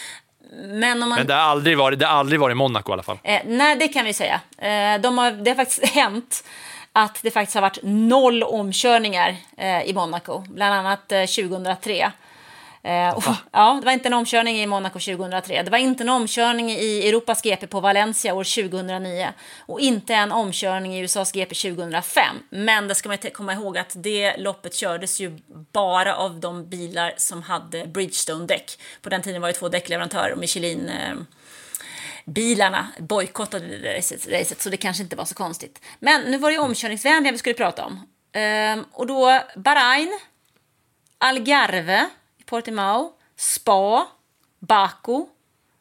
Men 0.51 1.03
om 1.03 1.09
man... 1.09 1.17
Men 1.17 1.27
det 1.27 1.33
har 1.33 1.41
aldrig 1.41 1.77
varit, 1.77 1.99
det 1.99 2.05
har 2.05 2.19
aldrig 2.19 2.39
varit 2.39 2.57
Monaco 2.57 2.91
i 2.91 2.93
alla 2.93 3.03
fall. 3.03 3.19
Eh, 3.23 3.41
nej, 3.45 3.75
det 3.75 3.87
kan 3.87 4.05
vi 4.05 4.13
säga. 4.13 4.41
Eh, 4.57 5.01
de 5.01 5.17
har, 5.17 5.31
det 5.31 5.51
har 5.51 5.55
faktiskt 5.55 5.85
hänt 5.95 6.43
att 6.93 7.19
det 7.21 7.31
faktiskt 7.31 7.55
har 7.55 7.61
varit 7.61 7.79
noll 7.83 8.43
omkörningar 8.43 9.35
eh, 9.57 9.81
i 9.81 9.93
Monaco, 9.93 10.43
bland 10.47 10.75
annat 10.75 11.11
eh, 11.11 11.19
2003. 11.19 12.11
Eh, 12.83 13.09
och, 13.17 13.23
ja, 13.51 13.77
det 13.79 13.85
var 13.85 13.91
inte 13.91 14.07
en 14.09 14.13
omkörning 14.13 14.57
i 14.57 14.67
Monaco 14.67 14.99
2003. 14.99 15.63
Det 15.63 15.71
var 15.71 15.77
inte 15.77 16.03
en 16.03 16.09
omkörning 16.09 16.71
i 16.71 17.07
Europas 17.07 17.41
GP 17.41 17.67
på 17.67 17.79
Valencia 17.79 18.33
år 18.33 18.43
2009 18.43 19.33
och 19.59 19.79
inte 19.79 20.13
en 20.13 20.31
omkörning 20.31 20.95
i 20.95 20.99
USAs 20.99 21.31
GP 21.31 21.55
2005. 21.55 22.23
Men 22.49 22.87
det 22.87 22.95
ska 22.95 23.09
man 23.09 23.17
komma 23.17 23.53
ihåg 23.53 23.77
att 23.77 23.93
det 23.95 24.37
loppet 24.37 24.75
kördes 24.75 25.19
ju 25.19 25.39
bara 25.71 26.15
av 26.15 26.39
de 26.39 26.69
bilar 26.69 27.13
som 27.17 27.41
hade 27.43 27.85
Bridgestone-däck. 27.85 28.79
På 29.01 29.09
den 29.09 29.21
tiden 29.21 29.41
var 29.41 29.47
det 29.47 29.53
två 29.53 29.69
däckleverantörer 29.69 30.31
och 30.31 30.39
Michelin 30.39 30.89
eh, 30.89 31.15
bilarna 32.25 32.87
bojkottade 32.99 33.77
det 33.77 33.97
racet, 33.97 34.27
racet, 34.27 34.61
så 34.61 34.69
det 34.69 34.77
kanske 34.77 35.03
inte 35.03 35.15
var 35.15 35.25
så 35.25 35.35
konstigt. 35.35 35.81
Men 35.99 36.21
nu 36.21 36.37
var 36.37 36.49
det 36.49 36.53
ju 36.53 36.61
omkörningsvänliga 36.61 37.31
vi 37.31 37.37
skulle 37.37 37.55
prata 37.55 37.85
om. 37.85 38.07
Ehm, 38.33 38.85
och 38.91 39.07
då 39.07 39.41
Bahrain, 39.55 40.19
Algarve 41.17 42.09
Portimao, 42.49 43.13
Spa, 43.35 44.07
Baku. 44.59 45.25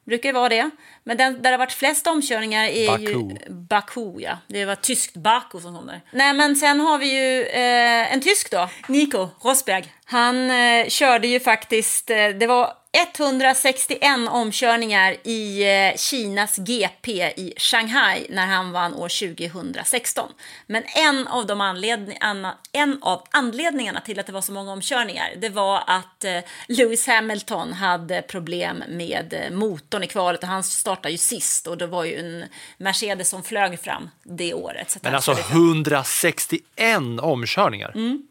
Brukar 0.04 0.28
ju 0.28 0.32
vara 0.32 0.48
det. 0.48 0.70
Men 1.04 1.16
den, 1.16 1.34
där 1.34 1.42
det 1.42 1.50
har 1.50 1.58
varit 1.58 1.72
flest 1.72 2.06
omkörningar 2.06 2.64
är 2.64 2.88
Baku. 2.88 3.02
ju 3.02 3.52
Baku. 3.52 4.20
Ja. 4.20 4.38
Det 4.46 4.64
var 4.64 4.74
tyskt 4.74 5.16
Baku 5.16 5.60
som 5.60 5.76
kom 5.76 5.86
där. 5.86 6.00
Nej, 6.12 6.34
men 6.34 6.56
sen 6.56 6.80
har 6.80 6.98
vi 6.98 7.06
ju 7.06 7.42
eh, 7.42 8.12
en 8.12 8.20
tysk 8.20 8.50
då, 8.50 8.68
Nico 8.88 9.28
Rosberg. 9.40 9.94
Han 10.10 10.50
eh, 10.50 10.88
körde 10.88 11.28
ju 11.28 11.40
faktiskt, 11.40 12.10
eh, 12.10 12.28
det 12.28 12.46
var 12.46 12.72
161 12.92 14.00
omkörningar 14.30 15.16
i 15.24 15.62
eh, 15.62 15.96
Kinas 15.96 16.56
GP 16.56 17.12
i 17.36 17.54
Shanghai 17.56 18.26
när 18.30 18.46
han 18.46 18.72
vann 18.72 18.94
år 18.94 19.36
2016. 19.36 20.28
Men 20.66 20.82
en 20.96 21.28
av, 21.28 21.46
de 21.46 21.60
anledning, 21.60 22.18
anna- 22.20 22.58
en 22.72 22.98
av 23.02 23.22
anledningarna 23.30 24.00
till 24.00 24.20
att 24.20 24.26
det 24.26 24.32
var 24.32 24.40
så 24.40 24.52
många 24.52 24.72
omkörningar 24.72 25.30
det 25.36 25.48
var 25.48 25.82
att 25.86 26.24
eh, 26.24 26.38
Lewis 26.68 27.06
Hamilton 27.06 27.72
hade 27.72 28.22
problem 28.22 28.84
med 28.88 29.34
eh, 29.34 29.56
motorn 29.56 30.02
i 30.02 30.06
kvalet 30.06 30.42
och 30.42 30.48
han 30.48 30.62
startade 30.62 31.10
ju 31.10 31.18
sist 31.18 31.66
och 31.66 31.78
det 31.78 31.86
var 31.86 32.04
ju 32.04 32.18
en 32.18 32.44
Mercedes 32.78 33.28
som 33.28 33.42
flög 33.42 33.80
fram 33.80 34.10
det 34.22 34.54
året. 34.54 34.96
Men 35.02 35.14
alltså 35.14 35.34
körde 35.34 35.42
fram. 35.42 35.58
161 35.58 36.62
omkörningar. 37.20 37.92
Schysst 37.94 38.27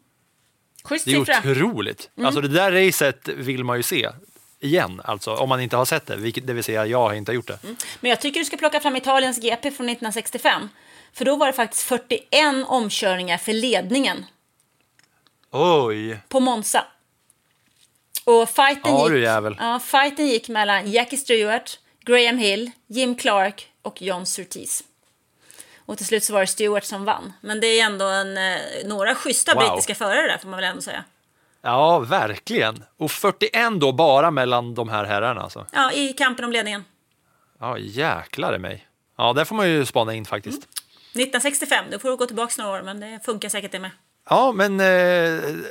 Det 1.04 1.12
är 1.12 1.20
otroligt. 1.50 2.10
Mm. 2.16 2.26
Alltså 2.26 2.40
det 2.40 2.48
där 2.48 2.72
racet 2.86 3.28
vill 3.28 3.64
man 3.64 3.76
ju 3.76 3.82
se 3.82 4.08
igen, 4.60 5.00
alltså 5.04 5.34
om 5.34 5.48
man 5.48 5.60
inte 5.60 5.76
har 5.76 5.84
sett 5.84 6.06
det, 6.06 6.16
vilket, 6.16 6.46
det 6.46 6.52
vill 6.52 6.64
säga 6.64 6.86
jag 6.86 6.98
har 6.98 7.14
inte 7.14 7.32
gjort 7.32 7.46
det. 7.46 7.58
Men 8.00 8.10
jag 8.10 8.20
tycker 8.20 8.40
du 8.40 8.44
ska 8.44 8.56
plocka 8.56 8.80
fram 8.80 8.96
Italiens 8.96 9.38
GP 9.38 9.70
från 9.70 9.88
1965. 9.88 10.68
För 11.12 11.24
då 11.24 11.36
var 11.36 11.46
det 11.46 11.52
faktiskt 11.52 11.82
41 11.82 12.28
omkörningar 12.66 13.38
för 13.38 13.52
ledningen 13.52 14.24
Oj, 15.50 16.20
på 16.28 16.40
Monza. 16.40 16.84
Och 18.24 18.48
fighten, 18.48 18.92
Ja, 18.94 19.14
gick, 19.14 19.56
ja, 19.58 19.80
fighten 19.80 20.26
gick 20.26 20.48
mellan 20.48 20.90
Jackie 20.90 21.18
Stewart, 21.18 21.78
Graham 22.04 22.38
Hill, 22.38 22.70
Jim 22.86 23.14
Clark 23.14 23.68
och 23.82 24.02
John 24.02 24.26
Surtees. 24.26 24.84
Och 25.88 25.96
till 25.96 26.06
slut 26.06 26.24
så 26.24 26.32
var 26.32 26.40
det 26.40 26.46
Stewart 26.46 26.84
som 26.84 27.04
vann. 27.04 27.32
Men 27.40 27.60
det 27.60 27.66
är 27.80 27.86
ändå 27.86 28.04
en, 28.04 28.36
eh, 28.38 28.58
några 28.84 29.14
schyssta 29.14 29.54
Wow. 29.54 29.62
brittiska 29.62 29.94
förare 29.94 30.26
där 30.26 30.38
får 30.38 30.48
man 30.48 30.56
väl 30.60 30.70
ändå 30.70 30.82
säga. 30.82 31.04
ja 31.62 31.98
verkligen. 31.98 32.84
Och 32.96 33.10
41 33.10 33.80
då 33.80 33.92
bara 33.92 34.30
mellan 34.30 34.74
de 34.74 34.88
här 34.88 35.04
herrarna 35.04 35.40
alltså. 35.40 35.66
Ja, 35.72 35.92
i 35.92 36.12
kampen 36.12 36.44
om 36.44 36.52
ledningen. 36.52 36.84
Ja, 37.60 37.78
jäklar 37.78 38.54
i 38.54 38.58
mig. 38.58 38.88
Ja, 39.18 39.32
där 39.32 39.44
får 39.44 39.54
man 39.56 39.68
ju 39.70 39.86
spana 39.86 40.14
in 40.14 40.24
faktiskt. 40.24 40.62
1965, 40.62 41.84
då 41.90 41.98
får 41.98 42.08
du 42.10 42.16
gå 42.16 42.26
tillbaka 42.26 42.62
några 42.62 42.78
år, 42.78 42.82
men 42.82 43.00
det 43.00 43.20
funkar 43.24 43.48
säkert 43.48 43.72
det 43.72 43.78
med. 43.78 43.90
Ja, 44.30 44.52
men 44.52 44.80
eh, 44.80 44.86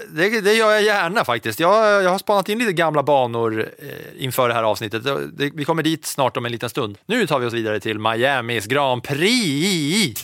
det, 0.10 0.42
det 0.42 0.54
gör 0.54 0.72
jag 0.72 0.84
gärna 0.84 1.26
faktiskt. 1.26 1.60
Jag, 1.60 2.04
jag 2.04 2.10
har 2.10 2.18
spanat 2.18 2.50
in 2.50 2.60
lite 2.60 2.74
gamla 2.74 3.04
banor 3.04 3.72
eh, 3.80 4.24
inför 4.24 4.48
det 4.48 4.54
här 4.54 4.64
avsnittet. 4.64 5.04
Det, 5.04 5.32
det, 5.32 5.52
vi 5.54 5.66
kommer 5.66 5.84
dit 5.84 6.06
snart 6.06 6.38
om 6.38 6.46
en 6.46 6.52
liten 6.52 6.70
stund. 6.70 6.98
Nu 7.06 7.28
tar 7.28 7.40
vi 7.40 7.46
oss 7.46 7.54
vidare 7.54 7.80
till 7.80 8.00
Miamis 8.00 8.66
Grand 8.66 9.04
Prix. 9.04 10.24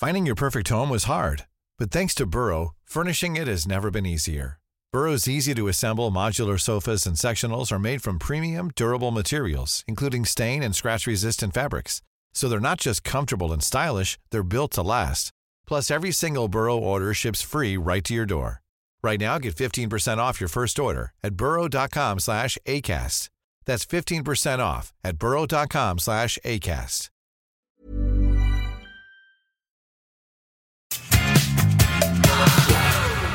Finding 0.00 0.26
your 0.26 0.36
perfect 0.36 0.68
home 0.70 0.90
was 0.90 1.04
hard, 1.04 1.44
but 1.78 1.90
thanks 1.90 2.14
to 2.14 2.26
Burrow, 2.26 2.74
furnishing 2.84 3.36
it 3.36 3.48
has 3.48 3.66
never 3.66 3.90
been 3.90 4.06
easier. 4.06 4.58
Burrow's 4.92 5.28
easy 5.28 5.54
to 5.54 5.68
assemble 5.68 6.10
modular 6.10 6.58
sofas 6.58 7.06
and 7.06 7.16
sectionals 7.16 7.72
are 7.72 7.78
made 7.78 8.02
from 8.02 8.18
premium, 8.18 8.70
durable 8.76 9.10
materials, 9.10 9.84
including 9.86 10.24
stain 10.24 10.62
and 10.62 10.74
scratch 10.74 11.06
resistant 11.06 11.54
fabrics. 11.54 12.02
So 12.34 12.48
they're 12.48 12.60
not 12.60 12.80
just 12.80 13.04
comfortable 13.04 13.52
and 13.52 13.62
stylish, 13.62 14.18
they're 14.30 14.42
built 14.42 14.72
to 14.72 14.82
last. 14.82 15.30
Plus, 15.66 15.90
every 15.90 16.12
single 16.12 16.48
Burrow 16.48 16.76
order 16.76 17.14
ships 17.14 17.42
free 17.42 17.76
right 17.76 18.04
to 18.04 18.14
your 18.14 18.26
door. 18.26 18.60
Right 19.02 19.20
now, 19.20 19.38
get 19.38 19.54
15% 19.54 20.18
off 20.18 20.40
your 20.40 20.48
first 20.48 20.78
order 20.78 21.12
at 21.22 21.34
burrow.com 21.34 22.18
slash 22.18 22.58
ACAST. 22.66 23.28
That's 23.66 23.86
15% 23.86 24.58
off 24.58 24.92
at 25.02 25.16
burrow.com 25.18 25.98
slash 25.98 26.38
ACAST. 26.44 27.10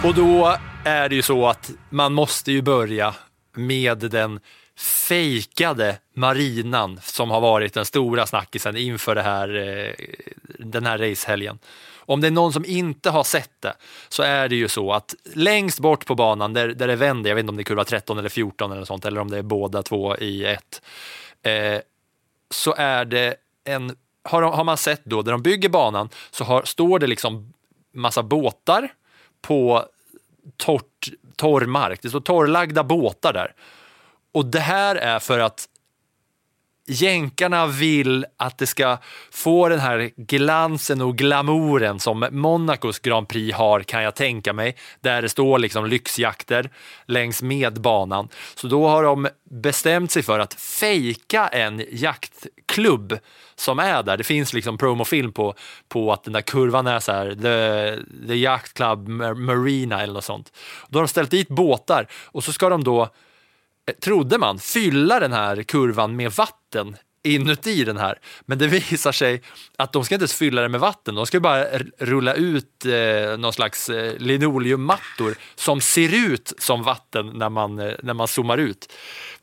Och 0.04 0.16
då 0.16 0.58
är 0.86 1.10
det 1.10 1.16
ju 1.16 1.22
så 1.22 1.48
att 1.48 1.72
man 1.90 2.14
måste 2.14 2.52
ju 2.52 2.62
börja 2.62 3.16
med 3.56 3.98
den 3.98 4.40
fejkade 4.80 5.98
marinan 6.14 7.00
som 7.04 7.32
har 7.32 7.42
varit 7.42 7.74
den 7.74 7.86
stora 7.86 8.26
snackisen 8.26 8.78
inför 8.78 9.16
det 9.16 9.22
här, 9.22 9.56
eh, 9.56 9.94
den 10.60 10.86
här 10.86 10.98
racehelgen. 10.98 11.60
Om 11.98 12.22
det 12.22 12.28
är 12.28 12.32
någon 12.32 12.54
som 12.54 12.66
inte 12.66 13.10
har 13.10 13.24
sett 13.24 13.52
det 13.60 13.74
så 14.10 14.24
är 14.24 14.50
det 14.50 14.56
ju 14.56 14.68
så 14.68 14.94
att 14.94 15.16
längst 15.34 15.80
bort 15.80 16.06
på 16.06 16.16
banan 16.16 16.54
där, 16.54 16.68
där 16.68 16.88
det 16.88 16.96
vänder, 16.96 17.30
jag 17.30 17.36
vet 17.36 17.44
inte 17.44 17.50
om 17.50 17.56
det 17.56 17.62
är 17.62 17.64
kurva 17.64 17.84
13 17.84 18.18
eller 18.18 18.30
14 18.30 18.72
eller 18.72 18.86
sånt, 18.86 19.06
eller 19.06 19.22
om 19.22 19.32
det 19.32 19.38
är 19.38 19.42
båda 19.42 19.84
två 19.84 20.18
i 20.18 20.46
ett, 20.46 20.82
eh, 21.44 21.80
så 22.52 22.74
är 22.78 23.06
det 23.06 23.36
en, 23.64 23.96
har, 24.24 24.42
har 24.42 24.64
man 24.64 24.78
sett 24.78 25.06
då, 25.06 25.22
där 25.22 25.32
de 25.32 25.42
bygger 25.42 25.70
banan 25.70 26.10
så 26.32 26.44
har, 26.44 26.64
står 26.64 27.00
det 27.00 27.08
liksom 27.08 27.54
massa 27.94 28.24
båtar 28.24 28.94
på 29.42 29.86
torrt, 30.58 31.10
torr 31.36 31.66
mark. 31.66 32.02
Det 32.02 32.10
står 32.10 32.20
torrlagda 32.20 32.84
båtar 32.84 33.34
där. 33.34 33.54
Och 34.32 34.46
det 34.46 34.60
här 34.60 34.96
är 34.96 35.20
för 35.20 35.40
att 35.40 35.68
jänkarna 36.90 37.68
vill 37.68 38.26
att 38.38 38.58
det 38.58 38.68
ska 38.68 38.98
få 39.32 39.70
den 39.70 39.80
här 39.80 40.12
glansen 40.16 41.02
och 41.02 41.18
glamouren 41.18 42.00
som 42.00 42.28
Monacos 42.32 43.00
Grand 43.00 43.28
Prix 43.28 43.58
har 43.58 43.82
kan 43.84 44.04
jag 44.04 44.16
tänka 44.16 44.54
mig. 44.54 44.76
Där 45.02 45.22
det 45.22 45.30
står 45.30 45.60
liksom 45.60 45.86
lyxjakter 45.86 46.70
längs 47.06 47.42
med 47.42 47.82
banan. 47.82 48.30
Så 48.56 48.68
då 48.68 48.88
har 48.88 49.04
de 49.04 49.28
bestämt 49.52 50.12
sig 50.12 50.24
för 50.24 50.40
att 50.40 50.54
fejka 50.54 51.48
en 51.48 51.86
jaktklubb 51.92 53.20
som 53.56 53.80
är 53.80 54.04
där. 54.04 54.18
Det 54.18 54.24
finns 54.24 54.54
liksom 54.54 54.78
promofilm 54.78 55.32
på, 55.32 55.54
på 55.88 56.14
att 56.14 56.24
den 56.24 56.34
där 56.34 56.42
kurvan 56.42 56.88
är 56.88 57.00
så 57.00 57.12
här, 57.12 57.30
the, 57.32 58.28
the 58.28 58.36
Yacht 58.36 58.74
Club 58.74 59.08
Marina 59.38 60.02
eller 60.02 60.14
något 60.14 60.24
sånt. 60.24 60.54
Då 60.88 61.00
har 61.00 61.04
de 61.04 61.08
ställt 61.08 61.32
dit 61.32 61.48
båtar 61.48 62.08
och 62.26 62.44
så 62.44 62.54
ska 62.54 62.70
de 62.70 62.84
då 62.84 63.10
trodde 63.92 64.38
man, 64.38 64.60
fylla 64.60 65.20
den 65.20 65.34
här 65.34 65.64
kurvan 65.64 66.16
med 66.16 66.32
vatten 66.32 66.98
inuti 67.24 67.84
den 67.84 67.98
här. 67.98 68.20
Men 68.46 68.58
det 68.58 68.68
visar 68.68 69.12
sig 69.12 69.42
att 69.78 69.94
de 69.94 70.06
ska 70.06 70.16
inte 70.16 70.24
ens 70.24 70.34
fylla 70.34 70.62
den 70.62 70.72
med 70.72 70.80
vatten, 70.80 71.16
de 71.16 71.26
ska 71.26 71.40
bara 71.40 71.66
rulla 71.98 72.34
ut 72.34 72.86
eh, 72.86 73.38
någon 73.38 73.54
slags 73.54 73.90
eh, 73.90 74.18
linoleummattor 74.18 75.36
som 75.56 75.82
ser 75.82 76.14
ut 76.32 76.54
som 76.58 76.84
vatten 76.84 77.32
när 77.36 77.50
man, 77.50 77.80
eh, 77.80 77.94
när 78.04 78.14
man 78.14 78.28
zoomar 78.28 78.58
ut. 78.58 78.94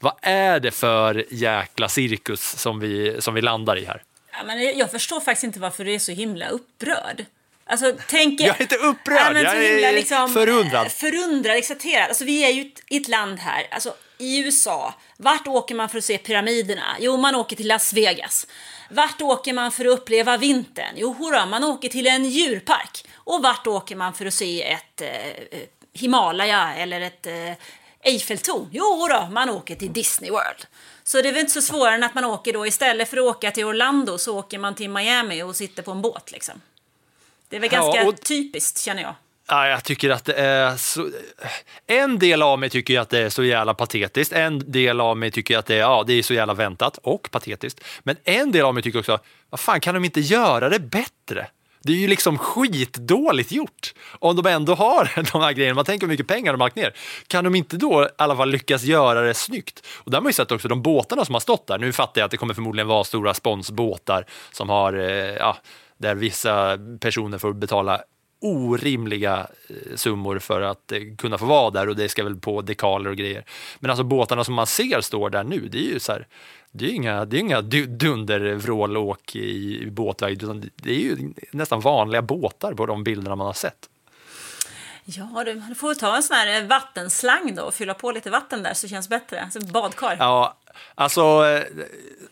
Vad 0.01 0.12
är 0.22 0.61
det 0.61 0.70
för 0.70 1.24
jäkla 1.30 1.88
cirkus 1.88 2.40
som 2.59 2.80
vi, 2.80 3.16
som 3.18 3.34
vi 3.34 3.42
landar 3.42 3.78
i 3.78 3.84
här? 3.84 4.03
Ja, 4.32 4.38
men 4.47 4.78
jag 4.78 4.90
förstår 4.90 5.20
faktiskt 5.20 5.44
inte 5.44 5.61
varför 5.61 5.84
du 5.84 5.94
är 5.94 5.99
så 5.99 6.12
himla 6.12 6.49
upprörd. 6.49 7.24
Alltså, 7.68 7.92
tänk... 8.09 8.40
Jag 8.40 8.57
är 8.57 8.62
inte 8.62 8.76
upprörd, 8.76 9.36
Ja, 9.36 9.42
jag 9.42 9.57
är 9.64 9.72
himla, 9.72 9.90
liksom, 9.90 10.28
förundrad. 10.34 10.86
eh, 10.86 10.90
Förundrad, 10.92 11.57
exalterad. 11.57 12.09
Alltså, 12.09 12.24
vi 12.24 12.44
är 12.44 12.51
ju 12.51 12.70
i 12.88 12.97
ett 12.97 13.09
land 13.09 13.38
här, 13.38 13.66
alltså 13.70 13.94
i 14.19 14.39
USA. 14.39 14.95
Vart 15.17 15.47
åker 15.47 15.75
man 15.75 15.89
för 15.89 15.99
att 15.99 16.05
se 16.05 16.19
pyramiderna? 16.19 16.97
Jo, 17.01 17.17
man 17.17 17.35
åker 17.35 17.57
till 17.57 17.67
Las 17.69 17.93
Vegas. 17.93 18.47
Vart 18.91 19.21
åker 19.23 19.53
man 19.53 19.73
för 19.73 19.85
att 19.85 19.99
uppleva 19.99 20.37
vintern? 20.37 20.95
Jo, 20.97 21.12
hurra, 21.19 21.47
man 21.47 21.64
åker 21.64 21.89
till 21.89 22.07
en 22.07 22.25
djurpark. 22.25 23.05
Och 23.14 23.43
vart 23.43 23.67
åker 23.67 23.97
man 23.97 24.14
för 24.14 24.27
att 24.27 24.35
se 24.35 24.62
ett 24.73 25.01
eh, 25.01 25.59
Himalaya 25.93 26.75
eller 26.77 27.01
ett 27.01 27.27
eh, 27.27 27.53
Eiffeltorn? 28.03 28.69
Jo 28.73 29.07
då, 29.11 29.29
man 29.33 29.51
åker 29.51 29.77
till 29.77 29.93
Disney 29.93 30.31
World. 30.31 30.67
Så 31.05 31.23
det 31.23 31.29
är 31.29 31.33
väl 31.33 31.41
inte 31.41 31.53
så 31.53 31.62
svårare 31.62 31.95
än 31.95 32.03
att 32.03 32.14
man 32.14 32.25
åker 32.25 32.53
då 32.53 32.67
istället 32.67 33.09
för 33.11 33.17
att 33.17 33.25
åka 33.37 33.51
till 33.51 33.64
Orlando 33.64 34.19
så 34.19 34.39
åker 34.39 34.59
man 34.59 34.75
till 34.75 34.91
Miami 34.91 35.43
och 35.43 35.57
sitter 35.57 35.83
på 35.83 35.91
en 35.91 36.03
båt 36.03 36.33
liksom. 36.33 36.61
Det 37.49 37.57
är 37.57 37.61
väl 37.61 37.71
Ja, 37.73 37.83
ganska 37.83 38.09
och- 38.09 38.21
typiskt 38.21 38.79
känner 38.81 39.03
jag. 39.03 39.14
Ja, 39.49 39.68
jag 39.68 39.84
tycker 39.84 40.11
att 40.11 40.24
det 40.24 40.34
är 40.34 40.76
så... 40.76 41.11
En 41.86 42.18
del 42.18 42.42
av 42.42 42.59
mig 42.59 42.70
tycker 42.70 43.01
att 43.01 43.11
det 43.11 43.18
är 43.18 43.30
så 43.30 43.44
jävla 43.44 43.74
patetiskt. 43.74 44.32
En 44.32 44.72
del 44.72 45.01
av 45.01 45.16
mig 45.16 45.30
tycker 45.30 45.59
att 45.59 45.66
det 45.66 45.74
är, 45.74 45.78
ja, 45.78 46.05
det 46.07 46.12
är 46.12 46.22
så 46.22 46.34
jävla 46.34 46.55
väntat 46.55 46.99
och 47.03 47.28
patetiskt. 47.30 47.84
Men 48.03 48.16
en 48.24 48.53
del 48.53 48.64
av 48.64 48.74
mig 48.74 48.82
tycker 48.82 48.99
också, 48.99 49.18
vad 49.51 49.61
fan 49.61 49.80
kan 49.80 49.94
de 49.94 50.05
inte 50.05 50.20
göra 50.20 50.68
det 50.68 50.78
bättre? 50.78 51.47
Det 51.82 51.92
är 51.92 51.97
ju 51.97 52.09
liksom 52.09 52.38
skitdåligt 52.38 53.53
gjort. 53.53 53.94
Om 54.18 54.36
de 54.36 54.47
ändå 54.47 54.74
har 54.74 55.12
de 55.32 55.40
här 55.40 55.53
grejerna, 55.53 55.74
man 55.74 55.84
tänker 55.84 56.07
hur 56.07 56.12
mycket 56.12 56.26
pengar 56.26 56.53
de 56.53 56.61
har 56.61 56.66
lagt 56.66 56.76
ner. 56.76 56.94
Kan 57.26 57.44
de 57.44 57.55
inte 57.55 57.76
då 57.76 58.05
i 58.05 58.09
alla 58.18 58.36
fall 58.36 58.51
lyckas 58.51 58.82
göra 58.82 59.20
det 59.20 59.34
snyggt? 59.34 59.86
Och 59.97 60.11
där 60.11 60.18
har 60.18 60.22
man 60.22 60.28
ju 60.28 60.34
sett 60.34 60.53
också 60.53 60.68
de 60.68 60.82
båtarna 60.82 61.24
som 61.24 61.34
har 61.34 61.40
stått 61.40 61.66
där. 61.66 61.78
Nu 61.78 61.92
fattar 61.92 62.20
jag 62.20 62.24
att 62.24 62.30
det 62.30 62.36
kommer 62.36 62.55
förmodligen 62.55 62.88
vara 62.88 63.05
stora 63.05 63.34
sponsbåtar 63.34 64.26
som 64.53 64.68
har, 64.68 64.92
eh, 64.92 65.34
ja, 65.34 65.57
där 65.99 66.14
vissa 66.14 66.78
personer 67.01 67.38
får 67.38 67.53
betala 67.53 68.01
orimliga 68.41 69.47
eh, 69.68 69.97
summor 69.97 70.39
för 70.39 70.61
att 70.61 70.93
eh, 70.93 70.99
kunna 71.18 71.39
få 71.39 71.47
vara 71.47 71.70
där 71.70 71.89
och 71.89 71.97
det 71.97 72.09
ska 72.09 72.24
väl 72.24 72.37
på 72.37 72.62
dekaler 72.62 73.11
och 73.11 73.16
grejer. 73.16 73.45
Men 73.78 73.91
alltså 73.91 74.05
båtarna 74.05 74.45
som 74.45 74.55
man 74.55 74.66
ser 74.66 75.01
står 75.01 75.30
där 75.30 75.45
nu, 75.45 75.68
det 75.68 75.78
är 75.78 75.93
ju 75.93 76.01
så 76.01 76.12
här, 76.12 76.26
det 76.72 76.84
är 76.84 76.91
inga, 76.91 77.24
det 77.24 77.37
är 77.37 77.41
inga 77.41 77.61
du- 77.61 77.87
dundervrålåk 77.87 79.37
i 79.37 79.87
båtväg, 79.91 80.43
utan 80.43 80.70
det 80.76 80.91
är 80.91 81.01
ju 81.01 81.16
nästan 81.53 81.80
vanliga 81.80 82.22
båtar 82.22 82.74
på 82.74 82.87
de 82.87 83.05
bilderna 83.05 83.37
man 83.37 83.47
har 83.47 83.55
sett. 83.55 83.89
Ja, 85.05 85.45
du, 85.45 85.74
får 85.74 85.95
ta 85.95 86.16
en 86.16 86.22
sån 86.22 86.37
här 86.37 86.62
eh, 86.62 86.66
vattenslang 86.68 87.55
då 87.55 87.62
och 87.62 87.74
fylla 87.74 87.95
på 87.95 88.12
lite 88.12 88.30
vatten 88.30 88.62
där 88.62 88.74
så 88.74 88.89
känns 88.89 89.09
det 89.09 89.18
bättre. 89.18 89.43
Alltså 89.43 89.61
badkar. 89.61 90.16
Ja, 90.18 90.57
alltså 90.95 91.47
eh, 91.47 91.62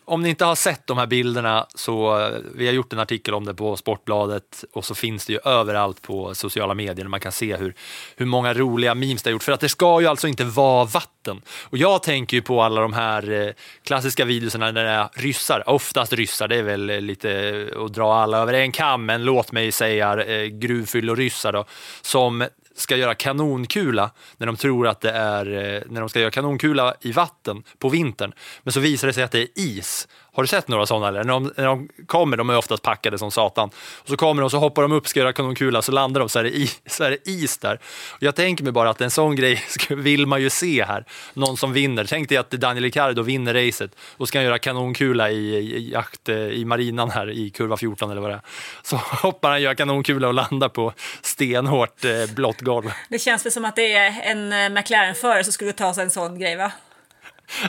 om 0.05 0.23
ni 0.23 0.29
inte 0.29 0.45
har 0.45 0.55
sett 0.55 0.87
de 0.87 0.99
här 0.99 1.07
bilderna 1.07 1.67
så 1.75 2.21
eh, 2.21 2.39
vi 2.55 2.67
har 2.67 2.73
gjort 2.73 2.93
en 2.93 2.99
artikel 2.99 3.35
om 3.35 3.45
det 3.45 3.55
på 3.55 3.77
Sportbladet 3.77 4.65
och 4.73 4.85
så 4.85 4.95
finns 4.95 5.27
det 5.27 5.33
ju 5.33 5.39
överallt 5.45 6.03
på 6.03 6.35
sociala 6.35 6.75
medier 6.75 6.95
där 6.95 7.09
man 7.09 7.21
kan 7.21 7.33
se 7.33 7.57
hur, 7.57 7.75
hur 8.17 8.27
många 8.27 8.55
roliga 8.55 8.95
memes 8.95 9.23
det 9.23 9.31
har 9.31 9.33
gjort. 9.33 9.43
För 9.43 9.53
att 9.53 9.61
det 9.61 9.69
ska 9.69 10.01
ju 10.01 10.07
alltså 10.07 10.29
inte 10.29 10.45
vara 10.45 10.85
vatten. 10.85 11.43
Och 11.63 11.79
jag 11.79 12.03
tänker 12.03 12.37
ju 12.37 12.43
på 12.43 12.63
alla 12.63 12.81
de 12.81 12.93
här 12.93 13.31
eh, 13.31 13.53
klassiska 13.83 14.25
videorna 14.25 14.71
när 14.71 14.85
det 14.85 14.91
är 14.91 15.09
ryssar, 15.13 15.69
oftast 15.69 16.13
ryssar, 16.13 16.49
det 16.49 16.57
är 16.57 16.63
väl 16.63 16.87
lite 16.87 17.69
att 17.85 17.95
dra 17.95 18.15
alla 18.15 18.39
över 18.39 18.55
en 18.55 18.73
kam, 18.73 19.07
men 19.07 19.25
låt 19.25 19.53
mig 19.53 19.73
säga 19.73 20.25
eh, 20.25 20.47
gruvfylloryssar 20.47 21.53
då, 21.53 21.65
som 22.03 22.45
ska 22.75 22.97
göra 22.97 23.15
kanonkula 23.15 24.11
när 24.37 24.47
de 24.47 24.57
tror 24.57 24.89
att 24.89 25.01
det 25.01 25.11
är 25.11 25.47
eh, 25.47 25.83
när 25.87 26.01
de 26.01 26.09
ska 26.09 26.21
göra 26.21 26.31
kanonkula 26.31 26.95
i 27.01 27.13
vatten 27.13 27.63
på 27.79 27.89
vintern. 27.89 28.33
Men 28.63 28.73
så 28.73 28.81
visar 28.81 29.07
det 29.07 29.15
sig 29.15 29.23
att 29.23 29.33
det 29.33 29.41
är 29.41 29.49
is. 29.55 30.09
Har 30.35 30.43
du 30.43 30.47
sett 30.47 30.69
några 30.69 30.87
sådana? 30.87 31.09
Eller? 31.09 31.25
När, 31.25 31.33
de, 31.33 31.53
när 31.57 31.65
de 31.65 31.89
kommer, 32.07 32.37
de 32.37 32.51
är 32.51 32.57
oftast 32.57 32.83
packade 32.83 33.19
som 33.19 33.31
satan. 33.31 33.71
Och 34.03 34.09
så 34.09 34.17
kommer 34.17 34.43
de, 34.43 34.51
så 34.51 34.59
hoppar 34.59 34.83
de 34.83 34.93
upp, 34.93 35.09
ska 35.09 35.21
göra 35.21 35.33
kanonkula, 35.33 35.83
så 35.83 35.93
landar 35.93 36.21
de, 36.21 36.29
så 36.29 36.39
är 36.39 36.45
is, 36.45 36.81
så 36.87 37.05
är 37.05 37.11
det 37.11 37.31
is 37.31 37.59
där. 37.59 37.79
Och 38.11 38.23
jag 38.23 38.35
tänker 38.35 38.65
mig 38.65 38.73
bara 38.73 38.91
att 38.91 39.01
en 39.01 39.11
sån 39.11 39.37
grej 39.37 39.63
vill 39.91 40.27
man 40.27 40.43
ju 40.43 40.51
se 40.51 40.85
här. 40.85 41.05
Någon 41.35 41.57
som 41.57 41.73
vinner. 41.73 42.05
Tänk 42.05 42.29
dig 42.29 42.39
att 42.39 42.51
Daniel 42.51 42.85
Ricciardo 42.85 43.23
vinner 43.23 43.55
racet 43.55 43.91
och 44.17 44.29
ska 44.29 44.43
göra 44.43 44.59
kanonkula 44.59 45.31
i, 45.31 45.57
i, 45.57 45.93
jakt, 45.93 46.29
eh, 46.29 46.37
i 46.37 46.65
marinan 46.65 47.11
här 47.11 47.31
i 47.31 47.51
kurva 47.51 47.77
14 47.77 48.11
eller 48.11 48.21
vad 48.21 48.31
det 48.31 48.35
är. 48.35 48.43
Så 48.83 48.97
hoppar 49.23 49.51
han, 49.51 49.63
gör 49.63 49.75
kanonkula 49.75 50.29
och 50.29 50.35
landar 50.35 50.69
på 50.69 50.93
stenhårt 51.23 52.05
eh, 52.05 52.35
blått 52.35 52.61
golv. 52.61 52.91
Det 53.09 53.19
känns 53.19 53.45
väl 53.47 53.53
som 53.53 53.65
att 53.65 53.77
det 53.77 53.93
är 53.93 54.21
en 54.23 54.53
eh, 54.53 54.81
McLaren-förare 54.81 55.45
som 55.45 55.53
skulle 55.53 55.73
ta 55.73 55.95
sig 55.95 56.05
en 56.05 56.11
sån 56.11 56.39
grej 56.39 56.57
va? 56.57 56.73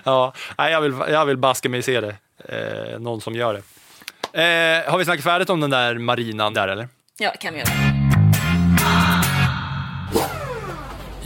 Ja, 0.03 0.34
jag, 0.57 0.82
vill, 0.82 0.93
jag 1.09 1.26
vill 1.26 1.38
baska 1.38 1.70
mig 1.70 1.82
se 1.82 2.01
det. 2.01 2.16
Eh, 2.49 2.99
någon 2.99 3.21
som 3.21 3.36
gör 3.36 3.53
det. 3.53 3.61
Eh, 4.41 4.91
har 4.91 4.97
vi 4.97 5.05
snackat 5.05 5.23
färdigt 5.23 5.49
om 5.49 5.59
den 5.59 5.69
där 5.69 5.97
marinan 5.97 6.53
där 6.53 6.67
eller? 6.67 6.88
Ja, 7.17 7.33
kan 7.39 7.53
vi 7.53 7.59
göra. 7.59 7.69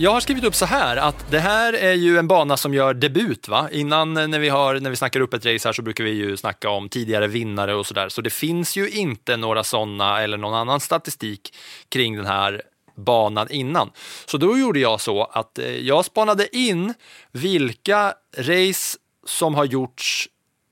Jag 0.01 0.11
har 0.11 0.19
skrivit 0.19 0.43
upp 0.43 0.55
så 0.55 0.65
här 0.65 0.97
att 0.97 1.31
det 1.31 1.39
här 1.39 1.73
är 1.73 1.93
ju 1.93 2.17
en 2.17 2.27
bana 2.27 2.57
som 2.57 2.73
gör 2.73 2.93
debut. 2.93 3.47
va? 3.47 3.69
Innan 3.71 4.17
eh, 4.17 4.27
när 4.27 4.39
vi, 4.39 4.49
har, 4.49 4.79
när 4.79 4.89
vi 4.89 4.95
snackar 4.95 5.19
upp 5.19 5.33
ett 5.33 5.45
race 5.45 5.67
här 5.67 5.73
så 5.73 5.81
brukar 5.81 6.03
vi 6.03 6.11
ju 6.11 6.37
snacka 6.37 6.69
om 6.69 6.89
tidigare 6.89 7.27
vinnare 7.27 7.75
och 7.75 7.85
sådär. 7.85 8.09
Så 8.09 8.21
det 8.21 8.29
finns 8.29 8.77
ju 8.77 8.89
inte 8.89 9.37
några 9.37 9.63
sådana 9.63 10.21
eller 10.21 10.37
någon 10.37 10.53
annan 10.53 10.79
statistik 10.79 11.55
kring 11.89 12.15
den 12.15 12.25
här 12.25 12.61
banan 12.95 13.47
innan. 13.51 13.91
Så 14.25 14.37
då 14.37 14.57
gjorde 14.57 14.79
jag 14.79 15.01
så 15.01 15.23
att 15.23 15.59
eh, 15.59 15.77
jag 15.77 16.05
spanade 16.05 16.57
in 16.57 16.93
vilka 17.31 18.13
race 18.37 18.97
som 19.25 19.55
har 19.55 19.65
gjorts 19.65 20.27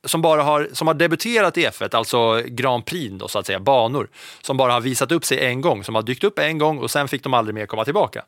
som 0.08 0.22
bara 0.22 0.44
har, 0.44 0.70
som 0.74 0.88
har 0.88 0.94
debuterat 0.94 1.58
i 1.58 1.68
F1, 1.68 1.96
alltså 1.96 2.42
Grand 2.46 2.86
Prix 2.86 3.14
då, 3.20 3.28
så 3.28 3.40
att 3.40 3.46
säga, 3.46 3.60
banor, 3.60 4.10
som 4.42 4.58
bara 4.58 4.74
har 4.74 4.82
visat 4.82 5.12
upp 5.12 5.26
sig 5.26 5.46
en 5.46 5.62
gång, 5.62 5.84
som 5.84 5.96
har 5.96 6.02
dykt 6.02 6.24
upp 6.24 6.40
en 6.40 6.58
gång 6.58 6.78
och 6.78 6.92
sen 6.92 7.08
fick 7.08 7.24
de 7.24 7.34
aldrig 7.34 7.56
mer 7.56 7.66
komma 7.66 7.86
tillbaka. 7.86 8.26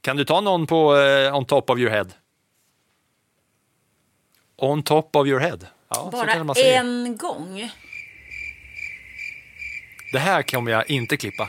Kan 0.00 0.16
du 0.16 0.24
ta 0.24 0.40
någon 0.40 0.66
på 0.66 0.96
eh, 0.96 1.36
on 1.36 1.44
top 1.44 1.70
of 1.70 1.78
your 1.78 1.90
head? 1.90 2.06
On 4.56 4.82
top 4.82 5.16
of 5.16 5.26
your 5.26 5.40
head. 5.40 5.58
Ja, 5.88 6.08
Bara 6.12 6.32
en 6.56 7.16
gång. 7.16 7.70
Det 10.12 10.18
här 10.18 10.42
kommer 10.42 10.72
jag 10.72 10.90
inte 10.90 11.16
klippa. 11.16 11.48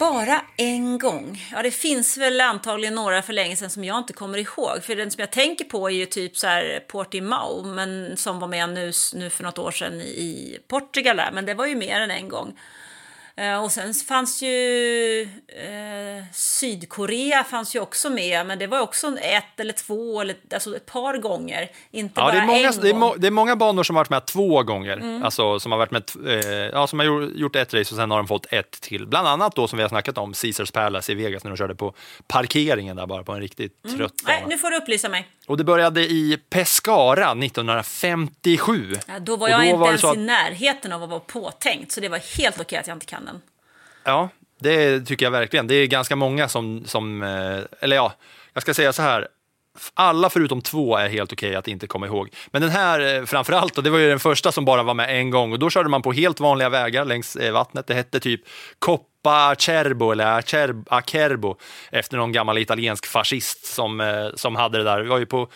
Bara 0.00 0.40
en 0.56 0.98
gång. 0.98 1.48
Ja, 1.52 1.62
det 1.62 1.70
finns 1.70 2.18
väl 2.18 2.40
antagligen 2.40 2.94
några 2.94 3.22
för 3.22 3.32
länge 3.32 3.56
sedan 3.56 3.70
som 3.70 3.84
jag 3.84 3.98
inte 3.98 4.12
kommer 4.12 4.38
ihåg. 4.38 4.82
För 4.82 4.96
den 4.96 5.10
som 5.10 5.20
jag 5.20 5.30
tänker 5.30 5.64
på 5.64 5.88
är 5.88 5.94
ju 5.94 6.06
typ 6.06 6.36
så 6.36 6.46
här 6.46 6.84
Portimao, 6.88 7.62
men 7.62 8.16
som 8.16 8.40
var 8.40 8.48
med 8.48 8.68
nu, 8.68 8.92
nu 9.14 9.30
för 9.30 9.42
något 9.42 9.58
år 9.58 9.70
sedan 9.70 10.00
i 10.00 10.58
Portugal 10.68 11.16
där. 11.16 11.30
Men 11.32 11.46
det 11.46 11.54
var 11.54 11.66
ju 11.66 11.74
mer 11.74 12.00
än 12.00 12.10
en 12.10 12.28
gång. 12.28 12.58
Eh, 13.40 13.62
Och 13.64 13.72
sen 13.72 13.94
fanns 13.94 14.42
ju 14.42 15.22
eh, 15.48 16.24
Sydkorea 16.32 17.44
fanns 17.44 17.76
ju 17.76 17.80
också 17.80 18.10
med, 18.10 18.46
men 18.46 18.58
det 18.58 18.66
var 18.66 18.80
också 18.80 19.16
ett 19.18 19.60
eller 19.60 19.72
två, 19.72 20.20
eller, 20.20 20.36
alltså 20.54 20.76
ett 20.76 20.86
par 20.86 21.16
gånger. 21.18 21.70
Inte 21.90 22.20
Ja, 22.20 22.22
bara 22.22 22.32
det, 22.32 22.38
är 22.38 22.46
många, 22.46 22.68
en 22.68 22.80
det, 22.80 22.88
är 22.88 22.92
gång. 22.92 23.00
må, 23.00 23.14
det 23.14 23.26
är 23.26 23.30
många 23.30 23.56
banor 23.56 23.82
som 23.82 23.96
har 23.96 24.00
varit 24.00 24.10
med 24.10 24.26
två 24.26 24.62
gånger. 24.62 25.20
Alltså 25.24 25.60
som 25.60 25.72
har 25.72 25.78
varit 25.78 25.90
med, 25.90 26.02
eh, 26.26 26.50
ja, 26.72 26.86
som 26.86 26.98
har 26.98 27.06
gjort- 27.06 27.56
ett 27.56 27.74
race 27.74 27.94
och 27.94 27.98
sen 27.98 28.10
har 28.10 28.18
de 28.18 28.26
fått 28.28 28.46
ett 28.52 28.70
till. 28.70 29.06
Bland 29.06 29.28
annat 29.28 29.56
då 29.56 29.68
som 29.68 29.76
vi 29.76 29.82
har 29.82 29.88
snackat 29.88 30.18
om, 30.18 30.32
Caesars 30.32 30.70
Palace 30.70 31.12
i 31.12 31.14
Vegas 31.14 31.44
när 31.44 31.50
de 31.50 31.56
körde 31.56 31.74
på 31.74 31.94
parkeringen 32.26 32.96
där 32.96 33.06
bara 33.06 33.22
på 33.24 33.32
en 33.32 33.40
riktigt 33.40 33.82
trött 33.82 33.96
bana. 33.98 34.38
Nej, 34.38 34.44
nu 34.48 34.58
får 34.58 34.70
du 34.70 34.76
upplysa 34.76 35.08
mig. 35.08 35.28
Och 35.46 35.56
det 35.56 35.64
började 35.64 36.00
i 36.00 36.38
Pescara 36.50 37.34
1957. 37.34 38.92
Ja, 39.08 39.18
då 39.18 39.36
var 39.36 39.48
jag 39.48 39.60
då 39.60 39.64
inte 39.64 39.76
var 39.78 39.86
ens 39.86 40.04
i 40.04 40.16
närheten 40.16 40.92
av 40.92 41.02
att 41.02 41.08
vara 41.10 41.20
påtänkt, 41.20 41.92
så 41.92 42.00
det 42.00 42.08
var 42.08 42.38
helt 42.38 42.60
okej 42.60 42.78
att 42.78 42.86
jag 42.86 42.96
inte 42.96 43.06
kan. 43.06 43.29
Ja, 44.04 44.28
det 44.60 45.00
tycker 45.00 45.26
jag 45.26 45.30
verkligen. 45.30 45.66
Det 45.66 45.74
är 45.74 45.86
ganska 45.86 46.16
många 46.16 46.48
som, 46.48 46.84
som 46.86 47.22
eh, 47.22 47.60
eller 47.80 47.96
ja, 47.96 48.12
jag 48.52 48.62
ska 48.62 48.74
säga 48.74 48.92
så 48.92 49.02
här. 49.02 49.28
Alla 49.94 50.30
förutom 50.30 50.62
två 50.62 50.96
är 50.96 51.08
helt 51.08 51.32
okej 51.32 51.54
att 51.54 51.68
inte 51.68 51.86
komma 51.86 52.06
ihåg. 52.06 52.28
Men 52.50 52.62
den 52.62 52.70
här 52.70 53.00
eh, 53.00 53.06
framförallt, 53.06 53.30
framför 53.30 53.52
allt, 53.52 53.78
och 53.78 53.84
det 53.84 53.90
var 53.90 53.98
ju 53.98 54.08
den 54.08 54.20
första 54.20 54.52
som 54.52 54.64
bara 54.64 54.82
var 54.82 54.94
med 54.94 55.20
en 55.20 55.30
gång 55.30 55.52
och 55.52 55.58
då 55.58 55.70
körde 55.70 55.88
man 55.88 56.02
på 56.02 56.12
helt 56.12 56.40
vanliga 56.40 56.68
vägar 56.68 57.04
längs 57.04 57.36
eh, 57.36 57.52
vattnet. 57.52 57.86
Det 57.86 57.94
hette 57.94 58.20
typ 58.20 58.40
Kopp 58.78 59.09
Coppa 59.22 59.50
Acerbo 59.50 60.12
eller 60.12 60.24
Acer- 60.40 60.84
Acerbo 60.88 61.56
efter 61.92 62.16
någon 62.16 62.32
gammal 62.32 62.58
italiensk 62.58 63.06
fascist 63.06 63.64
som, 63.66 64.00
eh, 64.00 64.26
som 64.34 64.56
hade 64.56 64.78
det 64.78 64.84
där. 64.84 65.02
Det 65.02 65.08
var 65.08 65.18
ju 65.18 65.26
på, 65.26 65.48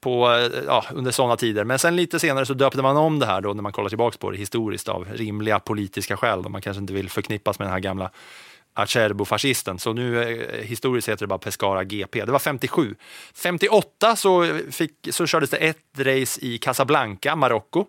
på, 0.00 0.30
eh, 0.32 0.50
ja, 0.66 0.84
under 0.92 1.10
sådana 1.10 1.36
tider. 1.36 1.64
Men 1.64 1.78
sen 1.78 1.96
lite 1.96 2.18
senare 2.20 2.46
så 2.46 2.54
döpte 2.54 2.82
man 2.82 2.96
om 2.96 3.18
det 3.18 3.26
här 3.26 3.40
då 3.40 3.52
när 3.52 3.62
man 3.62 3.72
kollar 3.72 3.88
tillbaka 3.88 4.18
på 4.18 4.30
det 4.30 4.36
historiskt 4.38 4.88
av 4.88 5.06
rimliga 5.12 5.58
politiska 5.58 6.16
skäl. 6.16 6.42
Då 6.42 6.48
man 6.48 6.60
kanske 6.62 6.80
inte 6.80 6.92
vill 6.92 7.10
förknippas 7.10 7.58
med 7.58 7.66
den 7.66 7.72
här 7.72 7.80
gamla 7.80 8.10
Acerbo-fascisten. 8.74 9.78
Så 9.78 9.92
nu 9.92 10.22
eh, 10.22 10.64
historiskt 10.64 11.08
heter 11.08 11.20
det 11.22 11.28
bara 11.28 11.38
Pescara 11.38 11.84
GP. 11.84 12.24
Det 12.24 12.32
var 12.32 12.38
57. 12.38 12.94
58 13.34 14.16
så, 14.16 14.60
fick, 14.70 14.92
så 15.10 15.26
kördes 15.26 15.50
det 15.50 15.56
ett 15.56 15.78
race 15.98 16.40
i 16.44 16.58
Casablanca, 16.58 17.36
Marocko. 17.36 17.86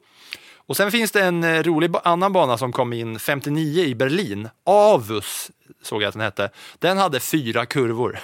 Och 0.65 0.77
sen 0.77 0.91
finns 0.91 1.11
det 1.11 1.21
en 1.21 1.43
eh, 1.43 1.63
rolig 1.63 1.91
annan 2.03 2.33
bana 2.33 2.57
som 2.57 2.71
kom 2.71 2.93
in 2.93 3.19
59 3.19 3.83
i 3.83 3.95
Berlin. 3.95 4.49
Avus 4.63 5.51
såg 5.81 6.01
jag 6.01 6.07
att 6.07 6.13
den 6.13 6.21
hette. 6.21 6.49
Den 6.79 6.97
hade 6.97 7.19
fyra 7.19 7.65
kurvor. 7.65 8.19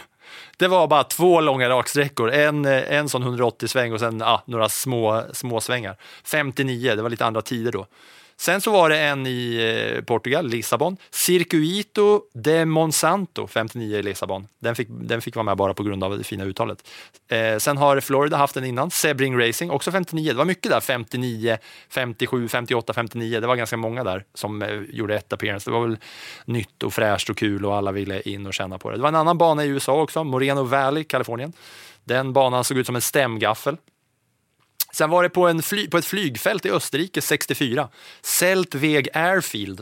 Det 0.57 0.67
var 0.67 0.87
bara 0.87 1.03
två 1.03 1.41
långa 1.41 1.69
raksträckor, 1.69 2.31
en, 2.31 2.65
eh, 2.65 2.93
en 2.93 3.09
sån 3.09 3.23
180-sväng 3.23 3.93
och 3.93 3.99
sen 3.99 4.21
ah, 4.21 4.43
några 4.45 4.69
små, 4.69 5.23
små 5.33 5.61
svängar. 5.61 5.97
59, 6.23 6.95
det 6.95 7.01
var 7.01 7.09
lite 7.09 7.25
andra 7.25 7.41
tider 7.41 7.71
då. 7.71 7.85
Sen 8.39 8.61
så 8.61 8.71
var 8.71 8.89
det 8.89 8.99
en 8.99 9.27
i 9.27 9.55
eh, 9.95 10.03
Portugal, 10.03 10.47
Lissabon. 10.47 10.97
Circuito 11.11 12.21
de 12.33 12.65
Monsanto, 12.65 13.47
59 13.47 13.97
i 13.97 14.03
Lissabon. 14.03 14.47
Den 14.59 14.75
fick, 14.75 14.87
den 14.89 15.21
fick 15.21 15.35
vara 15.35 15.43
med 15.43 15.57
bara 15.57 15.73
på 15.73 15.83
grund 15.83 16.03
av 16.03 16.17
det 16.17 16.23
fina 16.23 16.43
uttalet. 16.43 16.89
Eh, 17.27 17.57
sen 17.57 17.77
har 17.77 17.99
Florida 17.99 18.37
haft 18.37 18.53
den 18.53 18.65
innan, 18.65 18.91
Sebring 18.91 19.39
Racing, 19.39 19.71
också 19.71 19.91
59. 19.91 20.31
Det 20.31 20.37
var 20.37 20.45
mycket 20.45 20.71
där, 20.71 20.79
59, 20.79 21.57
57, 21.89 22.47
58, 22.47 22.93
59. 22.93 23.39
Det 23.39 23.47
var 23.47 23.55
ganska 23.55 23.77
många 23.77 24.03
där 24.03 24.23
som 24.33 24.61
eh, 24.61 24.81
gjorde 24.89 25.15
ett 25.15 25.33
appearance. 25.33 25.69
Det 25.69 25.73
var 25.73 25.87
väl 25.87 25.97
nytt 26.45 26.83
och 26.83 26.93
fräscht 26.93 27.29
och 27.29 27.37
kul 27.37 27.65
och 27.65 27.75
alla 27.75 27.91
ville 27.91 28.21
in 28.21 28.47
och 28.47 28.53
känna 28.53 28.77
på 28.77 28.89
det. 28.89 28.95
Det 28.95 29.01
var 29.01 29.09
en 29.09 29.15
annan 29.15 29.37
bana 29.37 29.65
i 29.65 29.67
USA 29.67 30.01
också, 30.01 30.23
Moreno 30.23 30.63
Valley, 30.63 31.03
Kalifornien. 31.03 31.53
Den 32.03 32.33
banan 32.33 32.63
såg 32.63 32.77
ut 32.77 32.85
som 32.85 32.95
en 32.95 33.01
stämgaffel. 33.01 33.77
Sen 34.93 35.09
var 35.09 35.23
det 35.23 35.29
på, 35.29 35.47
en 35.47 35.61
fly, 35.61 35.87
på 35.87 35.97
ett 35.97 36.05
flygfält 36.05 36.65
i 36.65 36.71
Österrike 36.71 37.21
64. 37.21 37.89
Seltweg 38.21 39.07
Airfield. 39.13 39.77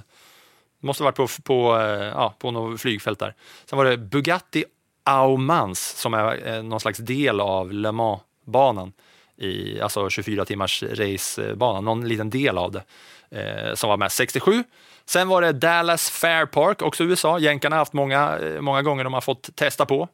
Det 0.81 0.87
måste 0.87 1.03
ha 1.03 1.05
varit 1.05 1.15
på, 1.15 1.27
på, 1.43 1.77
eh, 1.77 2.07
ja, 2.07 2.35
på 2.39 2.51
något 2.51 2.81
flygfält 2.81 3.19
där. 3.19 3.35
Sen 3.65 3.77
var 3.77 3.85
det 3.85 3.97
Bugatti 3.97 4.65
Aumans 5.03 5.79
som 5.79 6.13
är 6.13 6.47
eh, 6.47 6.63
någon 6.63 6.79
slags 6.79 6.99
del 6.99 7.39
av 7.39 7.73
Le 7.73 7.91
Mans-banan. 7.91 8.93
I, 9.39 9.81
alltså 9.81 10.09
24 10.09 10.45
timmars 10.45 10.83
racebanan, 10.83 11.85
någon 11.85 12.07
liten 12.07 12.29
del 12.29 12.57
av 12.57 12.71
det 12.71 12.83
eh, 13.31 13.73
som 13.73 13.89
var 13.89 13.97
med 13.97 14.11
67. 14.11 14.63
Sen 15.05 15.27
var 15.27 15.41
det 15.41 15.51
Dallas 15.51 16.09
Fair 16.09 16.45
Park, 16.45 16.81
också 16.81 17.03
USA. 17.03 17.39
Jänkarna 17.39 17.75
har 17.75 17.81
haft 17.81 17.93
många, 17.93 18.37
eh, 18.37 18.61
många 18.61 18.81
gånger 18.81 19.03
de 19.03 19.13
har 19.13 19.21
fått 19.21 19.55
testa 19.55 19.85
på. 19.85 20.07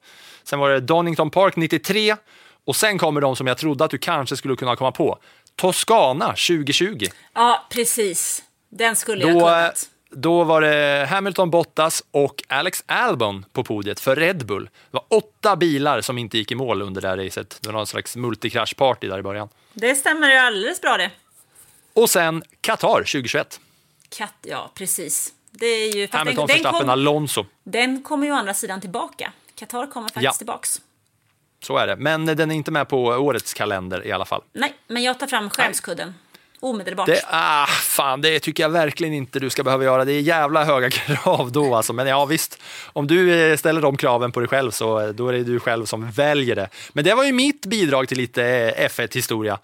Sen 0.44 0.60
var 0.60 0.70
det 0.70 0.80
Donington 0.80 1.30
Park 1.30 1.56
93 1.56 2.16
och 2.66 2.76
sen 2.76 2.98
kommer 2.98 3.22
de 3.22 3.36
som 3.36 3.48
jag 3.48 3.58
trodde 3.58 3.86
att 3.86 3.92
du 3.92 3.98
kanske 3.98 4.38
skulle 4.38 4.56
kunna 4.56 4.76
komma 4.76 4.92
på. 4.92 5.20
Toscana 5.56 6.28
2020. 6.28 7.06
Ja, 7.34 7.66
precis. 7.70 8.44
Den 8.70 8.96
skulle 8.96 9.26
jag 9.26 9.34
Då, 9.34 9.40
kunnat. 9.40 9.90
då 10.10 10.44
var 10.44 10.62
det 10.62 11.08
Hamilton 11.10 11.50
Bottas 11.50 12.04
och 12.12 12.44
Alex 12.48 12.84
Albon 12.86 13.46
på 13.52 13.64
podiet 13.64 14.00
för 14.00 14.16
Red 14.16 14.46
Bull. 14.46 14.64
Det 14.66 14.70
var 14.92 15.04
åtta 15.10 15.56
bilar 15.56 16.02
som 16.02 16.18
inte 16.18 16.38
gick 16.38 16.52
i 16.52 16.56
mål 16.56 16.82
under 16.82 17.02
det 17.02 17.08
här 17.08 17.18
racet. 17.18 17.58
Det 17.62 17.68
var 17.70 17.74
någon 17.74 17.88
slags 17.88 18.16
multikraschparty 18.16 19.08
där 19.08 19.20
i 19.20 19.22
början. 19.22 19.50
Det 19.74 19.96
stämmer 19.96 20.30
ju 20.32 20.38
alldeles 20.38 20.82
bra 20.82 20.98
det. 20.98 21.12
Och 21.94 22.10
sen 22.10 22.44
Qatar 22.62 22.98
2021. 22.98 23.60
Katt, 24.10 24.34
ja, 24.42 24.72
precis. 24.76 25.34
Det 25.52 25.66
är 25.66 25.96
ju... 25.96 26.08
Hamilton, 26.12 26.48
den, 26.48 26.56
Verstappen, 26.56 26.90
Alonso. 26.90 27.46
den 27.64 28.04
kommer 28.04 28.28
ju 28.28 28.34
å 28.34 28.36
andra 28.36 28.54
sidan 28.54 28.82
tillbaka. 28.82 29.32
Qatar 29.56 29.88
kommer 29.92 30.08
faktiskt 30.08 30.24
Ja. 30.24 30.32
tillbaks. 30.32 30.82
Så 31.64 31.78
är 31.78 31.88
det. 31.88 31.96
Men 31.96 32.26
den 32.26 32.52
är 32.52 32.56
inte 32.56 32.72
med 32.72 32.88
på 32.88 33.04
årets 33.04 33.54
kalender 33.54 34.08
i 34.08 34.12
alla 34.12 34.26
fall. 34.26 34.42
Nej, 34.54 34.74
men 34.88 35.04
jag 35.04 35.20
tar 35.20 35.28
fram 35.28 35.50
skämskudden. 35.50 36.14
Omedelbart. 36.60 37.06
Det, 37.06 37.22
ah, 37.30 37.66
fan, 37.66 38.22
det 38.22 38.40
tycker 38.40 38.64
jag 38.64 38.70
verkligen 38.70 39.14
inte 39.14 39.40
du 39.40 39.50
ska 39.50 39.64
behöva 39.64 39.84
göra. 39.84 40.06
Det 40.06 40.12
är 40.12 40.22
jävla 40.22 40.64
höga 40.64 40.90
krav 40.90 41.52
då 41.52 41.76
alltså. 41.76 41.94
Men 41.94 42.08
ja, 42.08 42.26
visst. 42.26 42.62
Om 42.94 43.08
du 43.08 43.52
eh, 43.52 43.58
ställer 43.58 43.82
de 43.82 43.98
kraven 43.98 44.32
på 44.32 44.40
dig 44.40 44.50
själv 44.50 44.72
så 44.72 45.00
eh, 45.00 45.08
då 45.08 45.28
är 45.28 45.34
det 45.34 45.44
du 45.44 45.60
själv 45.60 45.86
som 45.86 46.12
väljer 46.12 46.56
det. 46.56 46.70
Men 46.94 47.04
det 47.04 47.14
var 47.14 47.24
ju 47.24 47.32
mitt 47.32 47.66
bidrag 47.66 48.08
till 48.08 48.18
lite 48.18 48.46
eh, 48.46 48.88
F1-historia. 48.90 49.60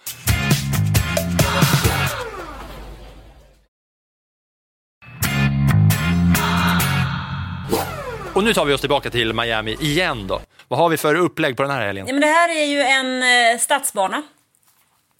Och 8.39 8.45
nu 8.45 8.53
tar 8.53 8.65
vi 8.65 8.73
oss 8.73 8.81
tillbaka 8.81 9.09
till 9.09 9.33
Miami 9.33 9.77
igen 9.81 10.27
då. 10.27 10.41
Vad 10.67 10.79
har 10.79 10.89
vi 10.89 10.97
för 10.97 11.15
upplägg 11.15 11.57
på 11.57 11.63
den 11.63 11.71
här 11.71 11.85
helgen? 11.85 12.07
Ja, 12.07 12.13
men 12.13 12.21
det 12.21 12.27
här 12.27 12.49
är 12.49 12.63
ju 12.63 12.81
en 12.81 13.23
eh, 13.23 13.59
stadsbana. 13.59 14.23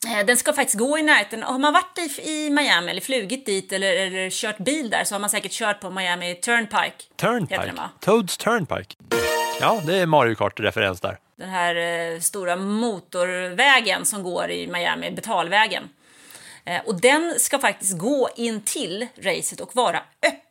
Eh, 0.07 0.25
Den 0.25 0.37
ska 0.37 0.53
faktiskt 0.53 0.77
gå 0.77 0.97
i 0.97 1.01
närheten. 1.01 1.43
Har 1.43 1.59
man 1.59 1.73
varit 1.73 1.97
i, 1.97 2.29
i 2.31 2.49
Miami 2.49 2.91
eller 2.91 3.01
flugit 3.01 3.45
dit 3.45 3.71
eller, 3.71 3.93
eller 3.93 4.29
kört 4.29 4.57
bil 4.57 4.89
där 4.89 5.03
så 5.03 5.15
har 5.15 5.19
man 5.19 5.29
säkert 5.29 5.51
kört 5.51 5.79
på 5.81 5.89
Miami 5.89 6.35
Turnpike. 6.35 6.93
Turnpike? 7.15 7.65
den? 7.65 7.79
Toads 7.99 8.37
Turnpike. 8.37 8.95
Ja, 9.61 9.81
det 9.85 9.97
är 9.97 10.05
Mario 10.05 10.35
Kart-referens 10.35 11.01
där. 11.01 11.17
Den 11.35 11.49
här 11.49 11.75
eh, 11.75 12.19
stora 12.19 12.55
motorvägen 12.55 14.05
som 14.05 14.23
går 14.23 14.51
i 14.51 14.67
Miami, 14.67 15.11
betalvägen. 15.11 15.83
Eh, 16.65 16.81
och 16.85 17.01
den 17.01 17.35
ska 17.37 17.59
faktiskt 17.59 17.97
gå 17.97 18.29
in 18.35 18.61
till 18.61 19.07
racet 19.21 19.59
och 19.59 19.75
vara 19.75 19.97
öppen 20.23 20.48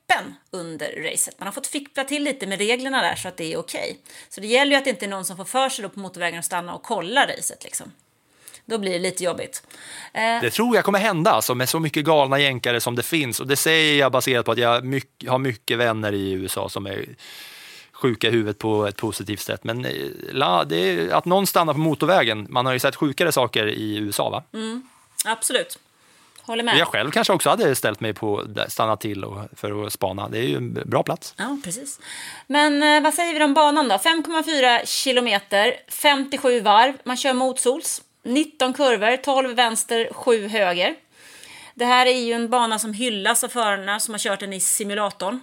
under 0.50 1.10
racet. 1.10 1.34
Man 1.38 1.46
har 1.46 1.52
fått 1.52 1.66
fippla 1.66 2.04
till 2.04 2.22
lite 2.24 2.46
med 2.46 2.58
reglerna 2.58 3.02
där 3.02 3.14
så 3.14 3.28
att 3.28 3.36
det 3.36 3.52
är 3.52 3.56
okej. 3.56 3.98
Så 4.28 4.40
det 4.40 4.46
gäller 4.46 4.72
ju 4.72 4.78
att 4.78 4.84
det 4.84 4.90
inte 4.90 5.06
är 5.06 5.08
någon 5.08 5.24
som 5.24 5.36
får 5.36 5.44
för 5.44 5.68
sig 5.68 5.88
på 5.88 6.00
motorvägen 6.00 6.38
att 6.38 6.44
stanna 6.44 6.74
och 6.74 6.82
kolla 6.82 7.26
racet 7.26 7.64
liksom. 7.64 7.92
Då 8.64 8.78
blir 8.78 8.92
det 8.92 8.98
lite 8.98 9.24
jobbigt. 9.24 9.62
Eh, 10.12 10.40
Det 10.40 10.50
tror 10.50 10.76
jag 10.76 10.84
kommer 10.84 10.98
hända 10.98 11.30
alltså, 11.30 11.54
med 11.54 11.68
så 11.68 11.80
mycket 11.80 12.04
galna 12.04 12.38
jänkare 12.38 12.80
som 12.80 12.94
det 12.96 13.02
finns. 13.02 13.40
Och 13.40 13.46
det 13.46 13.56
säger 13.56 13.98
jag 13.98 14.12
baserat 14.12 14.46
på 14.46 14.52
att 14.52 14.58
jag 14.58 14.84
mycket, 14.84 15.30
har 15.30 15.38
mycket 15.38 15.78
vänner 15.78 16.12
i 16.12 16.30
USA 16.30 16.68
som 16.68 16.86
är 16.86 17.06
sjuka 17.92 18.28
i 18.28 18.30
huvudet 18.30 18.58
på 18.58 18.86
ett 18.86 18.96
positivt 18.96 19.40
sätt. 19.40 19.64
Men 19.64 19.84
eh, 19.84 19.92
la, 20.32 20.64
det 20.64 20.76
är, 20.76 21.10
att 21.10 21.24
någon 21.24 21.46
stannar 21.46 21.72
på 21.72 21.78
motorvägen, 21.78 22.46
man 22.50 22.66
har 22.66 22.72
ju 22.72 22.78
sett 22.78 22.96
sjukare 22.96 23.32
saker 23.32 23.66
i 23.66 23.96
USA 23.96 24.30
va? 24.30 24.42
absolut. 25.24 25.78
Håller 26.48 26.64
med. 26.64 26.78
Jag 26.78 26.88
själv 26.88 27.10
kanske 27.10 27.32
också 27.32 27.50
hade 27.50 27.76
ställt 27.76 28.00
mig 28.00 28.14
på 28.14 28.44
stanna 28.68 28.96
till 28.96 29.24
och, 29.24 29.38
för 29.56 29.86
att 29.86 29.92
spana. 29.92 30.28
Det 30.28 30.38
är 30.38 30.42
ju 30.42 30.56
en 30.56 30.74
bra 30.74 31.02
plats. 31.02 31.34
Ja, 31.36 31.58
precis. 31.64 32.00
Men 32.46 32.82
eh, 32.82 33.02
vad 33.02 33.14
säger 33.14 33.38
vi 33.38 33.44
om 33.44 33.54
banan 33.54 33.88
då? 33.88 33.94
5,4 33.94 34.86
kilometer, 34.86 35.74
57 35.88 36.60
varv. 36.60 36.92
Man 37.04 37.16
kör 37.16 37.32
motsols. 37.32 38.02
19 38.22 38.72
kurvor, 38.72 39.16
12 39.16 39.54
vänster, 39.54 40.08
7 40.12 40.48
höger. 40.48 40.94
Det 41.74 41.84
här 41.84 42.06
är 42.06 42.18
ju 42.18 42.32
en 42.32 42.50
bana 42.50 42.78
som 42.78 42.92
hyllas 42.92 43.44
av 43.44 43.48
förarna 43.48 44.00
som 44.00 44.14
har 44.14 44.18
kört 44.18 44.40
den 44.40 44.52
i 44.52 44.60
simulatorn. 44.60 45.40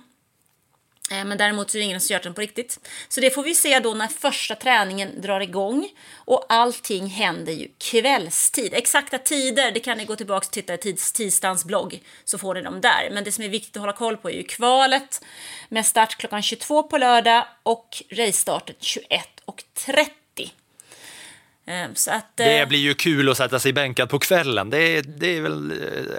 Eh, 1.12 1.26
men 1.26 1.38
däremot 1.38 1.72
så 1.72 1.78
är 1.78 1.80
det 1.80 1.86
ingen 1.86 2.01
som 2.01 2.14
gör 2.14 2.20
den 2.20 2.34
på 2.34 2.41
riktigt. 2.41 2.80
Så 3.08 3.22
det 3.22 3.30
får 3.30 3.43
vi 3.43 3.56
se 3.56 3.80
då 3.80 3.93
när 3.93 4.08
första 4.08 4.56
träningen 4.56 5.22
drar 5.22 5.39
igång. 5.39 5.89
Och 6.16 6.45
allting 6.49 7.08
händer 7.08 7.53
ju 7.53 7.68
kvällstid. 7.78 8.74
Exakta 8.74 9.18
tider, 9.18 9.72
det 9.72 9.80
kan 9.80 9.97
ni 9.97 10.06
gå 10.06 10.16
tillbaka 10.16 10.45
och 10.47 10.51
titta 10.51 10.74
i 10.74 10.78
tids, 10.78 11.12
tisdagens 11.12 11.66
blogg. 11.66 12.03
Så 12.24 12.38
får 12.38 12.53
ni 12.53 12.62
dem 12.62 12.82
där. 12.82 13.10
Men 13.12 13.24
det 13.24 13.32
som 13.32 13.43
är 13.43 13.49
viktigt 13.49 13.78
att 13.78 13.82
hålla 13.82 13.93
koll 13.93 14.18
på 14.18 14.30
är 14.30 14.34
ju 14.34 14.43
kvalet. 14.43 15.26
Med 15.70 15.86
start 15.86 16.16
klockan 16.16 16.41
22 16.41 16.84
på 16.84 16.97
lördag 16.97 17.45
och 17.64 18.03
racestarten 18.12 18.76
21.30. 18.80 20.24
Eh, 21.68 21.84
att... 21.86 22.39
eh, 22.39 22.45
Det 22.45 22.70
blir 22.70 22.80
ju 22.80 22.93
kul 22.93 23.30
att 23.30 23.38
sätta 23.38 23.59
sig 23.59 23.74
bänkad 23.74 24.09
på 24.09 24.20
kvällen. 24.20 24.70
Det 24.70 24.78
är, 24.97 25.01
det 25.01 25.38
är 25.38 25.41
väl 25.41 25.72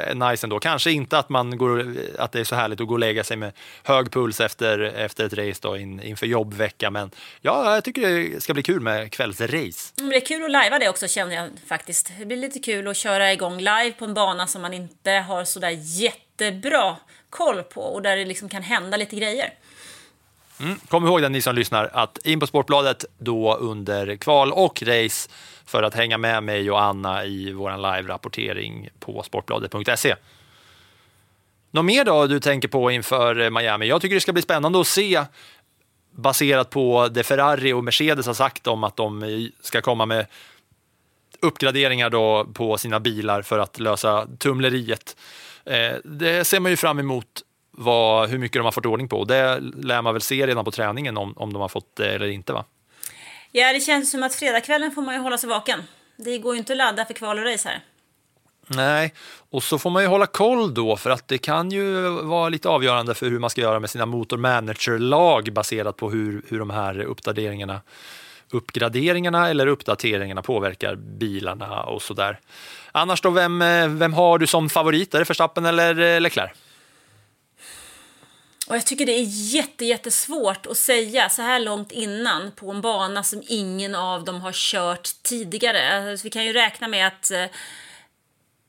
eh, 0.08 0.28
nice 0.30 0.46
ändå. 0.46 0.58
Kanske 0.58 0.90
inte 0.90 1.18
att, 1.18 1.28
man 1.28 1.58
går, 1.58 1.94
att 2.18 2.32
det 2.32 2.40
är 2.40 2.44
så 2.44 2.54
härligt 2.54 2.80
att 2.80 2.86
gå 2.86 2.92
och 2.92 2.98
lägga 2.98 3.24
sig 3.24 3.36
med 3.36 3.52
hög 3.82 4.10
puls 4.12 4.40
efter, 4.40 4.78
efter 4.78 5.24
ett 5.24 5.32
race 5.32 5.58
då, 5.62 5.76
in, 5.76 6.02
inför 6.02 6.26
jobbvecka. 6.26 6.90
Men 6.90 7.10
ja, 7.40 7.74
jag 7.74 7.84
tycker 7.84 8.00
det 8.08 8.40
ska 8.40 8.54
bli 8.54 8.62
kul 8.62 8.80
med 8.80 9.12
kvällsrace. 9.12 9.92
Men 9.96 10.08
Det 10.08 10.16
är 10.16 10.26
kul 10.26 10.44
att 10.44 10.50
lajva 10.50 10.78
det 10.78 10.88
också 10.88 11.08
känner 11.08 11.34
jag 11.34 11.48
faktiskt. 11.68 12.12
Det 12.18 12.26
blir 12.26 12.36
lite 12.36 12.58
kul 12.58 12.88
att 12.88 12.96
köra 12.96 13.32
igång 13.32 13.58
live 13.58 13.92
på 13.98 14.04
en 14.04 14.14
bana 14.14 14.46
som 14.46 14.62
man 14.62 14.74
inte 14.74 15.10
har 15.10 15.44
sådär 15.44 15.78
jättebra 15.80 16.96
koll 17.30 17.62
på 17.62 17.80
och 17.80 18.02
där 18.02 18.16
det 18.16 18.24
liksom 18.24 18.48
kan 18.48 18.62
hända 18.62 18.96
lite 18.96 19.16
grejer. 19.16 19.52
Mm. 20.60 20.78
Kom 20.88 21.06
ihåg 21.06 21.22
det 21.22 21.28
ni 21.28 21.42
som 21.42 21.54
lyssnar 21.54 21.90
att 21.92 22.18
in 22.26 22.40
på 22.40 22.46
Sportbladet 22.46 23.04
då 23.18 23.54
under 23.54 24.16
kval 24.16 24.52
och 24.52 24.82
race 24.82 25.30
för 25.66 25.82
att 25.82 25.94
hänga 25.94 26.18
med 26.18 26.42
mig 26.42 26.70
och 26.70 26.82
Anna 26.82 27.24
i 27.24 27.52
vår 27.52 27.70
live-rapportering 27.70 28.88
på 29.00 29.22
sportbladet.se. 29.22 30.14
Något 31.70 31.84
mer 31.84 32.04
då 32.04 32.26
du 32.26 32.40
tänker 32.40 32.68
på 32.68 32.90
inför 32.90 33.50
Miami? 33.50 33.86
Jag 33.86 34.00
tycker 34.00 34.14
det 34.14 34.20
ska 34.20 34.32
bli 34.32 34.42
spännande 34.42 34.80
att 34.80 34.86
se 34.86 35.24
baserat 36.10 36.70
på 36.70 37.08
det 37.08 37.24
Ferrari 37.24 37.72
och 37.72 37.84
Mercedes 37.84 38.26
har 38.26 38.34
sagt 38.34 38.66
om 38.66 38.84
att 38.84 38.96
de 38.96 39.50
ska 39.60 39.80
komma 39.80 40.06
med 40.06 40.26
uppgraderingar 41.40 42.10
då 42.10 42.46
på 42.54 42.78
sina 42.78 43.00
bilar 43.00 43.42
för 43.42 43.58
att 43.58 43.78
lösa 43.80 44.26
tumleriet. 44.38 45.16
Eh, 45.64 45.92
det 46.04 46.44
ser 46.44 46.60
man 46.60 46.70
ju 46.70 46.76
fram 46.76 46.98
emot 46.98 47.42
vad, 47.76 48.30
hur 48.30 48.38
mycket 48.38 48.58
de 48.58 48.64
har 48.64 48.72
fått 48.72 48.86
ordning 48.86 49.08
på. 49.08 49.24
Det 49.24 49.60
lär 49.60 50.02
man 50.02 50.14
väl 50.14 50.22
se 50.22 50.46
redan 50.46 50.64
på 50.64 50.70
träningen 50.70 51.16
om, 51.16 51.32
om 51.36 51.52
de 51.52 51.62
har 51.62 51.68
fått 51.68 51.96
det 51.96 52.14
eller 52.14 52.28
inte. 52.28 52.52
va? 52.52 52.64
Ja, 53.52 53.72
det 53.72 53.80
känns 53.80 54.10
som 54.10 54.22
att 54.22 54.34
fredagskvällen 54.34 54.90
får 54.90 55.02
man 55.02 55.14
ju 55.14 55.20
hålla 55.20 55.38
sig 55.38 55.48
vaken. 55.48 55.82
Det 56.16 56.38
går 56.38 56.54
ju 56.54 56.58
inte 56.58 56.72
att 56.72 56.76
ladda 56.76 57.04
för 57.04 57.14
kval 57.14 57.38
och 57.38 57.44
race 57.44 57.68
här. 57.68 57.80
Nej, 58.68 59.14
och 59.50 59.62
så 59.62 59.78
får 59.78 59.90
man 59.90 60.02
ju 60.02 60.08
hålla 60.08 60.26
koll 60.26 60.74
då 60.74 60.96
för 60.96 61.10
att 61.10 61.28
det 61.28 61.38
kan 61.38 61.70
ju 61.70 62.08
vara 62.08 62.48
lite 62.48 62.68
avgörande 62.68 63.14
för 63.14 63.26
hur 63.26 63.38
man 63.38 63.50
ska 63.50 63.60
göra 63.60 63.80
med 63.80 63.90
sina 63.90 64.06
motormanager-lag 64.06 65.52
baserat 65.52 65.96
på 65.96 66.10
hur, 66.10 66.42
hur 66.48 66.58
de 66.58 66.70
här 66.70 67.00
uppdateringarna, 67.00 67.80
uppgraderingarna 68.50 69.48
eller 69.48 69.66
uppdateringarna 69.66 70.42
påverkar 70.42 70.94
bilarna 70.94 71.82
och 71.82 72.02
sådär. 72.02 72.40
Annars 72.92 73.20
då, 73.20 73.30
vem, 73.30 73.58
vem 73.98 74.12
har 74.12 74.38
du 74.38 74.46
som 74.46 74.68
favorit? 74.68 75.14
Är 75.14 75.18
det 75.18 75.28
Verstappen 75.28 75.66
eller 75.66 76.00
eh, 76.00 76.20
Leclerc? 76.20 76.50
Och 78.68 78.76
jag 78.76 78.86
tycker 78.86 79.06
det 79.06 79.12
är 79.12 79.26
jätte, 79.28 79.84
jättesvårt 79.84 80.66
att 80.66 80.76
säga 80.76 81.28
så 81.28 81.42
här 81.42 81.60
långt 81.60 81.92
innan 81.92 82.52
på 82.52 82.70
en 82.70 82.80
bana 82.80 83.22
som 83.22 83.42
ingen 83.46 83.94
av 83.94 84.24
dem 84.24 84.40
har 84.40 84.52
kört 84.52 85.08
tidigare. 85.22 86.10
Alltså, 86.10 86.24
vi 86.24 86.30
kan 86.30 86.44
ju 86.44 86.52
räkna 86.52 86.88
med 86.88 87.06
att 87.06 87.30
eh, 87.30 87.46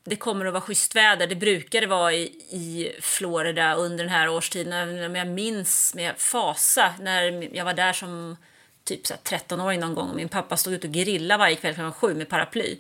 det 0.04 0.16
kommer 0.16 0.46
att 0.46 0.54
vara 0.54 0.62
schysst 0.62 0.96
väder. 0.96 1.28
Det 1.28 1.36
brukar 1.36 1.82
det 1.82 1.88
vara 1.88 2.14
i, 2.14 2.24
i 2.50 2.92
Florida 3.02 3.74
under 3.74 4.04
den 4.04 4.14
här 4.14 4.30
årstiden. 4.30 5.16
Jag 5.16 5.28
minns 5.28 5.94
med 5.96 6.14
fasa 6.18 6.94
när 7.00 7.56
jag 7.56 7.66
var 7.66 7.74
där 7.74 7.94
som 7.94 8.38
typ 8.84 9.06
13-åring 9.06 9.80
någon 9.80 9.96
gång 9.96 10.10
och 10.10 10.16
min 10.16 10.30
pappa 10.30 10.58
stod 10.58 10.74
ute 10.74 10.88
och 10.88 10.94
grillade 10.94 11.38
varje 11.38 11.56
kväll 11.56 11.74
klockan 11.74 11.94
sju 11.94 12.14
med 12.14 12.30
paraply 12.30 12.78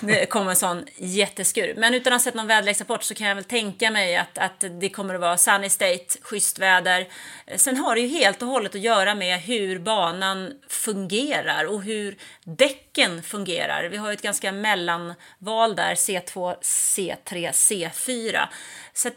det 0.00 0.26
kommer 0.26 0.50
en 0.50 0.56
sån 0.56 0.84
jätteskur. 0.96 1.74
Men 1.76 1.94
utan 1.94 2.12
att 2.12 2.20
ha 2.20 2.24
sett 2.24 2.34
någon 2.34 2.46
väderleksrapport 2.46 3.02
så 3.02 3.14
kan 3.14 3.26
jag 3.26 3.34
väl 3.34 3.44
tänka 3.44 3.90
mig 3.90 4.16
att, 4.16 4.38
att 4.38 4.64
det 4.80 4.88
kommer 4.88 5.14
att 5.14 5.20
vara 5.20 5.36
sunny 5.36 5.68
state, 5.68 6.04
schysst 6.22 6.58
väder. 6.58 7.08
Sen 7.56 7.76
har 7.76 7.94
det 7.94 8.00
ju 8.00 8.08
helt 8.08 8.42
och 8.42 8.48
hållet 8.48 8.74
att 8.74 8.80
göra 8.80 9.14
med 9.14 9.40
hur 9.40 9.78
banan 9.78 10.52
fungerar 10.68 11.64
och 11.64 11.82
hur 11.82 12.16
däcken 12.44 13.22
fungerar. 13.22 13.88
Vi 13.88 13.96
har 13.96 14.08
ju 14.08 14.14
ett 14.14 14.22
ganska 14.22 14.52
mellanval 14.52 15.76
där, 15.76 15.94
C2, 15.94 16.56
C3, 16.62 17.50
C4. 17.52 18.48
Så 18.92 19.08
att 19.08 19.14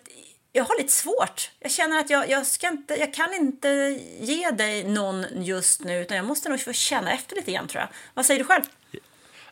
jag 0.51 0.63
har 0.63 0.77
lite 0.77 0.93
svårt. 0.93 1.51
Jag 1.59 1.71
känner 1.71 1.99
att 1.99 2.09
jag, 2.09 2.29
jag, 2.29 2.45
ska 2.45 2.67
inte, 2.67 2.95
jag 2.95 3.13
kan 3.13 3.33
inte 3.33 3.99
ge 4.19 4.51
dig 4.51 4.83
någon 4.83 5.25
just 5.43 5.83
nu, 5.83 6.01
utan 6.01 6.17
jag 6.17 6.25
måste 6.25 6.49
nog 6.49 6.61
få 6.61 6.73
känna 6.73 7.11
efter 7.11 7.35
lite 7.35 7.51
grann 7.51 7.67
tror 7.67 7.81
jag. 7.81 7.89
Vad 8.13 8.25
säger 8.25 8.39
du 8.39 8.45
själv? 8.45 8.63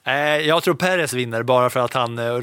Eh, 0.07 0.15
Jag 0.47 0.63
tror 0.63 0.73
Perez 0.75 1.13
vinner 1.13 1.43
bara 1.43 1.69
för 1.69 1.79
att 1.79 1.93
han, 1.93 2.19
eh, 2.19 2.39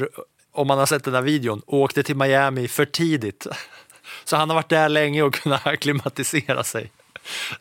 om 0.51 0.67
man 0.67 0.77
har 0.77 0.85
sett 0.85 1.03
den 1.03 1.13
där 1.13 1.21
videon, 1.21 1.61
åkte 1.65 2.03
till 2.03 2.15
Miami 2.15 2.67
för 2.67 2.85
tidigt. 2.85 3.47
Så 4.23 4.35
han 4.37 4.49
har 4.49 4.55
varit 4.55 4.69
där 4.69 4.89
länge 4.89 5.21
och 5.21 5.33
kunnat 5.33 5.67
akklimatisera 5.73 6.63
sig. 6.63 6.91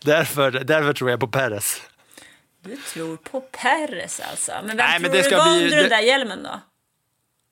Därför, 0.01 0.51
därför 0.51 0.93
tror 0.93 1.11
jag 1.11 1.21
på 1.21 1.29
Perez. 1.29 1.83
Du 2.65 2.77
tror 2.77 3.17
på 3.17 3.41
Perez 3.41 4.21
alltså. 4.31 4.53
Men 4.53 4.67
vem 4.67 4.77
Nej, 4.77 5.01
tror 5.01 5.11
men 5.13 5.23
du 5.23 5.37
var 5.37 5.59
bli- 5.59 5.77
den 5.77 5.89
där 5.89 6.01
hjälmen 6.01 6.43
då? 6.43 6.61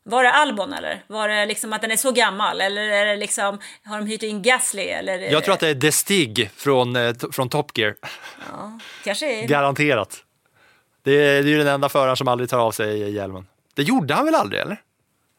Var 0.04 0.24
det 0.24 0.32
Albon 0.32 0.72
eller? 0.72 1.02
Var 1.06 1.28
det 1.28 1.46
liksom 1.46 1.72
att 1.72 1.82
den 1.82 1.90
är 1.90 1.96
så 1.96 2.12
gammal? 2.12 2.60
Eller 2.60 2.82
är 2.82 3.06
det 3.06 3.16
liksom, 3.16 3.58
har 3.84 3.98
de 3.98 4.06
hyrt 4.06 4.22
in 4.22 4.42
Gasly? 4.42 4.82
Eller 4.82 5.18
Jag 5.18 5.44
tror 5.44 5.54
att 5.54 5.60
det 5.60 5.68
är 5.68 5.74
The 5.74 5.92
Stig 5.92 6.50
från, 6.56 6.96
eh, 6.96 7.14
från 7.32 7.48
Top 7.48 7.78
Gear. 7.78 7.94
Kanske 9.04 9.42
är... 9.42 9.46
Garanterat. 9.48 10.24
Det 11.02 11.12
är, 11.12 11.42
det 11.42 11.48
är 11.48 11.52
ju 11.52 11.58
den 11.58 11.66
enda 11.66 11.88
föraren 11.88 12.16
som 12.16 12.28
aldrig 12.28 12.50
tar 12.50 12.58
av 12.58 12.72
sig 12.72 13.12
hjälmen. 13.12 13.46
Det 13.74 13.82
gjorde 13.82 14.14
han 14.14 14.24
väl 14.24 14.34
aldrig, 14.34 14.60
eller? 14.60 14.82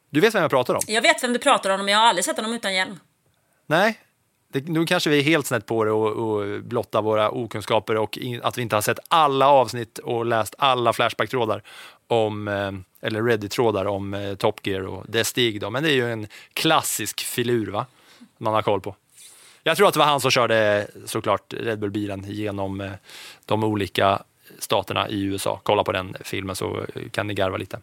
Du 0.09 0.19
vet 0.19 0.35
vem 0.35 0.41
jag 0.41 0.51
pratar 0.51 0.73
om? 0.73 0.81
Jag 0.87 1.01
vet 1.01 1.23
vem 1.23 1.33
du 1.33 1.39
pratar 1.39 1.69
om, 1.69 1.85
men 1.85 1.87
jag 1.87 1.99
har 1.99 2.07
aldrig 2.07 2.25
sett 2.25 2.35
honom 2.35 2.53
utan 2.53 2.73
hjälm. 2.73 2.99
Nej? 3.65 3.99
Det, 4.47 4.67
nu 4.67 4.85
kanske 4.85 5.09
vi 5.09 5.19
är 5.19 5.23
helt 5.23 5.47
snett 5.47 5.65
på 5.65 5.83
det 5.83 5.91
och, 5.91 6.11
och 6.11 6.63
blottar 6.63 7.01
våra 7.01 7.29
okunskaper 7.29 7.97
och 7.97 8.17
in, 8.17 8.41
att 8.43 8.57
vi 8.57 8.61
inte 8.61 8.75
har 8.75 8.81
sett 8.81 8.99
alla 9.07 9.47
avsnitt 9.47 9.97
och 9.97 10.25
läst 10.25 10.55
alla 10.57 10.93
Flashback-trådar 10.93 11.63
om, 12.07 12.47
eh, 12.47 12.71
eller 13.07 13.23
Reddit-trådar 13.23 13.85
om 13.85 14.13
eh, 14.13 14.35
Top 14.35 14.67
Gear 14.67 14.81
och 14.81 15.03
det 15.07 15.23
Stig 15.23 15.61
då. 15.61 15.69
Men 15.69 15.83
det 15.83 15.89
är 15.89 15.95
ju 15.95 16.11
en 16.11 16.27
klassisk 16.53 17.19
filur, 17.19 17.71
va? 17.71 17.85
Man 18.37 18.53
har 18.53 18.61
koll 18.61 18.81
på. 18.81 18.95
Jag 19.63 19.77
tror 19.77 19.87
att 19.87 19.93
det 19.93 19.99
var 19.99 20.05
han 20.05 20.21
som 20.21 20.31
körde 20.31 20.87
såklart 21.05 21.53
Red 21.53 21.79
Bull-bilen 21.79 22.25
genom 22.27 22.81
eh, 22.81 22.91
de 23.45 23.63
olika 23.63 24.23
staterna 24.59 25.09
i 25.09 25.21
USA. 25.21 25.59
Kolla 25.63 25.83
på 25.83 25.91
den 25.91 26.15
filmen 26.21 26.55
så 26.55 26.85
kan 27.11 27.27
ni 27.27 27.33
garva 27.33 27.57
lite. 27.57 27.79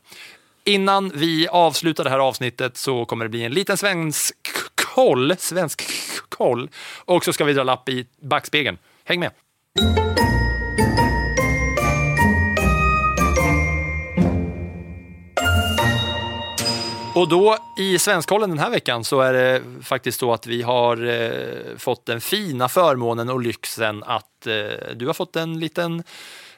Innan 0.65 1.13
vi 1.15 1.49
avslutar 1.49 2.05
det 2.05 2.11
här 2.11 2.19
avsnittet 2.19 2.77
så 2.77 3.05
kommer 3.05 3.25
det 3.25 3.29
bli 3.29 3.45
en 3.45 3.53
liten 3.53 3.77
svensk 3.77 4.37
koll, 4.95 5.35
svensk 5.39 5.83
koll 6.29 6.69
och 7.05 7.25
så 7.25 7.33
ska 7.33 7.45
vi 7.45 7.53
dra 7.53 7.63
lapp 7.63 7.89
i 7.89 8.07
backspegeln. 8.21 8.79
Häng 9.05 9.21
med! 9.21 9.31
Och 17.15 17.29
då 17.29 17.57
i 17.77 17.99
Svenskkollen 17.99 18.51
den 18.51 18.59
här 18.59 18.71
veckan 18.71 19.05
så 19.05 19.21
är 19.21 19.33
det 19.33 19.63
faktiskt 19.83 20.21
så 20.21 20.33
att 20.33 20.47
vi 20.47 20.63
har 20.63 21.07
eh, 21.07 21.77
fått 21.79 22.07
den 22.07 22.21
fina 22.21 22.69
förmånen 22.69 23.29
och 23.29 23.41
lyxen 23.41 24.03
att 24.07 24.47
eh, 24.47 24.95
du 24.97 25.07
har 25.07 25.15
fått 25.15 25.37
en 25.37 25.61
liten, 25.61 26.03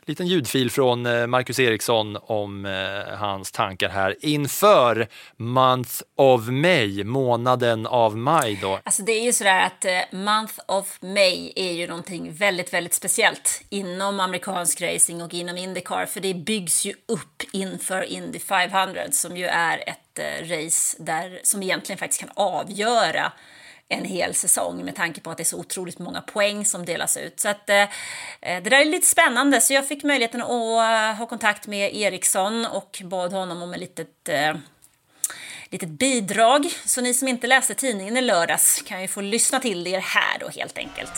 liten 0.09 0.27
ljudfil 0.27 0.71
från 0.71 1.07
eh, 1.07 1.27
Marcus 1.27 1.59
Eriksson 1.59 2.17
om 2.23 2.67
eh, 2.67 3.19
hans 3.19 3.53
tankar 3.53 3.89
här 3.89 4.17
inför 4.21 5.09
Month 5.37 5.93
of 6.17 6.49
May, 6.49 7.05
månaden 7.05 7.87
av 7.87 8.17
maj 8.17 8.59
då. 8.63 8.81
Alltså 8.85 9.03
det 9.03 9.13
är 9.13 9.25
ju 9.25 9.33
sådär 9.33 9.61
att 9.61 9.85
eh, 9.85 10.19
Month 10.19 10.55
of 10.67 10.99
May 11.03 11.53
är 11.57 11.73
ju 11.73 11.87
någonting 11.87 12.33
väldigt, 12.33 12.73
väldigt 12.73 12.95
speciellt 12.95 13.65
inom 13.69 14.21
amerikansk 14.21 14.83
racing 14.83 15.23
och 15.23 15.35
inom 15.35 15.57
Indycar, 15.57 16.07
för 16.07 16.21
det 16.21 16.35
byggs 16.35 16.85
ju 16.85 16.93
upp 17.09 17.43
inför 17.53 18.03
Indy 18.03 18.39
500 18.39 19.01
som 19.11 19.37
ju 19.37 19.45
är 19.45 19.89
ett 19.89 19.99
race 20.41 20.97
där, 20.99 21.41
som 21.43 21.63
egentligen 21.63 21.99
faktiskt 21.99 22.21
kan 22.21 22.31
avgöra 22.35 23.33
en 23.93 24.05
hel 24.05 24.35
säsong 24.35 24.85
med 24.85 24.97
tanke 24.97 25.21
på 25.21 25.31
att 25.31 25.37
det 25.37 25.43
är 25.43 25.45
så 25.45 25.59
otroligt 25.59 25.99
många 25.99 26.21
poäng 26.21 26.65
som 26.65 26.85
delas 26.85 27.17
ut. 27.17 27.41
Så 27.41 27.49
att, 27.49 27.71
eh, 27.71 27.85
det 28.41 28.61
där 28.61 28.81
är 28.81 28.85
lite 28.85 29.07
spännande, 29.07 29.61
så 29.61 29.73
jag 29.73 29.89
fick 29.89 30.05
möjligheten 30.05 30.43
att 30.43 30.51
eh, 30.51 31.19
ha 31.19 31.27
kontakt 31.27 31.67
med 31.67 31.97
Eriksson 31.97 32.67
och 32.67 33.03
bad 33.05 33.33
honom 33.33 33.63
om 33.63 33.75
ett 33.75 33.81
litet 33.81 34.29
eh, 34.29 34.55
litet 35.73 35.89
bidrag. 35.89 36.67
Så 36.85 37.01
ni 37.01 37.15
som 37.15 37.29
inte 37.29 37.47
läste 37.47 37.75
tidningen 37.75 38.17
i 38.17 38.21
lördags 38.21 38.83
kan 38.87 39.03
ju 39.03 39.09
få 39.09 39.21
lyssna 39.21 39.61
till 39.61 39.87
er 39.87 40.01
här 40.01 40.39
då 40.41 40.49
helt 40.49 40.79
enkelt. 40.79 41.13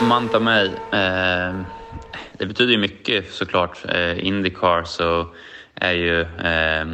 Manta 0.00 0.40
mig. 0.40 0.66
Eh, 0.92 1.60
det 2.32 2.46
betyder 2.46 2.72
ju 2.72 2.78
mycket 2.78 3.32
såklart. 3.32 3.84
Eh, 3.88 4.26
Indycar 4.26 4.84
så 4.84 5.34
är 5.74 5.92
ju 5.92 6.20
eh, 6.20 6.84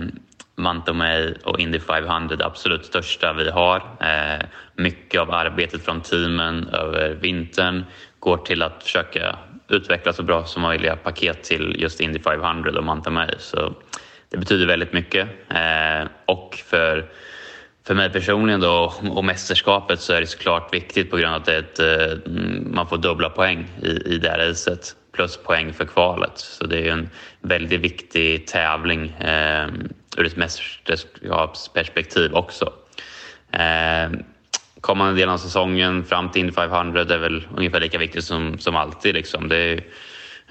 Manta 0.60 0.92
mig 0.92 1.34
och 1.44 1.60
Indy 1.60 1.80
500 1.80 2.36
det 2.36 2.46
absolut 2.46 2.84
största 2.84 3.32
vi 3.32 3.50
har. 3.50 3.76
Eh, 4.00 4.46
mycket 4.74 5.20
av 5.20 5.30
arbetet 5.30 5.84
från 5.84 6.00
teamen 6.00 6.68
över 6.68 7.14
vintern 7.20 7.84
går 8.18 8.36
till 8.36 8.62
att 8.62 8.82
försöka 8.82 9.38
utveckla 9.68 10.12
så 10.12 10.22
bra 10.22 10.44
som 10.44 10.62
möjliga 10.62 10.96
paket 10.96 11.42
till 11.42 11.76
just 11.78 12.00
Indy 12.00 12.18
500 12.18 12.78
och 12.78 12.84
Manta 12.84 13.10
mig. 13.10 13.34
Så 13.38 13.74
det 14.30 14.38
betyder 14.38 14.66
väldigt 14.66 14.92
mycket. 14.92 15.28
Eh, 15.48 16.08
och 16.26 16.62
för 16.66 17.10
för 17.86 17.94
mig 17.94 18.10
personligen 18.10 18.60
då 18.60 18.94
och 19.10 19.24
mästerskapet 19.24 20.00
så 20.00 20.12
är 20.12 20.20
det 20.20 20.26
såklart 20.26 20.74
viktigt 20.74 21.10
på 21.10 21.16
grund 21.16 21.34
av 21.34 21.40
att 21.40 21.48
ett, 21.48 21.78
eh, 21.78 22.32
man 22.66 22.88
får 22.88 22.96
dubbla 22.96 23.30
poäng 23.30 23.66
i, 23.82 24.14
i 24.14 24.18
det 24.18 24.28
här 24.28 24.38
racet 24.38 24.96
plus 25.12 25.36
poäng 25.36 25.72
för 25.72 25.84
kvalet. 25.84 26.32
Så 26.34 26.66
det 26.66 26.76
är 26.76 26.82
ju 26.82 26.90
en 26.90 27.10
väldigt 27.40 27.80
viktig 27.80 28.46
tävling 28.46 29.16
ur 30.16 30.26
ett 30.26 30.36
mästerskapsperspektiv 30.36 32.34
också. 32.34 32.72
Eh, 33.52 34.10
kommande 34.80 35.14
delen 35.20 35.34
av 35.34 35.38
säsongen 35.38 36.04
fram 36.04 36.30
till 36.30 36.40
Indy 36.40 36.52
500 36.52 37.00
är 37.00 37.18
väl 37.18 37.46
ungefär 37.56 37.80
lika 37.80 37.98
viktigt 37.98 38.24
som, 38.24 38.58
som 38.58 38.76
alltid. 38.76 39.14
Liksom. 39.14 39.48
Det 39.48 39.56
är, 39.56 39.76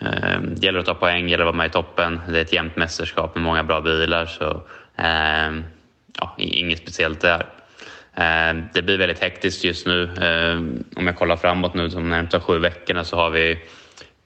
eh, 0.01 0.41
det 0.41 0.65
gäller 0.65 0.79
att 0.79 0.85
ta 0.85 0.93
poäng, 0.93 1.29
gäller 1.29 1.43
att 1.43 1.47
vara 1.47 1.57
med 1.57 1.67
i 1.67 1.69
toppen. 1.69 2.19
Det 2.29 2.37
är 2.37 2.41
ett 2.41 2.53
jämnt 2.53 2.75
mästerskap 2.75 3.35
med 3.35 3.43
många 3.43 3.63
bra 3.63 3.81
bilar. 3.81 4.25
Så, 4.25 4.63
eh, 4.97 5.51
ja, 6.19 6.35
inget 6.37 6.79
speciellt 6.79 7.21
där. 7.21 7.45
Eh, 8.15 8.53
Det 8.73 8.81
blir 8.81 8.97
väldigt 8.97 9.19
hektiskt 9.19 9.63
just 9.63 9.87
nu. 9.87 10.03
Eh, 10.03 10.57
Om 10.99 11.07
jag 11.07 11.17
kollar 11.17 11.35
framåt 11.37 11.73
nu 11.73 11.87
de 11.87 12.09
närmsta 12.09 12.39
sju 12.39 12.59
veckorna 12.59 13.03
så 13.03 13.15
har 13.15 13.29
vi 13.29 13.59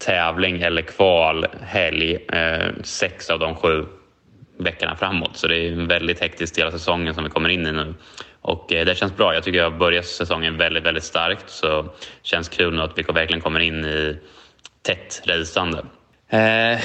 tävling 0.05 0.61
eller 0.61 0.81
kval 0.81 1.45
helg 1.61 2.15
eh, 2.33 2.67
sex 2.83 3.29
av 3.29 3.39
de 3.39 3.55
sju 3.55 3.85
veckorna 4.57 4.95
framåt. 4.95 5.37
Så 5.37 5.47
det 5.47 5.57
är 5.57 5.71
en 5.71 5.87
väldigt 5.87 6.19
hektisk 6.19 6.55
del 6.55 6.67
av 6.67 6.71
säsongen 6.71 7.13
som 7.13 7.23
vi 7.23 7.29
kommer 7.29 7.49
in 7.49 7.67
i 7.67 7.71
nu. 7.71 7.93
Och 8.41 8.73
eh, 8.73 8.85
det 8.85 8.95
känns 8.95 9.15
bra. 9.15 9.33
Jag 9.33 9.43
tycker 9.43 9.59
jag 9.59 9.77
börjar 9.77 10.01
säsongen 10.01 10.57
väldigt, 10.57 10.83
väldigt 10.83 11.03
starkt. 11.03 11.49
Så 11.49 11.81
det 11.81 11.89
känns 12.23 12.49
kul 12.49 12.75
nu 12.75 12.81
att 12.81 12.97
vi 12.97 13.03
verkligen 13.03 13.41
kommer 13.41 13.59
in 13.59 13.85
i 13.85 14.17
tätt 14.81 15.21
raceande. 15.25 15.83
Eh, 16.29 16.79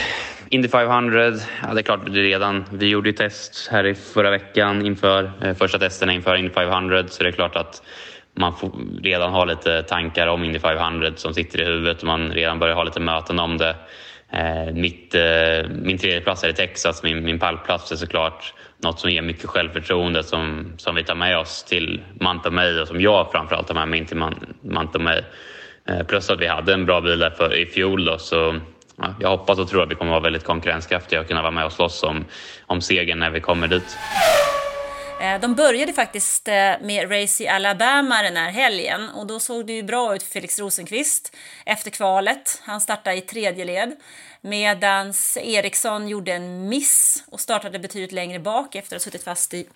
Indy 0.51 0.69
500, 0.69 1.33
ja, 1.63 1.75
det 1.75 1.81
är 1.81 1.83
klart 1.83 2.01
det 2.07 2.21
är 2.21 2.25
redan. 2.25 2.65
Vi 2.73 2.89
gjorde 2.89 3.09
ju 3.09 3.13
test 3.13 3.69
här 3.73 3.87
i 3.87 3.95
förra 3.95 4.31
veckan 4.31 4.87
inför 4.87 5.31
eh, 5.43 5.55
första 5.55 5.79
testerna 5.79 6.13
inför 6.13 6.37
Indy 6.37 6.51
500 6.51 7.05
så 7.09 7.23
det 7.23 7.29
är 7.29 7.33
klart 7.33 7.57
att 7.57 7.83
man 8.35 8.57
får 8.57 8.73
redan 9.03 9.33
har 9.33 9.47
lite 9.47 9.83
tankar 9.83 10.27
om 10.27 10.45
Indy 10.45 10.59
500 10.59 11.13
som 11.17 11.35
sitter 11.35 11.61
i 11.61 11.65
huvudet 11.65 11.99
och 11.99 12.07
man 12.07 12.31
redan 12.33 12.59
börjar 12.59 12.75
ha 12.75 12.85
lite 12.85 13.01
möten 13.01 13.39
om 13.39 13.59
det. 13.59 13.77
Eh, 14.33 14.75
mitt, 14.75 15.15
eh, 15.15 15.69
min 15.83 15.99
tredje 15.99 16.21
plats 16.21 16.43
här 16.43 16.51
i 16.51 16.55
Texas, 16.55 17.03
min, 17.03 17.25
min 17.25 17.39
pallplats 17.39 17.93
är 17.93 17.97
såklart 17.97 18.55
något 18.83 19.01
som 19.01 19.11
ger 19.11 19.23
mycket 19.23 19.47
självförtroende 19.51 20.23
som, 20.23 20.73
som 20.77 20.95
vi 20.95 21.05
tar 21.05 21.15
med 21.15 21.39
oss 21.39 21.65
till 21.65 22.01
Manta 22.21 22.51
May 22.51 22.81
och 22.81 22.89
som 22.89 23.01
jag 23.01 23.31
framförallt 23.33 23.67
tar 23.67 23.75
med 23.75 23.89
mig 23.89 23.99
in 23.99 24.07
till 24.07 24.17
Man- 24.17 24.55
Manta 24.63 24.99
May. 24.99 25.21
Eh, 25.89 26.03
plus 26.07 26.31
att 26.31 26.41
vi 26.41 26.47
hade 26.47 26.75
en 26.75 26.87
bra 26.87 27.01
bil 27.01 27.19
där 27.19 27.31
för, 27.31 27.55
i 27.55 27.67
fjol 27.67 28.05
då, 28.05 28.19
så 28.19 28.61
ja, 28.97 29.15
jag 29.21 29.29
hoppas 29.29 29.59
och 29.59 29.69
tror 29.69 29.83
att 29.83 29.91
vi 29.91 29.95
kommer 29.95 30.11
vara 30.11 30.23
väldigt 30.23 30.45
konkurrenskraftiga 30.45 31.21
och 31.21 31.29
kunna 31.29 31.43
vara 31.43 31.51
med 31.53 31.65
och 31.65 31.73
slåss 31.73 32.03
om, 32.03 32.25
om 32.67 32.81
segern 32.81 33.19
när 33.19 33.31
vi 33.31 33.41
kommer 33.41 33.69
dit. 33.69 33.97
Eh, 35.21 35.41
de 35.41 35.55
började 35.55 35.93
faktiskt 35.93 36.49
eh, 36.49 36.55
med 36.81 37.11
race 37.11 37.45
i 37.45 37.49
Alabama 37.49 38.23
den 38.23 38.37
här 38.37 38.51
helgen 38.51 39.09
och 39.09 39.27
då 39.27 39.41
såg 39.41 39.67
det 39.67 39.73
ju 39.73 39.83
bra 39.83 40.17
ut 40.17 40.23
för 40.23 40.31
Felix 40.31 40.59
Rosenqvist 40.59 41.37
efter 41.67 41.91
kvalet. 41.91 42.61
Han 42.65 42.81
startade 42.81 43.17
i 43.17 43.21
tredje 43.21 43.65
led 43.65 43.97
medan 44.41 45.15
Eriksson 45.37 46.09
gjorde 46.09 46.33
en 46.33 46.69
miss 46.69 47.25
och 47.27 47.41
startade 47.41 47.79
betydligt 47.79 48.13
längre 48.13 48.39
bak 48.39 48.75
efter 48.75 48.97
att 48.97 49.03
ha 49.03 49.05
suttit 49.05 49.25
fast 49.25 49.55
i 49.55 49.69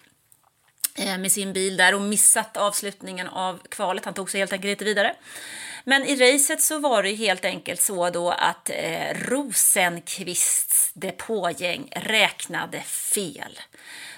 eh, 0.94 1.18
med 1.18 1.32
sin 1.32 1.52
bil 1.52 1.76
där 1.76 1.94
och 1.94 2.02
missat 2.02 2.56
avslutningen 2.56 3.28
av 3.28 3.60
kvalet. 3.68 4.04
Han 4.04 4.14
tog 4.14 4.30
sig 4.30 4.40
helt 4.40 4.52
enkelt 4.52 4.70
inte 4.70 4.84
vidare. 4.84 5.14
Men 5.84 6.04
i 6.04 6.16
racet 6.16 6.62
så 6.62 6.78
var 6.78 7.02
det 7.02 7.14
helt 7.14 7.44
enkelt 7.44 7.80
så 7.80 8.10
då 8.10 8.30
att 8.30 8.70
eh, 8.70 9.14
Rosenqvists 9.14 10.90
depågäng 10.94 11.88
räknade 11.96 12.80
fel. 12.80 13.58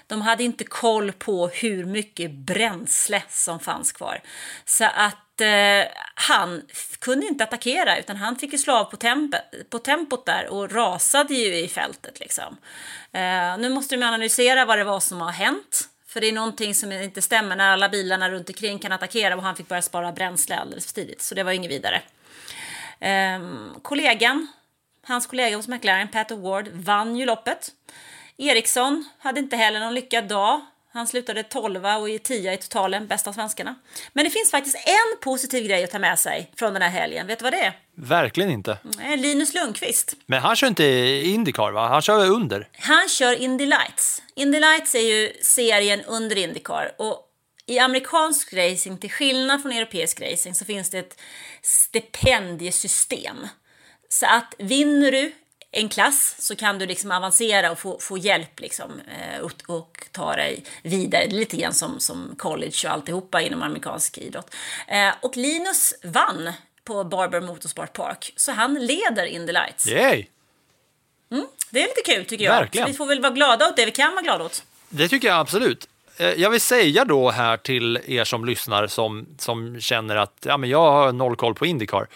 De 0.06 0.22
hade 0.22 0.44
inte 0.44 0.64
koll 0.64 1.12
på 1.12 1.48
hur 1.48 1.84
mycket 1.84 2.30
bränsle 2.30 3.22
som 3.28 3.60
fanns 3.60 3.92
kvar. 3.92 4.20
Så 4.64 4.84
att 4.84 5.40
eh, 5.40 5.90
han 6.14 6.62
kunde 6.98 7.26
inte 7.26 7.44
attackera 7.44 7.98
utan 7.98 8.16
han 8.16 8.36
fick 8.36 8.52
ju 8.52 8.72
av 8.72 8.84
på, 8.84 8.96
temp 8.96 9.34
på 9.70 9.78
tempot 9.78 10.26
där 10.26 10.46
och 10.46 10.72
rasade 10.72 11.34
ju 11.34 11.56
i 11.56 11.68
fältet. 11.68 12.20
Liksom. 12.20 12.56
Eh, 13.12 13.58
nu 13.58 13.68
måste 13.68 13.96
de 13.96 14.02
analysera 14.02 14.64
vad 14.64 14.78
det 14.78 14.84
var 14.84 15.00
som 15.00 15.20
har 15.20 15.32
hänt. 15.32 15.88
För 16.06 16.20
det 16.20 16.28
är 16.28 16.32
någonting 16.32 16.74
som 16.74 16.92
inte 16.92 17.22
stämmer 17.22 17.56
när 17.56 17.70
alla 17.70 17.88
bilarna 17.88 18.30
runt 18.30 18.48
omkring 18.48 18.78
kan 18.78 18.92
attackera 18.92 19.36
och 19.36 19.42
han 19.42 19.56
fick 19.56 19.68
börja 19.68 19.82
spara 19.82 20.12
bränsle 20.12 20.56
alldeles 20.56 20.86
för 20.86 20.92
tidigt. 20.92 21.22
Så 21.22 21.34
det 21.34 21.42
var 21.42 21.52
inget 21.52 21.70
vidare. 21.70 22.02
Eh, 23.00 23.40
kollegan, 23.82 24.46
hans 25.02 25.26
kollega 25.26 25.56
hos 25.56 25.68
McLaren, 25.68 26.08
Pat 26.08 26.30
Award, 26.30 26.68
vann 26.68 27.16
ju 27.16 27.26
loppet. 27.26 27.70
Eriksson 28.38 29.04
hade 29.18 29.40
inte 29.40 29.56
heller 29.56 29.80
någon 29.80 29.94
lyckad 29.94 30.28
dag. 30.28 30.60
Han 30.92 31.06
slutade 31.06 31.42
12 31.42 31.86
och 31.86 32.10
i 32.10 32.18
10 32.18 32.52
i 32.52 32.56
totalen, 32.56 33.06
bäst 33.06 33.26
av 33.26 33.32
svenskarna. 33.32 33.74
Men 34.12 34.24
det 34.24 34.30
finns 34.30 34.50
faktiskt 34.50 34.76
en 34.76 35.20
positiv 35.20 35.66
grej 35.66 35.84
att 35.84 35.90
ta 35.90 35.98
med 35.98 36.18
sig 36.18 36.50
från 36.56 36.72
den 36.72 36.82
här 36.82 36.90
helgen. 36.90 37.26
Vet 37.26 37.38
du 37.38 37.42
vad 37.42 37.52
det 37.52 37.60
är? 37.60 37.78
Verkligen 37.94 38.50
inte. 38.50 38.78
Linus 39.16 39.54
Lundqvist. 39.54 40.16
Men 40.26 40.42
han 40.42 40.56
kör 40.56 40.66
inte 40.66 40.84
Indycar 41.24 41.72
va? 41.72 41.88
Han 41.88 42.02
kör 42.02 42.30
under. 42.30 42.68
Han 42.78 43.08
kör 43.08 43.40
Indy 43.40 43.66
Lights. 43.66 44.22
Indy 44.34 44.60
Lights 44.60 44.94
är 44.94 45.00
ju 45.00 45.32
serien 45.42 46.02
under 46.02 46.38
Indycar. 46.38 46.92
Och 46.98 47.30
i 47.66 47.78
amerikansk 47.78 48.54
racing, 48.54 48.98
till 49.00 49.10
skillnad 49.10 49.62
från 49.62 49.72
europeisk 49.72 50.20
racing, 50.20 50.54
så 50.54 50.64
finns 50.64 50.90
det 50.90 50.98
ett 50.98 51.20
stipendiesystem. 51.62 53.48
Så 54.08 54.26
att 54.26 54.54
vinner 54.58 55.12
du 55.12 55.32
en 55.76 55.88
klass 55.88 56.34
så 56.38 56.56
kan 56.56 56.78
du 56.78 56.86
liksom 56.86 57.10
avancera 57.10 57.70
och 57.70 57.78
få, 57.78 57.98
få 58.00 58.18
hjälp 58.18 58.60
liksom, 58.60 59.00
eh, 59.00 59.40
och, 59.40 59.52
och 59.66 60.04
ta 60.12 60.36
dig 60.36 60.64
vidare. 60.82 61.26
Lite 61.26 61.56
grann 61.56 61.74
som, 61.74 62.00
som 62.00 62.34
college 62.38 62.76
och 62.84 62.90
alltihopa 62.90 63.40
inom 63.40 63.62
amerikansk 63.62 64.18
idrott. 64.18 64.54
Eh, 64.88 65.14
och 65.22 65.36
Linus 65.36 65.94
vann 66.04 66.52
på 66.84 67.04
Barber 67.04 67.40
Motorsport 67.40 67.92
Park, 67.92 68.32
så 68.36 68.52
han 68.52 68.74
leder 68.74 69.24
Indy 69.26 69.52
Lights. 69.52 69.86
Yay! 69.86 70.26
Mm, 71.32 71.46
det 71.70 71.82
är 71.82 71.88
lite 71.88 72.12
kul 72.14 72.24
tycker 72.24 72.44
jag. 72.44 72.52
Verkligen. 72.52 72.86
Så 72.86 72.92
vi 72.92 72.96
får 72.96 73.06
väl 73.06 73.20
vara 73.20 73.32
glada 73.32 73.68
åt 73.68 73.76
det 73.76 73.84
vi 73.84 73.90
kan 73.90 74.10
vara 74.12 74.22
glada 74.22 74.44
åt. 74.44 74.62
Det 74.88 75.08
tycker 75.08 75.28
jag 75.28 75.38
absolut. 75.38 75.88
Eh, 76.16 76.28
Jag 76.28 76.50
vill 76.50 76.60
säga 76.60 77.04
då 77.04 77.30
här 77.30 77.56
till 77.56 77.98
er 78.06 78.24
som 78.24 78.44
lyssnar 78.44 78.86
som, 78.86 79.26
som 79.38 79.80
känner 79.80 80.16
att 80.16 80.34
ja, 80.46 80.56
men 80.56 80.70
jag 80.70 80.90
har 80.92 81.12
noll 81.12 81.36
koll 81.36 81.54
på 81.54 81.66
Indycar. 81.66 82.06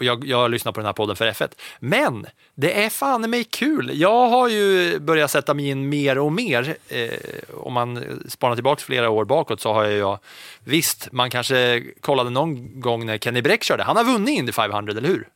Och 0.00 0.04
jag, 0.06 0.24
jag 0.24 0.50
lyssnar 0.50 0.72
på 0.72 0.80
den 0.80 0.86
här 0.86 0.92
podden 0.92 1.16
för 1.16 1.26
F1. 1.30 1.52
Men 1.78 2.26
det 2.54 2.84
är 2.84 2.90
fan 2.90 3.30
mig 3.30 3.44
kul. 3.44 3.90
Jag 3.94 4.28
har 4.28 4.48
ju 4.48 4.98
börjat 4.98 5.30
sätta 5.30 5.54
mig 5.54 5.68
in 5.68 5.88
mer 5.88 6.18
och 6.18 6.32
mer. 6.32 6.76
Eh, 6.88 7.08
om 7.54 7.72
man 7.72 8.20
spanar 8.28 8.54
tillbaka 8.54 8.80
flera 8.80 9.10
år 9.10 9.24
bakåt 9.24 9.60
så 9.60 9.72
har 9.72 9.84
jag 9.84 9.92
ju, 9.92 10.16
visst, 10.64 11.12
man 11.12 11.30
kanske 11.30 11.82
kollade 12.00 12.30
någon 12.30 12.80
gång 12.80 13.06
när 13.06 13.18
Kenny 13.18 13.42
Bräck 13.42 13.62
körde. 13.62 13.82
Han 13.82 13.96
har 13.96 14.04
vunnit 14.04 14.38
Indy 14.38 14.52
500, 14.52 14.92
eller 14.92 15.08
hur? 15.08 15.28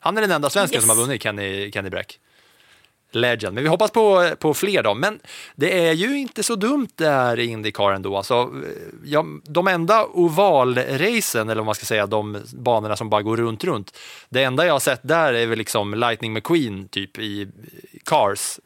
Han 0.00 0.16
är 0.16 0.20
den 0.20 0.30
enda 0.30 0.50
svensken 0.50 0.76
Yes. 0.76 0.86
som 0.88 0.98
har 0.98 1.06
vunnit 1.06 1.22
Kenny, 1.22 1.70
Kenny 1.72 1.90
Bräck. 1.90 2.18
Legend. 3.14 3.54
Men 3.54 3.62
vi 3.64 3.68
hoppas 3.68 3.90
på, 3.90 4.30
på 4.38 4.54
fler 4.54 4.82
då. 4.82 4.94
Men 4.94 5.18
det 5.54 5.86
är 5.88 5.92
ju 5.92 6.18
inte 6.18 6.42
så 6.42 6.54
dumt 6.56 6.88
där 6.94 7.38
i 7.38 7.44
Indycar 7.46 7.92
ändå. 7.92 8.16
Alltså, 8.16 8.50
ja, 9.04 9.24
de 9.44 9.68
enda 9.68 10.04
ovalracen, 10.06 11.48
eller 11.48 11.60
vad 11.60 11.66
man 11.66 11.74
ska 11.74 11.84
säga, 11.86 12.06
de 12.06 12.42
banorna 12.54 12.96
som 12.96 13.10
bara 13.10 13.22
går 13.22 13.36
runt, 13.36 13.64
runt. 13.64 13.96
Det 14.28 14.42
enda 14.42 14.66
jag 14.66 14.72
har 14.74 14.80
sett 14.80 15.00
där 15.02 15.32
är 15.34 15.46
väl 15.46 15.58
liksom 15.58 15.94
Lightning 15.94 16.32
McQueen 16.32 16.88
typ 16.88 17.18
i 17.18 17.48
Cars. 18.04 18.60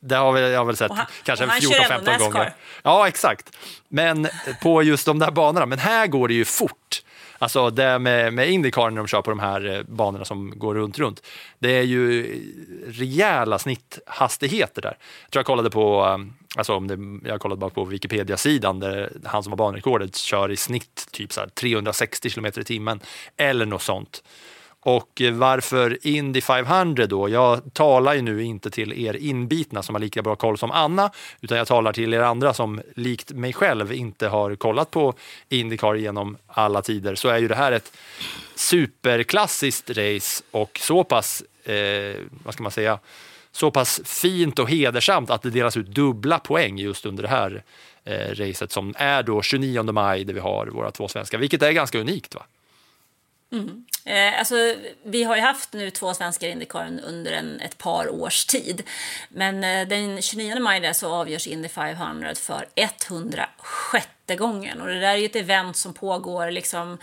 Det 0.00 0.14
har 0.16 0.32
väl, 0.32 0.50
jag 0.50 0.58
har 0.60 0.64
väl 0.64 0.76
sett 0.76 0.92
han- 0.92 1.06
kanske 1.22 1.44
och 1.44 1.50
han 1.50 1.60
kör 1.60 1.92
ändå 1.92 2.10
14-15 2.10 2.12
Nascar. 2.12 2.30
gånger. 2.32 2.54
Ja, 2.82 3.08
exakt. 3.08 3.56
Men 3.88 4.28
på 4.62 4.82
just 4.82 5.06
de 5.06 5.18
där 5.18 5.30
banorna. 5.30 5.66
Men 5.66 5.78
här 5.78 6.06
går 6.06 6.28
det 6.28 6.34
ju 6.34 6.44
fort. 6.44 7.02
Alltså 7.38 7.70
det 7.70 7.98
med, 7.98 8.32
med 8.32 8.50
Indycar 8.50 8.90
när 8.90 8.96
de 8.96 9.06
kör 9.06 9.22
på 9.22 9.30
de 9.30 9.38
här 9.38 9.76
eh, 9.76 9.82
banorna 9.82 10.24
som 10.24 10.58
går 10.58 10.74
runt, 10.74 10.98
runt. 10.98 11.22
Det 11.58 11.78
är 11.78 11.82
ju 11.82 12.34
rejäla 12.86 13.58
snitthastigheter 13.58 14.82
där. 14.82 14.96
Jag 15.24 15.30
tror 15.30 15.40
jag 15.40 15.46
kollade 15.46 15.70
på, 15.70 16.02
ehm, 16.02 16.32
alltså 16.56 16.74
om 16.74 16.86
det, 16.88 17.28
jag 17.28 17.40
kollade 17.40 17.58
bara 17.58 17.70
på 17.70 17.84
Wikipedia-sidan 17.84 18.80
där 18.80 19.12
han 19.24 19.42
som 19.42 19.52
har 19.52 19.56
banrekordet 19.56 20.16
kör 20.16 20.50
i 20.50 20.56
snitt 20.56 21.08
typ 21.10 21.32
så 21.32 21.40
här 21.40 21.48
360 21.48 22.30
km 22.30 22.46
i 22.46 22.64
timmen 22.64 23.00
eller 23.36 23.66
något 23.66 23.82
sånt. 23.82 24.22
Och 24.80 25.22
varför 25.32 25.98
Indy 26.06 26.40
500 26.40 27.06
då? 27.06 27.28
Jag 27.28 27.74
talar 27.74 28.14
ju 28.14 28.22
nu 28.22 28.42
inte 28.42 28.70
till 28.70 29.06
er 29.06 29.16
inbitna 29.16 29.82
som 29.82 29.94
har 29.94 30.00
lika 30.00 30.22
bra 30.22 30.36
koll 30.36 30.58
som 30.58 30.70
Anna, 30.70 31.10
utan 31.40 31.58
jag 31.58 31.66
talar 31.66 31.92
till 31.92 32.14
er 32.14 32.20
andra 32.20 32.54
som 32.54 32.80
likt 32.96 33.32
mig 33.32 33.52
själv 33.52 33.92
inte 33.92 34.28
har 34.28 34.56
kollat 34.56 34.90
på 34.90 35.14
Indycar 35.48 35.94
genom 35.94 36.36
alla 36.46 36.82
tider. 36.82 37.14
Så 37.14 37.28
är 37.28 37.38
ju 37.38 37.48
det 37.48 37.54
här 37.54 37.72
ett 37.72 37.92
superklassiskt 38.54 39.90
race 39.90 40.44
och 40.50 40.78
så 40.82 41.04
pass, 41.04 41.42
eh, 41.64 42.16
vad 42.44 42.54
ska 42.54 42.62
man 42.62 42.72
säga, 42.72 42.98
så 43.52 43.70
pass 43.70 44.00
fint 44.04 44.58
och 44.58 44.70
hedersamt 44.70 45.30
att 45.30 45.42
det 45.42 45.50
delas 45.50 45.76
ut 45.76 45.86
dubbla 45.86 46.38
poäng 46.38 46.78
just 46.78 47.06
under 47.06 47.22
det 47.22 47.28
här 47.28 47.62
eh, 48.04 48.34
racet 48.34 48.72
som 48.72 48.94
är 48.96 49.22
då 49.22 49.42
29 49.42 49.92
maj 49.92 50.24
där 50.24 50.34
vi 50.34 50.40
har 50.40 50.66
våra 50.66 50.90
två 50.90 51.08
svenskar, 51.08 51.38
vilket 51.38 51.62
är 51.62 51.72
ganska 51.72 51.98
unikt. 51.98 52.34
va? 52.34 52.42
Mm. 53.52 53.84
Eh, 54.04 54.38
alltså, 54.38 54.74
vi 55.02 55.24
har 55.24 55.36
ju 55.36 55.42
haft 55.42 55.72
nu 55.72 55.90
två 55.90 56.14
svenskar 56.14 56.48
i 56.48 56.50
Indycar 56.50 57.00
under 57.04 57.32
en, 57.32 57.60
ett 57.60 57.78
par 57.78 58.08
års 58.08 58.44
tid. 58.44 58.82
Men 59.28 59.64
eh, 59.64 59.88
den 59.88 60.22
29 60.22 60.60
maj 60.60 60.80
där 60.80 60.92
så 60.92 61.12
avgörs 61.12 61.46
Indy 61.46 61.68
500 61.68 62.34
för 62.34 62.66
106 62.74 64.08
rättegången. 64.28 64.80
Och 64.80 64.86
det 64.86 65.00
där 65.00 65.14
är 65.14 65.16
ju 65.16 65.26
ett 65.26 65.36
event 65.36 65.76
som 65.76 65.94
pågår 65.94 66.50
liksom, 66.50 66.98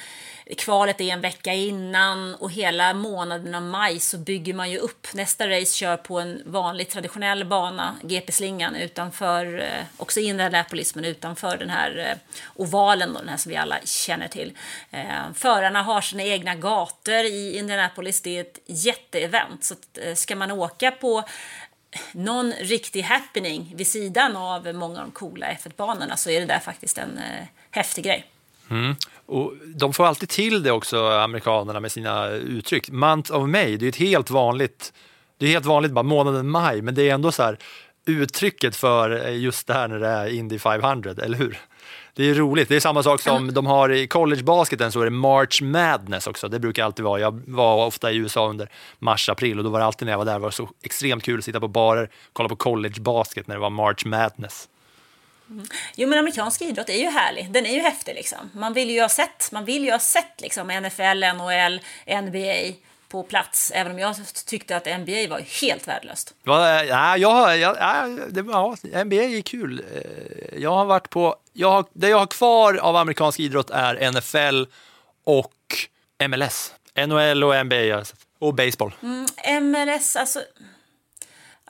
kvalet 0.58 1.02
är 1.02 1.14
en 1.14 1.22
vecka 1.22 1.54
innan 1.54 2.36
och 2.36 2.52
hela 2.52 2.94
månaden 2.94 3.56
av 3.56 3.62
maj 3.62 4.00
så 4.00 4.18
bygger 4.18 4.54
man 4.54 4.72
ju 4.72 4.78
upp. 4.78 5.08
Nästa 5.14 5.50
race 5.50 5.78
kör 5.78 5.98
på 5.98 6.20
en 6.20 6.42
vanlig 6.46 6.90
traditionell 6.90 7.46
bana, 7.46 7.96
GP-slingan, 8.04 8.76
utanför, 8.76 9.60
eh, 9.60 9.86
också 9.98 10.20
i 10.20 10.24
Indianapolis, 10.24 10.96
men 10.96 11.06
utanför 11.06 11.58
den 11.58 11.70
här 11.70 11.98
eh, 11.98 12.42
ovalen, 12.56 13.14
då, 13.14 13.20
den 13.20 13.30
här 13.30 13.38
som 13.38 13.50
vi 13.50 13.56
alla 13.56 13.78
känner 13.84 14.28
till. 14.28 14.58
Eh, 14.92 15.34
förarna 15.36 15.82
har 15.82 16.02
sina 16.02 16.24
egna 16.24 16.56
gator 16.56 17.24
i 17.24 17.58
Indianapolis, 17.58 18.22
det 18.22 18.38
är 18.38 18.42
ett 18.42 18.60
jätteevent. 18.66 19.64
Så 19.64 19.76
ska 20.16 20.36
man 20.36 20.52
åka 20.52 20.92
på 20.92 21.24
någon 22.12 22.52
riktig 22.52 23.02
happening 23.02 23.74
vid 23.76 23.88
sidan 23.88 24.36
av 24.36 24.74
många 24.74 25.00
av 25.00 25.06
de 25.06 25.12
coola 25.12 25.46
F1-banorna 25.46 26.18
så 26.18 26.30
är 26.30 26.40
det 26.40 26.46
där 26.46 26.60
faktiskt 26.60 26.98
en 26.98 27.18
eh, 27.18 27.48
häftig 27.72 28.04
grej. 28.04 28.26
Mm. 28.70 28.96
Och 29.26 29.54
de 29.76 29.94
får 29.94 30.06
alltid 30.06 30.30
till 30.30 30.64
det 30.64 30.72
också, 30.72 31.08
amerikanerna, 31.08 31.80
med 31.80 31.92
sina 31.92 32.30
uttryck. 32.30 32.90
Month 32.90 33.32
of 33.32 33.50
May, 33.50 33.78
det 33.78 33.86
är 33.86 33.90
ett 33.90 33.96
helt 33.96 34.30
vanligt, 34.30 34.94
det 35.38 35.46
är 35.46 35.50
helt 35.50 35.66
vanligt 35.66 35.92
bara 35.92 36.04
månaden 36.04 36.50
maj, 36.50 36.82
men 36.82 36.96
det 36.96 37.10
är 37.10 37.14
ändå 37.14 37.32
så 37.32 37.44
här 37.44 37.58
uttrycket 38.06 38.76
för 38.76 39.30
just 39.30 39.68
det 39.68 39.74
här 39.74 39.88
när 39.88 40.00
det 40.00 40.08
är 40.08 40.28
Indy 40.28 40.60
500, 40.60 41.16
eller 41.24 41.38
hur? 41.38 41.58
Det 42.16 42.24
är 42.30 42.34
roligt. 42.34 42.70
Det 42.70 42.76
är 42.76 42.80
samma 42.80 43.04
sak 43.04 43.22
som 43.22 43.54
de 43.54 43.66
har 43.66 43.92
i 43.92 44.08
collegebasketen 44.08 44.92
så 44.92 45.02
är 45.02 45.06
det 45.06 45.12
March 45.12 45.62
Madness 45.62 46.28
också. 46.28 46.48
Det 46.48 46.60
brukar 46.60 46.84
alltid 46.86 47.06
vara. 47.06 47.20
Jag 47.20 47.42
var 47.48 47.86
ofta 47.86 48.12
i 48.12 48.16
USA 48.16 48.48
under 48.50 48.70
mars-april 49.00 49.58
och 49.58 49.64
då 49.64 49.70
var 49.70 49.80
det 49.80 49.86
alltid 49.86 50.06
när 50.06 50.14
jag 50.14 50.18
var 50.18 50.26
där, 50.26 50.34
det 50.34 50.40
var 50.40 50.52
så 50.52 50.70
extremt 50.84 51.24
kul 51.24 51.40
att 51.40 51.46
sitta 51.46 51.60
på 51.60 51.68
barer, 51.68 52.10
kolla 52.34 52.50
på 52.50 52.56
collegebasket 52.56 53.48
när 53.48 53.56
det 53.56 53.62
var 53.62 53.70
March 53.70 54.06
Madness. 54.06 54.68
Jo, 55.96 56.10
men 56.10 56.20
amerikansk 56.20 56.62
idrott 56.62 56.90
är 56.90 56.98
ju 57.00 57.06
härlig. 57.10 57.52
Den 57.52 57.66
är 57.66 57.74
ju 57.74 57.80
häftig 57.82 58.16
liksom. 58.16 58.50
Man 58.54 58.74
vill 58.74 58.90
ju 58.90 59.02
ha 59.02 59.10
sett, 59.10 59.52
man 59.52 59.66
vill 59.66 59.86
ju 59.86 59.92
ha 59.92 60.00
sett 60.00 60.42
liksom 60.42 60.68
NFL, 60.68 61.24
NHL, 61.36 61.80
NBA 62.24 62.76
på 63.10 63.24
plats. 63.24 63.72
Även 63.76 63.92
om 63.92 64.00
jag 64.00 64.16
tyckte 64.46 64.78
att 64.78 64.86
NBA 64.86 65.28
var 65.30 65.62
helt 65.62 65.88
värdelöst. 65.88 66.34
Ja, 66.44 66.84
ja, 66.84 67.18
jag, 67.18 67.58
ja, 67.58 68.08
det, 68.30 68.46
ja, 68.48 68.76
NBA 69.04 69.16
är 69.16 69.42
kul. 69.42 69.84
Eh, 69.96 70.62
Jag 70.62 70.72
har 70.72 70.86
varit 70.86 71.10
på, 71.10 71.36
jag 71.58 71.72
har, 71.72 71.86
det 71.94 72.10
jag 72.10 72.18
har 72.18 72.28
kvar 72.28 72.74
av 72.74 72.96
amerikansk 72.96 73.40
idrott 73.40 73.70
är 73.70 74.12
NFL 74.12 74.72
och 75.24 75.54
MLS. 76.30 76.74
NHL 77.08 77.44
och 77.44 77.66
NBA 77.66 78.06
sett. 78.06 78.20
och 78.40 78.54
baseball. 78.54 78.92
MLS, 79.62 80.16
alltså... 80.16 80.42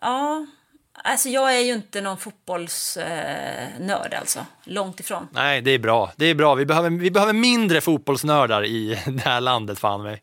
Ja, 0.01 0.45
alltså 0.93 1.29
jag 1.29 1.55
är 1.55 1.59
ju 1.59 1.73
inte 1.73 2.01
någon 2.01 2.17
fotbollsnörd 2.17 4.13
alltså. 4.13 4.45
Långt 4.63 4.99
ifrån. 4.99 5.27
Nej, 5.31 5.61
det 5.61 5.71
är 5.71 5.79
bra. 5.79 6.11
Det 6.15 6.25
är 6.25 6.36
bra. 6.36 6.55
Vi 6.55 6.65
behöver, 6.65 6.89
vi 6.89 7.11
behöver 7.11 7.33
mindre 7.33 7.81
fotbollsnördar 7.81 8.65
i 8.65 9.01
det 9.07 9.21
här 9.21 9.41
landet, 9.41 9.79
fan 9.79 10.03
mig. 10.03 10.21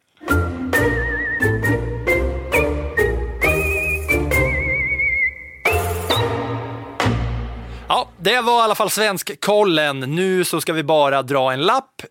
Det 8.22 8.40
var 8.40 8.58
i 8.60 8.62
alla 8.62 8.74
fall 8.74 8.90
svensk-kollen. 8.90 10.00
Nu 10.00 10.44
så 10.44 10.60
ska 10.60 10.72
vi 10.72 10.82
bara 10.82 11.22
dra 11.22 11.52
en 11.52 11.60
lapp 11.60 12.02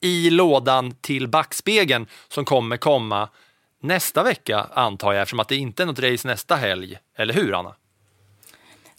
i 0.00 0.30
lådan 0.30 0.94
till 1.00 1.28
backspegeln 1.28 2.06
som 2.28 2.44
kommer 2.44 2.76
komma 2.76 3.28
nästa 3.82 4.22
vecka 4.22 4.66
antar 4.74 5.12
jag 5.12 5.22
eftersom 5.22 5.40
att 5.40 5.48
det 5.48 5.56
inte 5.56 5.82
är 5.82 5.86
något 5.86 5.98
race 5.98 6.28
nästa 6.28 6.56
helg. 6.56 6.98
Eller 7.16 7.34
hur 7.34 7.58
Anna? 7.58 7.74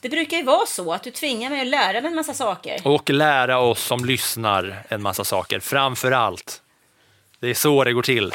Det 0.02 0.10
brukar 0.10 0.38
ju 0.38 0.44
vara 0.44 0.66
så 0.66 0.94
att 0.94 1.04
du 1.04 1.12
tvingar 1.12 1.50
mig 1.50 1.62
att 1.62 1.68
lära 1.68 2.02
mig 2.02 2.10
en 2.10 2.16
massa 2.16 2.34
saker. 2.34 2.88
Och 2.88 3.10
lära 3.10 3.60
oss 3.60 3.84
som 3.84 4.06
lyssnar 4.06 4.84
en 4.88 5.02
massa 5.02 5.24
saker. 5.24 5.60
Framför 5.60 6.12
allt. 6.12 6.62
Det 7.40 7.48
är 7.48 7.54
så 7.54 7.84
det 7.84 7.94
går 7.94 8.02
till. 8.04 8.34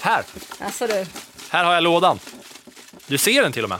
Här, 0.00 0.24
Alltså 0.60 0.86
du. 0.86 1.06
här 1.50 1.64
har 1.64 1.74
jag 1.74 1.82
lådan. 1.82 2.18
Du 3.06 3.18
ser 3.18 3.42
den 3.42 3.52
till 3.52 3.64
och 3.64 3.68
med. 3.70 3.78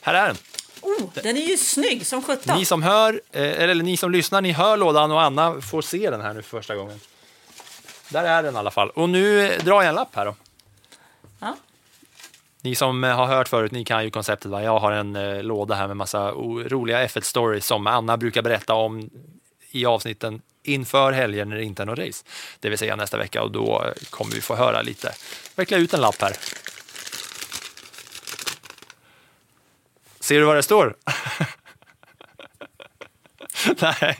Här 0.00 0.14
är 0.14 0.26
den. 0.26 0.36
Oh, 0.82 1.02
den 1.22 1.36
är 1.36 1.40
ju 1.48 1.56
snygg 1.56 2.06
som 2.06 2.22
sjutton. 2.22 2.58
Ni 2.58 2.64
som 2.64 2.82
hör, 2.82 3.20
eh, 3.32 3.42
eller 3.62 3.74
ni 3.74 3.96
som 3.96 4.10
lyssnar, 4.12 4.40
ni 4.40 4.52
hör 4.52 4.76
lådan 4.76 5.10
och 5.10 5.22
Anna 5.22 5.60
får 5.60 5.82
se 5.82 6.10
den 6.10 6.20
här 6.20 6.34
nu 6.34 6.42
för 6.42 6.58
första 6.58 6.74
gången. 6.76 7.00
Där 8.08 8.24
är 8.24 8.42
den 8.42 8.54
i 8.54 8.58
alla 8.58 8.70
fall. 8.70 8.90
Och 8.90 9.08
nu 9.08 9.46
eh, 9.46 9.64
drar 9.64 9.82
jag 9.82 9.88
en 9.88 9.94
lapp 9.94 10.14
här 10.16 10.24
då. 10.26 10.36
Ja. 11.40 11.56
Ni 12.60 12.74
som 12.74 13.04
eh, 13.04 13.16
har 13.16 13.26
hört 13.26 13.48
förut, 13.48 13.72
ni 13.72 13.84
kan 13.84 14.04
ju 14.04 14.10
konceptet. 14.10 14.50
Va? 14.50 14.62
Jag 14.62 14.78
har 14.78 14.92
en 14.92 15.16
eh, 15.16 15.42
låda 15.42 15.74
här 15.74 15.86
med 15.86 15.96
massa 15.96 16.32
o- 16.32 16.62
roliga 16.68 17.06
F1-stories 17.06 17.60
som 17.66 17.86
Anna 17.86 18.16
brukar 18.16 18.42
berätta 18.42 18.74
om 18.74 19.10
i 19.70 19.86
avsnitten 19.86 20.42
inför 20.64 21.12
helger 21.12 21.44
när 21.44 21.56
det 21.56 21.64
inte 21.64 21.82
är 21.82 21.86
något 21.86 21.98
race. 21.98 22.24
Det 22.60 22.68
vill 22.68 22.78
säga 22.78 22.96
nästa 22.96 23.16
vecka 23.18 23.42
och 23.42 23.50
då 23.50 23.84
kommer 24.10 24.34
vi 24.34 24.40
få 24.40 24.54
höra 24.56 24.82
lite. 24.82 25.12
Veckla 25.56 25.76
ut 25.76 25.94
en 25.94 26.00
lapp 26.00 26.22
här. 26.22 26.32
Ser 30.22 30.40
du 30.40 30.44
vad 30.44 30.56
det 30.56 30.62
står? 30.62 30.96
Nej, 33.80 34.18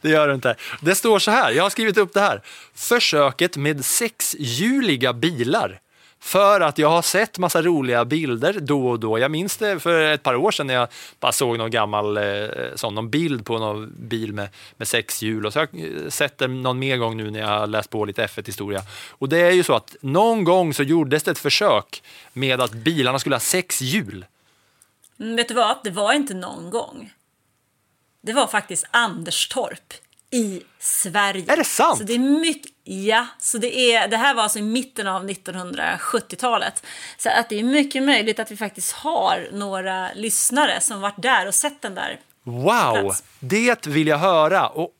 det 0.00 0.10
gör 0.10 0.28
du 0.28 0.34
inte. 0.34 0.56
Det 0.80 0.94
står 0.94 1.18
så 1.18 1.30
här, 1.30 1.52
jag 1.52 1.62
har 1.62 1.70
skrivit 1.70 1.98
upp 1.98 2.14
det 2.14 2.20
här. 2.20 2.42
Försöket 2.74 3.56
med 3.56 3.84
sexhjuliga 3.84 5.12
bilar. 5.12 5.80
För 6.20 6.60
att 6.60 6.78
jag 6.78 6.88
har 6.88 7.02
sett 7.02 7.38
massa 7.38 7.62
roliga 7.62 8.04
bilder 8.04 8.60
då 8.60 8.88
och 8.88 9.00
då. 9.00 9.18
Jag 9.18 9.30
minns 9.30 9.56
det 9.56 9.80
för 9.80 10.00
ett 10.00 10.22
par 10.22 10.34
år 10.34 10.50
sedan 10.50 10.66
när 10.66 10.74
jag 10.74 10.88
bara 11.20 11.32
såg 11.32 11.58
någon 11.58 11.70
gammal 11.70 12.16
eh, 12.16 12.48
sån, 12.74 12.94
någon 12.94 13.10
bild 13.10 13.46
på 13.46 13.58
någon 13.58 13.92
bil 13.98 14.32
med, 14.32 14.48
med 14.76 14.88
sex 14.88 15.22
hjul. 15.22 15.46
Och 15.46 15.52
så 15.52 15.58
har 15.58 15.68
jag 15.72 15.84
eh, 15.84 16.08
sett 16.08 16.38
det 16.38 16.48
någon 16.48 16.78
mer 16.78 16.96
gång 16.96 17.16
nu 17.16 17.30
när 17.30 17.40
jag 17.40 17.48
har 17.48 17.66
läst 17.66 17.90
på 17.90 18.04
lite 18.04 18.26
F1-historia. 18.26 18.82
Och 19.10 19.28
det 19.28 19.38
är 19.38 19.50
ju 19.50 19.62
så 19.62 19.74
att 19.74 19.96
någon 20.00 20.44
gång 20.44 20.74
så 20.74 20.82
gjordes 20.82 21.22
det 21.22 21.30
ett 21.30 21.38
försök 21.38 22.02
med 22.32 22.60
att 22.60 22.72
bilarna 22.72 23.18
skulle 23.18 23.34
ha 23.34 23.40
sex 23.40 23.82
hjul. 23.82 24.24
Mm, 25.20 25.36
vet 25.36 25.48
du 25.48 25.54
vad? 25.54 25.76
Det 25.84 25.90
var 25.90 26.12
inte 26.12 26.34
någon 26.34 26.70
gång. 26.70 27.12
Det 28.22 28.32
var 28.32 28.46
faktiskt 28.46 28.86
Anderstorp 28.90 29.94
i 30.30 30.62
Sverige. 30.78 31.52
Är 31.52 31.56
det 31.56 31.64
sant? 31.64 31.98
Så 31.98 32.04
det 32.04 32.14
är 32.14 32.18
mycket, 32.18 32.72
ja, 32.84 33.26
så 33.38 33.58
det, 33.58 33.94
är, 33.94 34.08
det 34.08 34.16
här 34.16 34.34
var 34.34 34.42
alltså 34.42 34.58
i 34.58 34.62
mitten 34.62 35.06
av 35.06 35.28
1970-talet. 35.28 36.86
Så 37.18 37.28
att 37.28 37.48
det 37.48 37.58
är 37.58 37.64
mycket 37.64 38.02
möjligt 38.02 38.38
att 38.38 38.50
vi 38.50 38.56
faktiskt 38.56 38.92
har 38.92 39.48
några 39.52 40.12
lyssnare 40.12 40.80
som 40.80 41.00
varit 41.00 41.22
där 41.22 41.46
och 41.46 41.54
sett 41.54 41.82
den 41.82 41.94
där. 41.94 42.20
Wow, 42.44 42.64
plats. 43.00 43.24
det 43.40 43.86
vill 43.86 44.06
jag 44.06 44.18
höra. 44.18 44.68
Och 44.68 44.90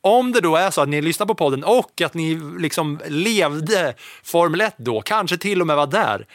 om 0.00 0.32
det 0.32 0.40
då 0.40 0.56
är 0.56 0.70
så 0.70 0.80
att 0.80 0.88
ni 0.88 1.02
lyssnar 1.02 1.26
på 1.26 1.34
podden 1.34 1.64
och 1.64 2.00
att 2.00 2.14
ni 2.14 2.40
liksom 2.58 3.00
levde 3.06 3.94
Formel 4.22 4.60
1 4.60 4.74
då, 4.76 5.00
kanske 5.00 5.36
till 5.36 5.60
och 5.60 5.66
med 5.66 5.76
var 5.76 5.86
där. 5.86 6.26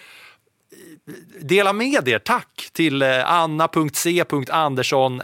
Dela 1.39 1.73
med 1.73 2.07
er, 2.07 2.19
tack 2.19 2.69
till 2.73 3.01
eh, 3.01 3.31
anna.c.andersson 3.31 5.21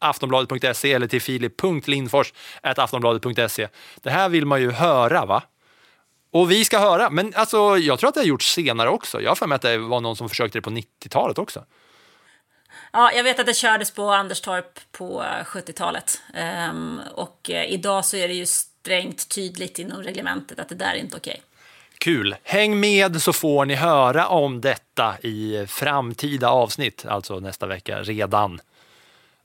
aftonbladet.se 0.00 0.92
eller 0.92 1.06
till 1.06 1.22
filip.lindfors 1.22 2.32
aftonbladet.se. 2.62 3.68
Det 4.02 4.10
här 4.10 4.28
vill 4.28 4.46
man 4.46 4.60
ju 4.60 4.70
höra 4.70 5.26
va? 5.26 5.42
Och 6.30 6.50
vi 6.50 6.64
ska 6.64 6.78
höra, 6.78 7.10
men 7.10 7.32
alltså 7.36 7.78
jag 7.78 7.98
tror 7.98 8.08
att 8.08 8.14
det 8.14 8.20
har 8.20 8.26
gjorts 8.26 8.54
senare 8.54 8.88
också. 8.88 9.20
Jag 9.20 9.30
har 9.30 9.34
för 9.36 9.46
mig 9.46 9.56
att 9.56 9.62
det 9.62 9.78
var 9.78 10.00
någon 10.00 10.16
som 10.16 10.28
försökte 10.28 10.58
det 10.58 10.62
på 10.62 10.70
90-talet 10.70 11.38
också. 11.38 11.64
Ja, 12.92 13.12
jag 13.12 13.24
vet 13.24 13.40
att 13.40 13.46
det 13.46 13.54
kördes 13.54 13.90
på 13.90 14.10
Anderstorp 14.10 14.92
på 14.92 15.22
eh, 15.22 15.44
70-talet. 15.44 16.22
Um, 16.34 16.40
ehm, 16.40 17.00
och 17.14 17.50
eh, 17.50 17.72
idag 17.72 18.04
så 18.04 18.16
är 18.16 18.28
det 18.28 18.34
ju 18.34 18.46
strängt 18.46 19.28
tydligt 19.28 19.78
inom 19.78 20.02
reglementet 20.02 20.58
att 20.58 20.68
det 20.68 20.74
där 20.74 20.92
är 20.92 20.96
inte 20.96 21.16
okej. 21.16 21.42
Kul! 21.98 22.36
Häng 22.42 22.80
med 22.80 23.22
så 23.22 23.32
får 23.32 23.64
ni 23.64 23.74
höra 23.74 24.28
om 24.28 24.60
detta 24.60 25.16
i 25.22 25.66
framtida 25.68 26.50
avsnitt, 26.50 27.04
alltså 27.08 27.40
nästa 27.40 27.66
vecka 27.66 28.02
redan. 28.02 28.60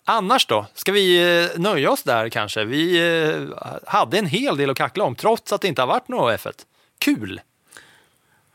Annars 0.05 0.45
då? 0.45 0.65
Ska 0.73 0.91
vi 0.91 1.39
eh, 1.43 1.59
nöja 1.59 1.91
oss 1.91 2.03
där 2.03 2.29
kanske? 2.29 2.63
Vi 2.63 2.97
eh, 3.23 3.57
hade 3.87 4.17
en 4.17 4.25
hel 4.25 4.57
del 4.57 4.69
att 4.69 4.77
kackla 4.77 5.03
om 5.03 5.15
trots 5.15 5.53
att 5.53 5.61
det 5.61 5.67
inte 5.67 5.81
har 5.81 5.87
varit 5.87 6.07
något 6.07 6.39
F1. 6.39 6.65
Kul! 6.99 7.41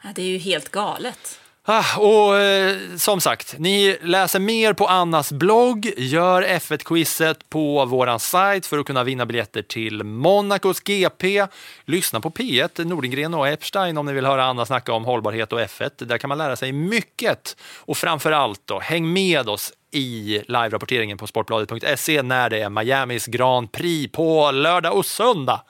Ja, 0.03 0.09
det 0.15 0.23
är 0.23 0.27
ju 0.27 0.39
helt 0.39 0.69
galet. 0.69 1.41
Ah, 1.71 1.99
och 1.99 2.39
eh, 2.39 2.77
som 2.97 3.21
sagt, 3.21 3.55
ni 3.59 3.99
läser 4.03 4.41
mer 4.41 4.73
på 4.73 4.87
Annas 4.87 5.33
blogg. 5.33 5.93
Gör 5.97 6.43
F1-quizet 6.43 7.49
på 7.49 7.85
våran 7.85 8.21
sajt 8.21 8.67
för 8.67 8.79
att 8.79 8.87
kunna 8.87 9.05
vinna 9.05 9.27
biljetter 9.27 9.63
till 9.63 10.05
Monacos 10.05 10.81
GP. 10.81 11.47
Lyssna 11.85 12.21
på 12.21 12.31
P1, 12.31 12.85
Nordengren 12.85 13.35
och 13.35 13.49
Epstein 13.49 13.99
om 13.99 14.07
ni 14.07 14.13
vill 14.13 14.27
höra 14.27 14.45
Anna 14.45 14.67
snacka 14.67 14.93
om 14.93 15.05
hållbarhet 15.05 15.53
och 15.53 15.61
F1. 15.61 16.05
Där 16.05 16.19
kan 16.19 16.29
man 16.29 16.39
lära 16.39 16.57
sig 16.57 16.73
mycket. 16.73 17.57
Och 17.77 17.97
framför 17.97 18.33
allt 18.33 18.61
då, 18.65 18.81
häng 18.81 19.13
med 19.13 19.49
oss 19.49 19.73
i 19.91 20.43
live-rapporteringen 20.49 21.19
på 21.19 21.27
sportbladet.se 21.27 22.23
när 22.23 22.51
det 22.51 22.63
är 22.63 22.71
Miamis 22.71 23.27
Grand 23.27 23.73
Prix 23.73 24.13
på 24.13 24.51
lördag 24.51 24.97
och 24.97 25.07
söndag. 25.07 25.63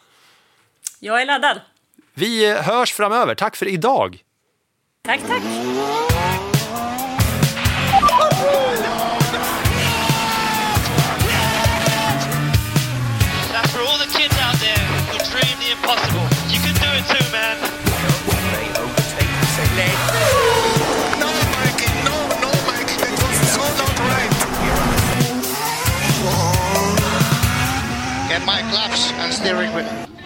Jag 1.00 1.22
är 1.22 1.26
laddad. 1.26 1.60
Vi 2.14 2.50
eh, 2.50 2.56
hörs 2.56 2.92
framöver. 2.92 3.34
Tack 3.34 3.56
för 3.56 3.68
idag! 3.68 4.24
Tack, 5.08 5.20
tack. 5.20 5.42
Now 13.50 13.64
for 13.72 13.80
all 13.88 13.96
the 13.96 14.04
kids 14.12 14.36
out 14.36 14.60
there 14.60 14.76
who 15.08 15.16
dream 15.32 15.56
the 15.64 15.70
impossible, 15.72 16.28
you 16.52 16.60
can 16.60 16.74
do 16.76 16.92
it 16.92 17.08
too, 17.08 17.24
man. 17.32 17.56
No, 21.16 21.32
Mikey, 21.56 21.88
no, 22.04 22.12
no, 22.44 22.52
Mikey, 22.68 23.00
that 23.00 23.16
was 23.16 23.36
so 23.56 23.64
not 23.80 23.96
right. 24.12 24.32
Get 28.28 28.44
my 28.44 28.60
gloves 28.70 29.10
and 29.16 29.32
steering 29.32 29.72
wheel. 29.72 30.17